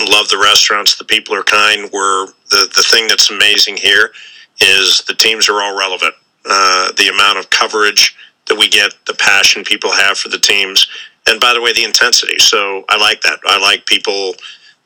Love 0.00 0.28
the 0.30 0.38
restaurants. 0.38 0.96
The 0.96 1.04
people 1.04 1.34
are 1.34 1.44
kind. 1.44 1.90
We're 1.92 2.26
the 2.50 2.72
the 2.74 2.84
thing 2.90 3.06
that's 3.06 3.30
amazing 3.30 3.76
here 3.76 4.12
is 4.60 5.02
the 5.06 5.14
teams 5.14 5.48
are 5.48 5.60
all 5.62 5.78
relevant. 5.78 6.14
Uh, 6.44 6.92
the 6.92 7.08
amount 7.08 7.38
of 7.38 7.50
coverage 7.50 8.16
that 8.46 8.56
we 8.56 8.68
get, 8.68 8.94
the 9.06 9.14
passion 9.14 9.64
people 9.64 9.90
have 9.90 10.16
for 10.16 10.28
the 10.28 10.38
teams, 10.38 10.88
and 11.26 11.40
by 11.40 11.52
the 11.52 11.60
way, 11.60 11.72
the 11.72 11.84
intensity. 11.84 12.38
So 12.38 12.84
I 12.88 12.96
like 12.96 13.20
that. 13.22 13.40
I 13.46 13.58
like 13.58 13.86
people 13.86 14.34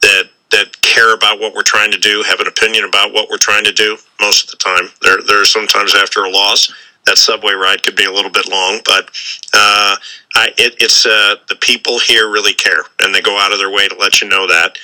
that 0.01 0.31
that 0.51 0.81
care 0.81 1.15
about 1.15 1.39
what 1.39 1.55
we're 1.55 1.63
trying 1.63 1.93
to 1.93 1.99
do, 1.99 2.25
have 2.25 2.41
an 2.41 2.49
opinion 2.49 2.85
about 2.85 3.13
what 3.13 3.29
we're 3.31 3.39
trying 3.39 3.65
to 3.65 3.73
do. 3.73 3.97
Most 4.21 4.45
of 4.45 4.51
the 4.51 4.57
time, 4.57 4.91
there 5.03 5.19
there 5.27 5.41
are 5.41 5.45
sometimes 5.45 5.95
after 5.95 6.25
a 6.25 6.31
loss 6.31 6.73
that 7.07 7.19
subway 7.19 7.53
ride 7.53 7.83
could 7.83 7.97
be 7.97 8.05
a 8.05 8.13
little 8.13 8.31
bit 8.31 8.49
long, 8.49 8.81
but 8.85 9.07
uh, 9.55 9.97
I, 10.35 10.49
it, 10.59 10.75
it's 10.81 11.07
uh, 11.07 11.37
the 11.49 11.57
people 11.57 11.99
here 11.99 12.31
really 12.31 12.53
care, 12.53 12.85
and 13.03 13.15
they 13.15 13.23
go 13.23 13.39
out 13.39 13.53
of 13.53 13.59
their 13.59 13.71
way 13.71 13.89
to 13.89 13.97
let 13.97 14.21
you 14.21 14.29
know 14.29 14.47
that. 14.47 14.77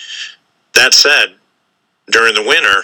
That 0.75 0.95
said, 0.95 1.35
during 2.09 2.35
the 2.35 2.43
winter, 2.43 2.83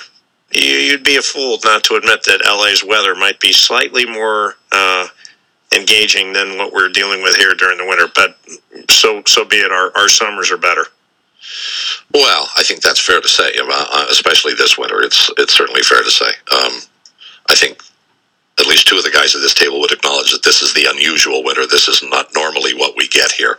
you'd 0.55 1.05
be 1.05 1.17
a 1.17 1.23
fool 1.23 1.59
not 1.65 1.85
to 1.85 1.95
admit 1.95 2.25
that 2.25 2.45
LA's 2.45 2.85
weather 2.85 3.15
might 3.15 3.41
be 3.41 3.53
slightly 3.53 4.07
more 4.07 4.57
uh, 4.71 5.09
engaging 5.75 6.33
than 6.33 6.59
what 6.59 6.73
we're 6.73 6.89
dealing 6.89 7.23
with 7.23 7.37
here 7.37 7.55
during 7.55 7.79
the 7.79 7.87
winter. 7.87 8.07
But 8.15 8.37
so 8.91 9.23
so 9.27 9.45
be 9.45 9.57
it. 9.57 9.73
Our 9.73 9.93
our 9.97 10.09
summers 10.09 10.51
are 10.51 10.59
better. 10.59 10.87
Well, 12.15 12.49
I 12.57 12.63
think 12.63 12.83
that's 12.83 13.01
fair 13.01 13.21
to 13.21 13.29
say, 13.29 13.53
uh, 13.59 14.07
especially 14.11 14.55
this 14.55 14.77
winter. 14.77 15.03
It's 15.03 15.31
it's 15.39 15.55
certainly 15.55 15.83
fair 15.83 16.03
to 16.03 16.11
say. 16.11 16.27
Um, 16.53 16.81
I 17.49 17.55
think 17.55 17.83
at 18.61 18.67
least 18.67 18.87
two 18.87 18.97
of 18.97 19.05
the 19.05 19.11
guys 19.11 19.35
at 19.35 19.41
this 19.41 19.55
table 19.55 19.81
would 19.81 19.93
acknowledge 19.93 20.31
that 20.31 20.43
this 20.45 20.63
is 20.63 20.75
the 20.75 20.87
unusual 20.91 21.43
winter. 21.43 21.67
This 21.67 21.89
is 21.89 22.03
not 22.03 22.29
normally 22.35 22.75
what 22.75 22.97
we 22.97 23.09
get 23.09 23.33
here. 23.33 23.59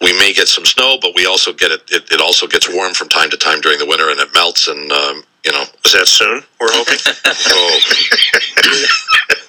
We 0.00 0.12
may 0.18 0.32
get 0.32 0.48
some 0.48 0.64
snow, 0.64 0.98
but 1.02 1.14
we 1.14 1.26
also 1.26 1.52
get 1.52 1.72
it. 1.72 1.82
It, 1.90 2.12
it 2.12 2.20
also 2.20 2.46
gets 2.46 2.72
warm 2.72 2.94
from 2.94 3.08
time 3.08 3.30
to 3.30 3.36
time 3.36 3.60
during 3.60 3.78
the 3.78 3.86
winter, 3.86 4.08
and 4.08 4.20
it 4.20 4.32
melts. 4.32 4.68
And 4.68 4.90
um, 4.92 5.24
you 5.44 5.52
know, 5.52 5.64
Is 5.84 5.92
that 5.92 6.06
soon? 6.06 6.42
We're 6.60 6.68
hoping. 6.72 6.98
oh, 7.48 7.80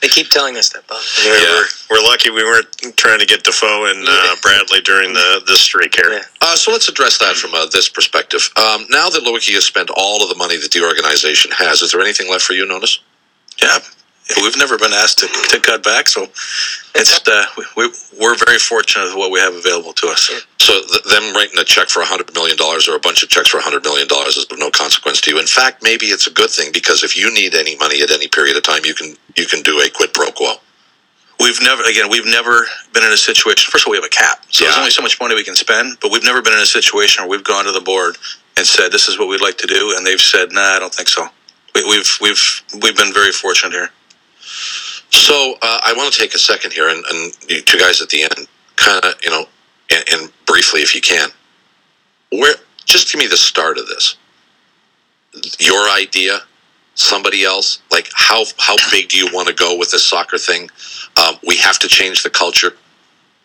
they 0.01 0.07
keep 0.07 0.29
telling 0.29 0.55
us 0.57 0.69
that, 0.69 0.87
Bob. 0.87 1.01
We're, 1.25 1.37
Yeah. 1.37 1.65
we're, 1.89 1.99
we're 1.99 2.07
lucky 2.07 2.29
we 2.29 2.43
weren't 2.43 2.71
trying 2.97 3.19
to 3.19 3.25
get 3.25 3.43
Defoe 3.43 3.85
and 3.91 4.05
uh, 4.07 4.35
Bradley 4.41 4.81
during 4.81 5.13
the 5.13 5.41
this 5.47 5.61
streak 5.61 5.95
here. 5.95 6.11
Yeah. 6.13 6.21
Uh, 6.41 6.55
so 6.55 6.71
let's 6.71 6.87
address 6.87 7.17
that 7.19 7.35
from 7.35 7.53
uh, 7.53 7.65
this 7.71 7.89
perspective. 7.89 8.49
Um, 8.57 8.85
now 8.89 9.09
that 9.09 9.23
Leiweke 9.23 9.53
has 9.53 9.65
spent 9.65 9.89
all 9.95 10.23
of 10.23 10.29
the 10.29 10.35
money 10.35 10.57
that 10.57 10.71
the 10.71 10.83
organization 10.85 11.51
has, 11.55 11.81
is 11.81 11.91
there 11.91 12.01
anything 12.01 12.29
left 12.29 12.43
for 12.43 12.53
you, 12.53 12.65
Nonis? 12.65 12.99
Yeah, 13.61 13.77
we've 14.41 14.57
never 14.57 14.77
been 14.77 14.93
asked 14.93 15.19
to, 15.19 15.27
to 15.27 15.59
cut 15.59 15.83
back, 15.83 16.07
so 16.07 16.23
it's 16.95 17.27
uh, 17.27 17.45
we, 17.57 17.65
we 17.75 17.93
we're 18.19 18.35
very 18.37 18.57
fortunate 18.59 19.05
with 19.05 19.15
what 19.15 19.29
we 19.31 19.39
have 19.39 19.53
available 19.53 19.93
to 19.93 20.07
us. 20.07 20.31
So 20.71 20.79
th- 20.87 21.03
them 21.03 21.35
writing 21.35 21.59
a 21.59 21.65
check 21.65 21.89
for 21.89 22.01
$100 22.01 22.33
million 22.33 22.55
or 22.57 22.95
a 22.95 22.99
bunch 22.99 23.23
of 23.23 23.29
checks 23.29 23.49
for 23.49 23.59
$100 23.59 23.83
million 23.83 24.07
is 24.27 24.37
of 24.37 24.57
no 24.57 24.71
consequence 24.71 25.19
to 25.21 25.31
you. 25.31 25.37
In 25.37 25.45
fact, 25.45 25.83
maybe 25.83 26.05
it's 26.05 26.27
a 26.27 26.31
good 26.31 26.49
thing 26.49 26.71
because 26.71 27.03
if 27.03 27.17
you 27.17 27.33
need 27.33 27.55
any 27.55 27.75
money 27.75 28.01
at 28.01 28.09
any 28.09 28.29
period 28.29 28.55
of 28.55 28.63
time, 28.63 28.85
you 28.85 28.93
can 28.93 29.15
you 29.35 29.45
can 29.45 29.61
do 29.63 29.81
a 29.81 29.89
quid 29.89 30.13
pro 30.13 30.31
quo. 30.31 30.53
We've 31.41 31.61
never, 31.61 31.83
again, 31.83 32.09
we've 32.09 32.25
never 32.25 32.67
been 32.93 33.03
in 33.03 33.11
a 33.11 33.17
situation. 33.17 33.69
First 33.69 33.83
of 33.83 33.87
all, 33.87 33.91
we 33.91 33.97
have 33.97 34.05
a 34.05 34.09
cap, 34.09 34.45
so 34.49 34.63
there's 34.63 34.77
only 34.77 34.91
so 34.91 35.01
much 35.01 35.19
money 35.19 35.35
we 35.35 35.43
can 35.43 35.55
spend. 35.55 35.97
But 35.99 36.11
we've 36.11 36.23
never 36.23 36.41
been 36.41 36.53
in 36.53 36.59
a 36.59 36.65
situation 36.65 37.23
where 37.23 37.31
we've 37.31 37.43
gone 37.43 37.65
to 37.65 37.73
the 37.73 37.81
board 37.81 38.15
and 38.55 38.65
said, 38.65 38.93
"This 38.93 39.09
is 39.09 39.19
what 39.19 39.27
we'd 39.27 39.41
like 39.41 39.57
to 39.57 39.67
do," 39.67 39.95
and 39.97 40.07
they've 40.07 40.21
said, 40.21 40.53
"Nah, 40.53 40.61
I 40.61 40.79
don't 40.79 40.93
think 40.93 41.09
so." 41.09 41.27
We, 41.75 41.83
we've 41.83 42.17
we've 42.21 42.63
we've 42.81 42.95
been 42.95 43.11
very 43.11 43.33
fortunate 43.33 43.73
here. 43.73 43.89
So 45.09 45.55
uh, 45.61 45.79
I 45.83 45.93
want 45.97 46.13
to 46.13 46.17
take 46.17 46.33
a 46.33 46.39
second 46.39 46.71
here, 46.71 46.87
and, 46.87 47.03
and 47.11 47.33
you 47.49 47.61
two 47.61 47.79
guys 47.79 48.01
at 48.01 48.07
the 48.07 48.23
end, 48.23 48.47
kind 48.77 49.03
of, 49.03 49.15
you 49.21 49.31
know, 49.31 49.47
and, 49.91 50.03
and 50.11 50.31
briefly, 50.45 50.81
if 50.81 50.95
you 50.95 51.01
can, 51.01 51.29
where 52.31 52.55
just 52.85 53.11
give 53.11 53.19
me 53.19 53.27
the 53.27 53.37
start 53.37 53.77
of 53.77 53.87
this. 53.87 54.15
Your 55.59 55.89
idea, 55.89 56.39
somebody 56.95 57.43
else, 57.43 57.81
like 57.91 58.09
how 58.13 58.43
how 58.57 58.75
big 58.91 59.09
do 59.09 59.17
you 59.17 59.29
want 59.33 59.47
to 59.47 59.53
go 59.53 59.77
with 59.77 59.91
this 59.91 60.05
soccer 60.05 60.37
thing? 60.37 60.69
Um, 61.17 61.35
we 61.45 61.57
have 61.57 61.79
to 61.79 61.87
change 61.87 62.23
the 62.23 62.29
culture. 62.29 62.73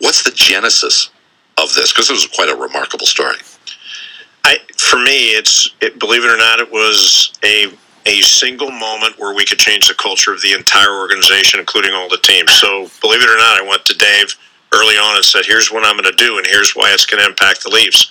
What's 0.00 0.22
the 0.24 0.32
genesis 0.32 1.10
of 1.58 1.72
this? 1.74 1.92
Because 1.92 2.10
it 2.10 2.14
was 2.14 2.26
quite 2.26 2.48
a 2.48 2.56
remarkable 2.56 3.06
story. 3.06 3.36
I, 4.44 4.58
for 4.76 4.98
me, 4.98 5.30
it's 5.30 5.70
it, 5.80 5.98
believe 5.98 6.24
it 6.24 6.30
or 6.30 6.36
not, 6.36 6.60
it 6.60 6.70
was 6.70 7.32
a 7.44 7.72
a 8.06 8.20
single 8.20 8.70
moment 8.70 9.18
where 9.18 9.34
we 9.34 9.44
could 9.44 9.58
change 9.58 9.88
the 9.88 9.94
culture 9.94 10.32
of 10.32 10.40
the 10.40 10.52
entire 10.52 10.92
organization, 10.92 11.58
including 11.58 11.92
all 11.92 12.08
the 12.08 12.18
teams. 12.18 12.52
So, 12.52 12.88
believe 13.00 13.22
it 13.22 13.28
or 13.28 13.36
not, 13.36 13.60
I 13.60 13.66
went 13.68 13.84
to 13.86 13.94
Dave 13.94 14.36
early 14.76 14.96
on 14.96 15.16
and 15.16 15.24
said, 15.24 15.46
"Here's 15.46 15.72
what 15.72 15.84
I'm 15.86 15.96
going 15.96 16.10
to 16.10 16.24
do, 16.24 16.38
and 16.38 16.46
here's 16.46 16.76
why 16.76 16.92
it's 16.92 17.06
going 17.06 17.22
to 17.22 17.28
impact 17.28 17.62
the 17.62 17.70
Leafs." 17.70 18.10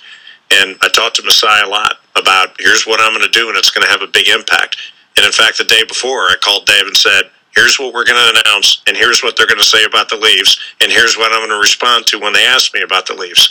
And 0.50 0.76
I 0.82 0.88
talked 0.88 1.16
to 1.16 1.22
Masai 1.22 1.62
a 1.64 1.68
lot 1.68 2.00
about 2.14 2.56
here's 2.58 2.86
what 2.86 3.00
I'm 3.00 3.12
going 3.12 3.24
to 3.24 3.38
do, 3.38 3.48
and 3.48 3.56
it's 3.58 3.70
going 3.70 3.84
to 3.84 3.90
have 3.90 4.02
a 4.02 4.06
big 4.06 4.28
impact. 4.28 4.76
And 5.16 5.24
in 5.24 5.32
fact, 5.32 5.58
the 5.58 5.64
day 5.64 5.82
before, 5.84 6.28
I 6.28 6.36
called 6.40 6.66
Dave 6.66 6.86
and 6.86 6.96
said, 6.96 7.30
"Here's 7.54 7.78
what 7.78 7.92
we're 7.94 8.04
going 8.04 8.20
to 8.20 8.40
announce, 8.40 8.82
and 8.86 8.96
here's 8.96 9.22
what 9.22 9.36
they're 9.36 9.46
going 9.46 9.58
to 9.58 9.64
say 9.64 9.84
about 9.84 10.08
the 10.08 10.16
Leafs, 10.16 10.58
and 10.80 10.92
here's 10.92 11.16
what 11.16 11.32
I'm 11.32 11.40
going 11.40 11.50
to 11.50 11.56
respond 11.56 12.06
to 12.08 12.18
when 12.18 12.32
they 12.32 12.44
ask 12.44 12.74
me 12.74 12.82
about 12.82 13.06
the 13.06 13.14
Leafs." 13.14 13.50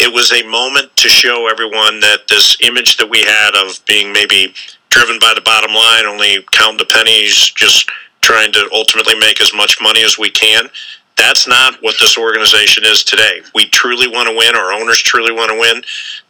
It 0.00 0.12
was 0.12 0.32
a 0.32 0.42
moment 0.42 0.94
to 0.96 1.08
show 1.08 1.48
everyone 1.48 2.00
that 2.00 2.28
this 2.28 2.56
image 2.60 2.96
that 2.96 3.08
we 3.08 3.22
had 3.22 3.54
of 3.54 3.84
being 3.86 4.12
maybe 4.12 4.54
driven 4.90 5.18
by 5.18 5.32
the 5.34 5.40
bottom 5.40 5.74
line, 5.74 6.04
only 6.06 6.44
counting 6.52 6.78
the 6.78 6.84
pennies, 6.84 7.50
just 7.50 7.90
trying 8.20 8.52
to 8.52 8.68
ultimately 8.72 9.14
make 9.18 9.40
as 9.40 9.52
much 9.52 9.80
money 9.80 10.02
as 10.02 10.18
we 10.18 10.30
can. 10.30 10.68
That's 11.16 11.46
not 11.46 11.80
what 11.80 11.94
this 12.00 12.18
organization 12.18 12.84
is 12.84 13.04
today. 13.04 13.40
We 13.54 13.68
truly 13.68 14.08
want 14.08 14.28
to 14.28 14.36
win. 14.36 14.56
Our 14.56 14.72
owners 14.72 14.98
truly 14.98 15.32
want 15.32 15.50
to 15.50 15.58
win. 15.58 15.82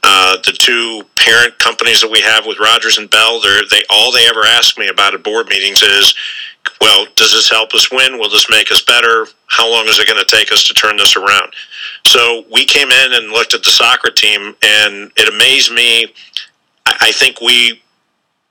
Uh, 0.03 0.37
the 0.45 0.53
two 0.53 1.03
parent 1.17 1.59
companies 1.59 2.03
that 2.03 2.11
we 2.11 2.21
have 2.21 2.47
with 2.47 2.61
Rogers 2.61 2.99
and 2.99 3.09
Bell, 3.09 3.41
they 3.41 3.83
all 3.89 4.13
they 4.13 4.27
ever 4.29 4.45
ask 4.45 4.79
me 4.79 4.89
about 4.89 5.15
at 5.15 5.23
board 5.23 5.49
meetings 5.49 5.83
is, 5.83 6.15
well, 6.81 7.07
does 7.17 7.33
this 7.33 7.51
help 7.51 7.73
us 7.75 7.91
win? 7.91 8.19
Will 8.19 8.29
this 8.29 8.51
make 8.51 8.71
us 8.71 8.83
better? 8.83 9.27
How 9.47 9.71
long 9.71 9.87
is 9.87 9.99
it 9.99 10.07
going 10.07 10.23
to 10.23 10.37
take 10.37 10.53
us 10.53 10.65
to 10.65 10.75
turn 10.75 10.97
this 10.97 11.17
around? 11.17 11.53
So 12.07 12.45
we 12.53 12.65
came 12.65 12.91
in 12.91 13.13
and 13.15 13.33
looked 13.33 13.55
at 13.55 13.63
the 13.63 13.71
soccer 13.71 14.11
team, 14.11 14.55
and 14.63 15.11
it 15.17 15.33
amazed 15.33 15.73
me. 15.73 16.13
I, 16.87 16.97
I 17.09 17.13
think 17.13 17.41
we, 17.41 17.83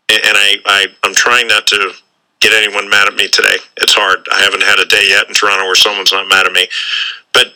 and 0.09 0.21
I, 0.23 0.57
I, 0.65 0.87
I'm 1.03 1.13
trying 1.13 1.47
not 1.47 1.67
to 1.67 1.93
get 2.43 2.53
anyone 2.53 2.89
mad 2.89 3.07
at 3.07 3.15
me 3.15 3.27
today. 3.29 3.55
It's 3.77 3.93
hard. 3.95 4.27
I 4.31 4.41
haven't 4.41 4.63
had 4.63 4.79
a 4.79 4.85
day 4.85 5.07
yet 5.07 5.27
in 5.27 5.33
Toronto 5.33 5.65
where 5.65 5.75
someone's 5.75 6.11
not 6.11 6.27
mad 6.27 6.45
at 6.45 6.51
me. 6.51 6.67
But 7.31 7.55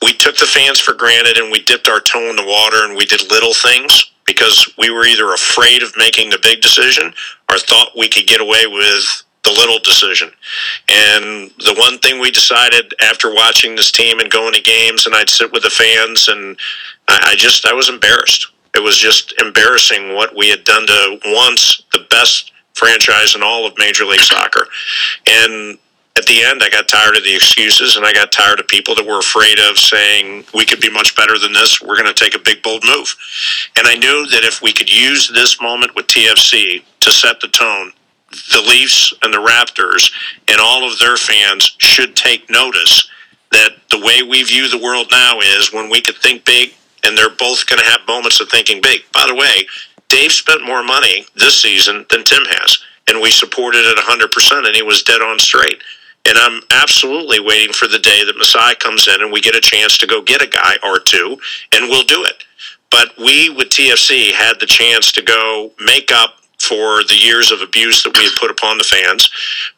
we 0.00 0.14
took 0.14 0.36
the 0.36 0.46
fans 0.46 0.78
for 0.78 0.94
granted 0.94 1.36
and 1.36 1.50
we 1.50 1.62
dipped 1.62 1.88
our 1.88 2.00
toe 2.00 2.30
in 2.30 2.36
the 2.36 2.46
water 2.46 2.84
and 2.86 2.96
we 2.96 3.04
did 3.04 3.30
little 3.30 3.52
things 3.52 4.12
because 4.24 4.72
we 4.78 4.90
were 4.90 5.04
either 5.04 5.32
afraid 5.32 5.82
of 5.82 5.92
making 5.96 6.30
the 6.30 6.38
big 6.40 6.60
decision 6.60 7.12
or 7.50 7.58
thought 7.58 7.96
we 7.96 8.08
could 8.08 8.26
get 8.26 8.40
away 8.40 8.66
with 8.66 9.24
the 9.42 9.50
little 9.50 9.78
decision. 9.80 10.30
And 10.88 11.50
the 11.58 11.74
one 11.76 11.98
thing 11.98 12.20
we 12.20 12.30
decided 12.30 12.94
after 13.02 13.34
watching 13.34 13.74
this 13.74 13.90
team 13.90 14.20
and 14.20 14.30
going 14.30 14.52
to 14.54 14.60
games, 14.60 15.06
and 15.06 15.14
I'd 15.14 15.30
sit 15.30 15.52
with 15.52 15.62
the 15.62 15.70
fans, 15.70 16.28
and 16.28 16.58
I, 17.08 17.34
just 17.36 17.66
I 17.66 17.72
was 17.72 17.88
embarrassed. 17.88 18.48
It 18.74 18.82
was 18.82 18.98
just 18.98 19.32
embarrassing 19.40 20.14
what 20.14 20.36
we 20.36 20.50
had 20.50 20.64
done 20.64 20.86
to 20.86 21.18
once 21.24 21.82
the 21.92 22.06
best 22.10 22.52
franchise 22.78 23.34
in 23.34 23.42
all 23.42 23.66
of 23.66 23.76
Major 23.78 24.04
League 24.04 24.20
Soccer, 24.20 24.66
and 25.26 25.78
at 26.18 26.26
the 26.26 26.42
end, 26.42 26.62
I 26.64 26.68
got 26.68 26.88
tired 26.88 27.16
of 27.16 27.22
the 27.22 27.34
excuses 27.34 27.96
and 27.96 28.04
I 28.04 28.12
got 28.12 28.32
tired 28.32 28.58
of 28.58 28.66
people 28.66 28.96
that 28.96 29.06
were 29.06 29.20
afraid 29.20 29.60
of 29.60 29.78
saying 29.78 30.44
we 30.52 30.66
could 30.66 30.80
be 30.80 30.90
much 30.90 31.14
better 31.14 31.38
than 31.38 31.52
this. 31.52 31.80
We're 31.80 31.96
going 31.96 32.12
to 32.12 32.24
take 32.24 32.34
a 32.34 32.40
big, 32.40 32.60
bold 32.60 32.82
move. 32.84 33.14
And 33.76 33.86
I 33.86 33.94
knew 33.94 34.26
that 34.26 34.42
if 34.42 34.60
we 34.60 34.72
could 34.72 34.92
use 34.92 35.28
this 35.28 35.60
moment 35.60 35.94
with 35.94 36.08
TFC 36.08 36.82
to 37.00 37.12
set 37.12 37.38
the 37.40 37.46
tone, 37.46 37.92
the 38.30 38.64
Leafs 38.66 39.14
and 39.22 39.32
the 39.32 39.38
Raptors 39.38 40.12
and 40.48 40.60
all 40.60 40.90
of 40.90 40.98
their 40.98 41.16
fans 41.16 41.76
should 41.78 42.16
take 42.16 42.50
notice 42.50 43.08
that 43.52 43.76
the 43.90 44.00
way 44.00 44.22
we 44.22 44.42
view 44.42 44.68
the 44.68 44.82
world 44.82 45.06
now 45.12 45.38
is 45.38 45.72
when 45.72 45.88
we 45.88 46.00
could 46.00 46.16
think 46.16 46.44
big, 46.44 46.74
and 47.04 47.16
they're 47.16 47.30
both 47.30 47.64
going 47.66 47.78
to 47.78 47.88
have 47.88 48.00
moments 48.08 48.40
of 48.40 48.50
thinking 48.50 48.80
big. 48.82 49.02
By 49.12 49.24
the 49.28 49.36
way, 49.36 49.66
Dave 50.08 50.32
spent 50.32 50.66
more 50.66 50.82
money 50.82 51.26
this 51.36 51.60
season 51.60 52.06
than 52.10 52.24
Tim 52.24 52.44
has, 52.46 52.78
and 53.08 53.20
we 53.20 53.30
supported 53.30 53.84
it 53.84 53.98
100%, 53.98 54.66
and 54.66 54.74
he 54.74 54.82
was 54.82 55.02
dead 55.02 55.20
on 55.20 55.38
straight. 55.38 55.82
And 56.26 56.36
I'm 56.36 56.60
absolutely 56.70 57.40
waiting 57.40 57.72
for 57.72 57.88
the 57.88 57.98
day 57.98 58.24
that 58.24 58.36
Masai 58.36 58.74
comes 58.76 59.08
in 59.08 59.22
and 59.22 59.32
we 59.32 59.40
get 59.40 59.54
a 59.54 59.60
chance 59.60 59.96
to 59.98 60.06
go 60.06 60.20
get 60.20 60.42
a 60.42 60.46
guy 60.46 60.76
or 60.82 60.98
two, 60.98 61.38
and 61.72 61.88
we'll 61.88 62.04
do 62.04 62.24
it. 62.24 62.44
But 62.90 63.12
we, 63.18 63.50
with 63.50 63.68
TFC, 63.68 64.32
had 64.32 64.60
the 64.60 64.66
chance 64.66 65.12
to 65.12 65.22
go 65.22 65.72
make 65.80 66.10
up 66.12 66.38
for 66.58 67.04
the 67.04 67.18
years 67.18 67.52
of 67.52 67.60
abuse 67.60 68.02
that 68.02 68.16
we 68.16 68.24
had 68.24 68.36
put 68.38 68.50
upon 68.50 68.78
the 68.78 68.84
fans, 68.84 69.30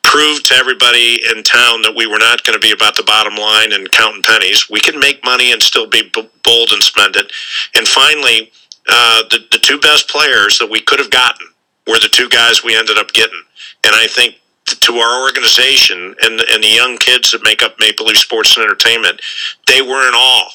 prove 0.02 0.42
to 0.44 0.54
everybody 0.54 1.20
in 1.30 1.42
town 1.42 1.82
that 1.82 1.94
we 1.94 2.06
were 2.06 2.18
not 2.18 2.42
going 2.42 2.58
to 2.58 2.60
be 2.60 2.72
about 2.72 2.96
the 2.96 3.02
bottom 3.02 3.36
line 3.36 3.72
and 3.72 3.90
counting 3.92 4.22
pennies. 4.22 4.68
We 4.70 4.80
can 4.80 4.98
make 4.98 5.22
money 5.24 5.52
and 5.52 5.62
still 5.62 5.86
be 5.86 6.10
bold 6.42 6.70
and 6.72 6.82
spend 6.82 7.16
it. 7.16 7.30
And 7.74 7.86
finally, 7.86 8.50
uh, 8.92 9.22
the, 9.30 9.38
the 9.52 9.58
two 9.58 9.78
best 9.78 10.08
players 10.08 10.58
that 10.58 10.70
we 10.70 10.80
could 10.80 10.98
have 10.98 11.10
gotten 11.10 11.46
were 11.86 11.98
the 11.98 12.08
two 12.10 12.28
guys 12.28 12.64
we 12.64 12.76
ended 12.76 12.98
up 12.98 13.12
getting. 13.12 13.42
And 13.84 13.94
I 13.94 14.06
think 14.06 14.36
to 14.66 14.94
our 14.94 15.22
organization 15.22 16.14
and 16.22 16.40
and 16.40 16.62
the 16.62 16.74
young 16.74 16.96
kids 16.98 17.32
that 17.32 17.42
make 17.42 17.62
up 17.62 17.74
Maple 17.80 18.06
Leaf 18.06 18.18
Sports 18.18 18.56
and 18.56 18.64
Entertainment, 18.64 19.20
they 19.66 19.82
were 19.82 20.06
in 20.08 20.14
awe 20.14 20.50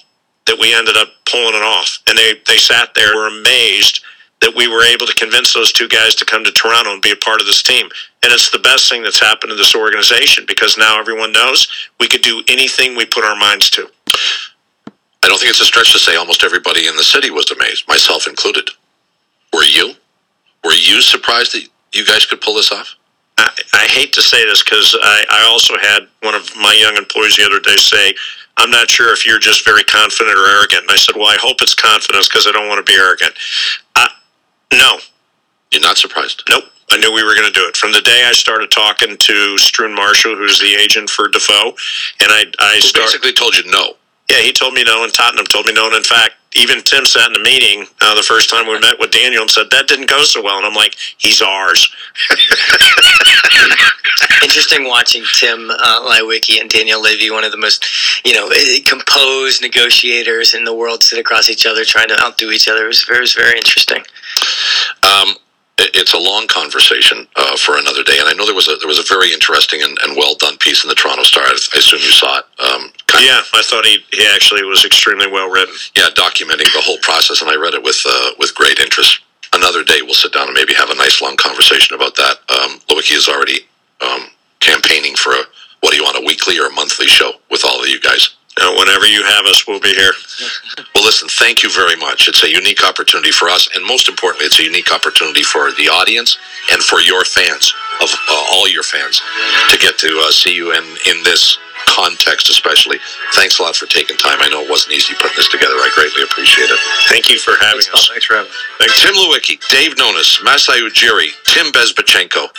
that 0.45 0.59
we 0.59 0.73
ended 0.73 0.95
up 0.95 1.09
pulling 1.29 1.55
it 1.55 1.63
off. 1.63 1.99
And 2.07 2.17
they, 2.17 2.33
they 2.47 2.57
sat 2.57 2.93
there, 2.93 3.15
were 3.15 3.27
amazed 3.27 4.03
that 4.41 4.53
we 4.55 4.67
were 4.67 4.83
able 4.83 5.07
to 5.07 5.15
convince 5.15 5.53
those 5.53 5.71
two 5.71 5.87
guys 5.87 6.13
to 6.15 6.25
come 6.25 6.43
to 6.43 6.51
Toronto 6.51 6.93
and 6.93 7.01
be 7.01 7.11
a 7.11 7.15
part 7.15 7.41
of 7.41 7.47
this 7.47 7.63
team. 7.63 7.87
And 8.23 8.31
it's 8.31 8.51
the 8.51 8.59
best 8.59 8.89
thing 8.89 9.01
that's 9.01 9.19
happened 9.19 9.49
to 9.49 9.55
this 9.55 9.75
organization 9.75 10.45
because 10.47 10.77
now 10.77 10.99
everyone 10.99 11.31
knows 11.31 11.67
we 11.99 12.07
could 12.07 12.21
do 12.21 12.43
anything 12.47 12.95
we 12.95 13.05
put 13.05 13.23
our 13.23 13.35
minds 13.35 13.69
to. 13.71 13.89
I 15.25 15.27
don't 15.27 15.39
think 15.39 15.49
it's 15.49 15.61
a 15.61 15.65
stretch 15.65 15.91
to 15.93 15.99
say 15.99 16.15
almost 16.17 16.43
everybody 16.43 16.87
in 16.87 16.95
the 16.97 17.03
city 17.03 17.31
was 17.31 17.49
amazed, 17.51 17.87
myself 17.87 18.27
included. 18.27 18.69
Were 19.53 19.63
you? 19.63 19.95
Were 20.63 20.73
you 20.73 21.01
surprised 21.01 21.53
that 21.53 21.67
you 21.93 22.05
guys 22.05 22.27
could 22.27 22.41
pull 22.41 22.55
this 22.55 22.71
off? 22.71 22.95
I, 23.39 23.49
I 23.73 23.85
hate 23.87 24.13
to 24.13 24.21
say 24.21 24.45
this 24.45 24.63
because 24.63 24.95
I, 25.01 25.25
I 25.31 25.45
also 25.49 25.77
had 25.79 26.07
one 26.21 26.35
of 26.35 26.55
my 26.57 26.73
young 26.79 26.95
employees 26.97 27.37
the 27.37 27.45
other 27.45 27.59
day 27.59 27.75
say, 27.77 28.13
I'm 28.57 28.69
not 28.71 28.89
sure 28.91 29.13
if 29.13 29.25
you're 29.25 29.39
just 29.39 29.65
very 29.65 29.83
confident 29.83 30.37
or 30.37 30.45
arrogant. 30.47 30.83
And 30.83 30.91
I 30.91 30.97
said, 30.97 31.15
Well, 31.15 31.27
I 31.27 31.37
hope 31.41 31.57
it's 31.61 31.75
confidence 31.75 32.29
because 32.29 32.47
I 32.47 32.51
don't 32.51 32.69
want 32.69 32.85
to 32.85 32.91
be 32.91 32.97
arrogant. 32.97 33.33
I, 33.95 34.09
no, 34.73 34.99
You're 35.71 35.81
not 35.81 35.97
surprised? 35.97 36.43
Nope. 36.49 36.65
I 36.91 36.97
knew 36.97 37.13
we 37.13 37.23
were 37.23 37.35
going 37.35 37.51
to 37.51 37.59
do 37.59 37.67
it. 37.67 37.77
From 37.77 37.93
the 37.93 38.01
day 38.01 38.25
I 38.27 38.33
started 38.33 38.71
talking 38.71 39.17
to 39.17 39.33
Struan 39.57 39.95
Marshall, 39.95 40.35
who's 40.35 40.59
the 40.59 40.75
agent 40.75 41.09
for 41.09 41.27
Defoe, 41.27 41.69
and 42.21 42.31
I, 42.31 42.45
I 42.59 42.75
Who 42.75 42.81
started. 42.81 43.07
basically 43.07 43.33
told 43.33 43.57
you 43.57 43.69
no. 43.71 43.95
Yeah, 44.29 44.41
he 44.41 44.51
told 44.51 44.73
me 44.73 44.83
no, 44.83 45.03
and 45.03 45.13
Tottenham 45.13 45.45
told 45.45 45.67
me 45.67 45.73
no. 45.73 45.85
And 45.85 45.95
in 45.95 46.03
fact, 46.03 46.33
even 46.55 46.81
Tim 46.81 47.05
sat 47.05 47.29
in 47.29 47.35
a 47.35 47.43
meeting 47.43 47.85
uh, 48.01 48.15
the 48.15 48.23
first 48.23 48.49
time 48.49 48.67
we 48.67 48.79
met 48.79 48.95
with 48.99 49.11
Daniel 49.11 49.41
and 49.41 49.51
said, 49.51 49.69
that 49.71 49.87
didn't 49.87 50.09
go 50.09 50.23
so 50.23 50.41
well. 50.41 50.57
And 50.57 50.65
I'm 50.65 50.73
like, 50.73 50.95
he's 51.17 51.41
ours. 51.41 51.93
Interesting 54.43 54.85
watching 54.85 55.23
Tim 55.33 55.69
uh, 55.69 56.09
Leiweke 56.09 56.59
and 56.59 56.69
Daniel 56.69 57.01
Levy, 57.01 57.29
one 57.29 57.43
of 57.43 57.51
the 57.51 57.57
most, 57.57 57.85
you 58.25 58.33
know, 58.33 58.47
eh, 58.49 58.79
composed 58.85 59.61
negotiators 59.61 60.53
in 60.53 60.63
the 60.63 60.73
world, 60.73 61.03
sit 61.03 61.19
across 61.19 61.49
each 61.49 61.65
other 61.65 61.83
trying 61.83 62.07
to 62.07 62.19
outdo 62.21 62.51
each 62.51 62.67
other. 62.67 62.85
It 62.85 62.87
was 62.87 63.03
very, 63.03 63.19
it 63.19 63.21
was 63.21 63.33
very 63.33 63.57
interesting. 63.57 64.03
Um, 65.03 65.35
it's 65.77 66.13
a 66.13 66.17
long 66.17 66.47
conversation 66.47 67.27
uh, 67.35 67.57
for 67.57 67.77
another 67.77 68.03
day, 68.03 68.17
and 68.19 68.29
I 68.29 68.33
know 68.33 68.45
there 68.45 68.55
was 68.55 68.67
a 68.69 68.75
there 68.77 68.87
was 68.87 68.99
a 68.99 69.07
very 69.07 69.33
interesting 69.33 69.81
and, 69.83 69.97
and 70.03 70.15
well 70.15 70.35
done 70.35 70.57
piece 70.57 70.83
in 70.83 70.89
the 70.89 70.95
Toronto 70.95 71.23
Star. 71.23 71.43
I, 71.43 71.51
I 71.51 71.79
assume 71.79 71.99
you 71.99 72.11
saw 72.15 72.39
it. 72.39 72.45
Um, 72.63 72.91
kind 73.07 73.25
Yeah, 73.25 73.41
I 73.53 73.61
thought 73.61 73.85
he, 73.85 73.99
he 74.11 74.25
actually 74.33 74.63
was 74.63 74.85
extremely 74.85 75.27
well 75.27 75.49
written. 75.49 75.75
yeah, 75.97 76.07
documenting 76.15 76.71
the 76.73 76.81
whole 76.83 76.97
process, 77.01 77.41
and 77.41 77.51
I 77.51 77.55
read 77.55 77.73
it 77.73 77.83
with 77.83 78.01
uh, 78.07 78.31
with 78.39 78.55
great 78.55 78.79
interest. 78.79 79.19
Another 79.53 79.83
day, 79.83 79.99
we'll 80.01 80.13
sit 80.15 80.33
down 80.33 80.47
and 80.47 80.53
maybe 80.55 80.73
have 80.73 80.89
a 80.89 80.95
nice 80.95 81.21
long 81.21 81.35
conversation 81.37 81.95
about 81.95 82.15
that. 82.15 82.39
Um, 82.49 82.79
Leiweke 82.89 83.15
is 83.15 83.27
already 83.27 83.67
um, 84.01 84.27
campaigning 84.59 85.15
for 85.15 85.31
a 85.31 85.43
what 85.81 85.91
do 85.91 85.97
you 85.97 86.03
want 86.03 86.17
a 86.17 86.25
weekly 86.25 86.57
or 86.59 86.67
a 86.67 86.71
monthly 86.71 87.05
show 87.07 87.33
with 87.51 87.63
all 87.65 87.81
of 87.81 87.87
you 87.87 87.99
guys. 87.99 88.35
Uh, 88.61 88.73
whenever 88.79 89.05
you 89.05 89.21
have 89.23 89.45
us, 89.45 89.67
we'll 89.67 89.79
be 89.81 89.93
here. 89.93 90.13
Well, 90.95 91.03
listen, 91.03 91.27
thank 91.29 91.61
you 91.63 91.69
very 91.69 91.95
much. 91.97 92.27
It's 92.27 92.43
a 92.43 92.49
unique 92.49 92.83
opportunity 92.85 93.31
for 93.31 93.49
us, 93.49 93.67
and 93.75 93.85
most 93.85 94.07
importantly, 94.07 94.45
it's 94.47 94.59
a 94.59 94.63
unique 94.63 94.91
opportunity 94.93 95.43
for 95.43 95.71
the 95.73 95.89
audience 95.89 96.37
and 96.71 96.81
for 96.81 97.01
your 97.01 97.25
fans, 97.25 97.73
of 98.01 98.09
uh, 98.29 98.43
all 98.53 98.67
your 98.69 98.83
fans, 98.83 99.21
to 99.69 99.77
get 99.77 99.97
to 99.99 100.07
uh, 100.25 100.31
see 100.31 100.55
you 100.55 100.71
in, 100.71 100.83
in 101.07 101.23
this 101.23 101.57
context, 101.87 102.49
especially. 102.49 102.97
Thanks 103.33 103.59
a 103.59 103.63
lot 103.63 103.75
for 103.75 103.85
taking 103.85 104.17
time. 104.17 104.37
I 104.41 104.49
know 104.49 104.61
it 104.61 104.69
wasn't 104.69 104.95
easy 104.95 105.13
putting 105.15 105.37
this 105.37 105.49
together. 105.49 105.73
I 105.75 105.91
greatly 105.93 106.23
appreciate 106.23 106.69
it. 106.69 106.79
Thank 107.07 107.29
you 107.29 107.37
for 107.37 107.53
having 107.61 107.81
Thanks, 107.81 107.93
us. 107.93 108.07
Thanks 108.09 108.25
for 108.25 108.35
having 108.35 108.49
me. 108.51 108.57
Thanks. 108.79 109.01
Tim 109.01 109.13
Leiweke, 109.15 109.59
Dave 109.69 109.95
Nonis, 109.95 110.43
Masai 110.43 110.81
Ujiri, 110.81 111.29
Tim 111.43 111.71
Bezbatchenko, 111.71 112.49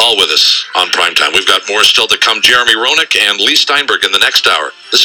all 0.00 0.16
with 0.16 0.30
us 0.30 0.64
on 0.76 0.88
primetime. 0.88 1.32
We've 1.32 1.46
got 1.46 1.62
more 1.68 1.82
still 1.84 2.06
to 2.08 2.18
come. 2.18 2.42
Jeremy 2.42 2.74
Roenick 2.76 3.16
and 3.18 3.40
Leigh 3.40 3.54
Steinberg 3.56 4.04
in 4.04 4.12
the 4.12 4.18
next 4.18 4.46
hour. 4.46 4.70
This 4.92 5.00
is 5.00 5.02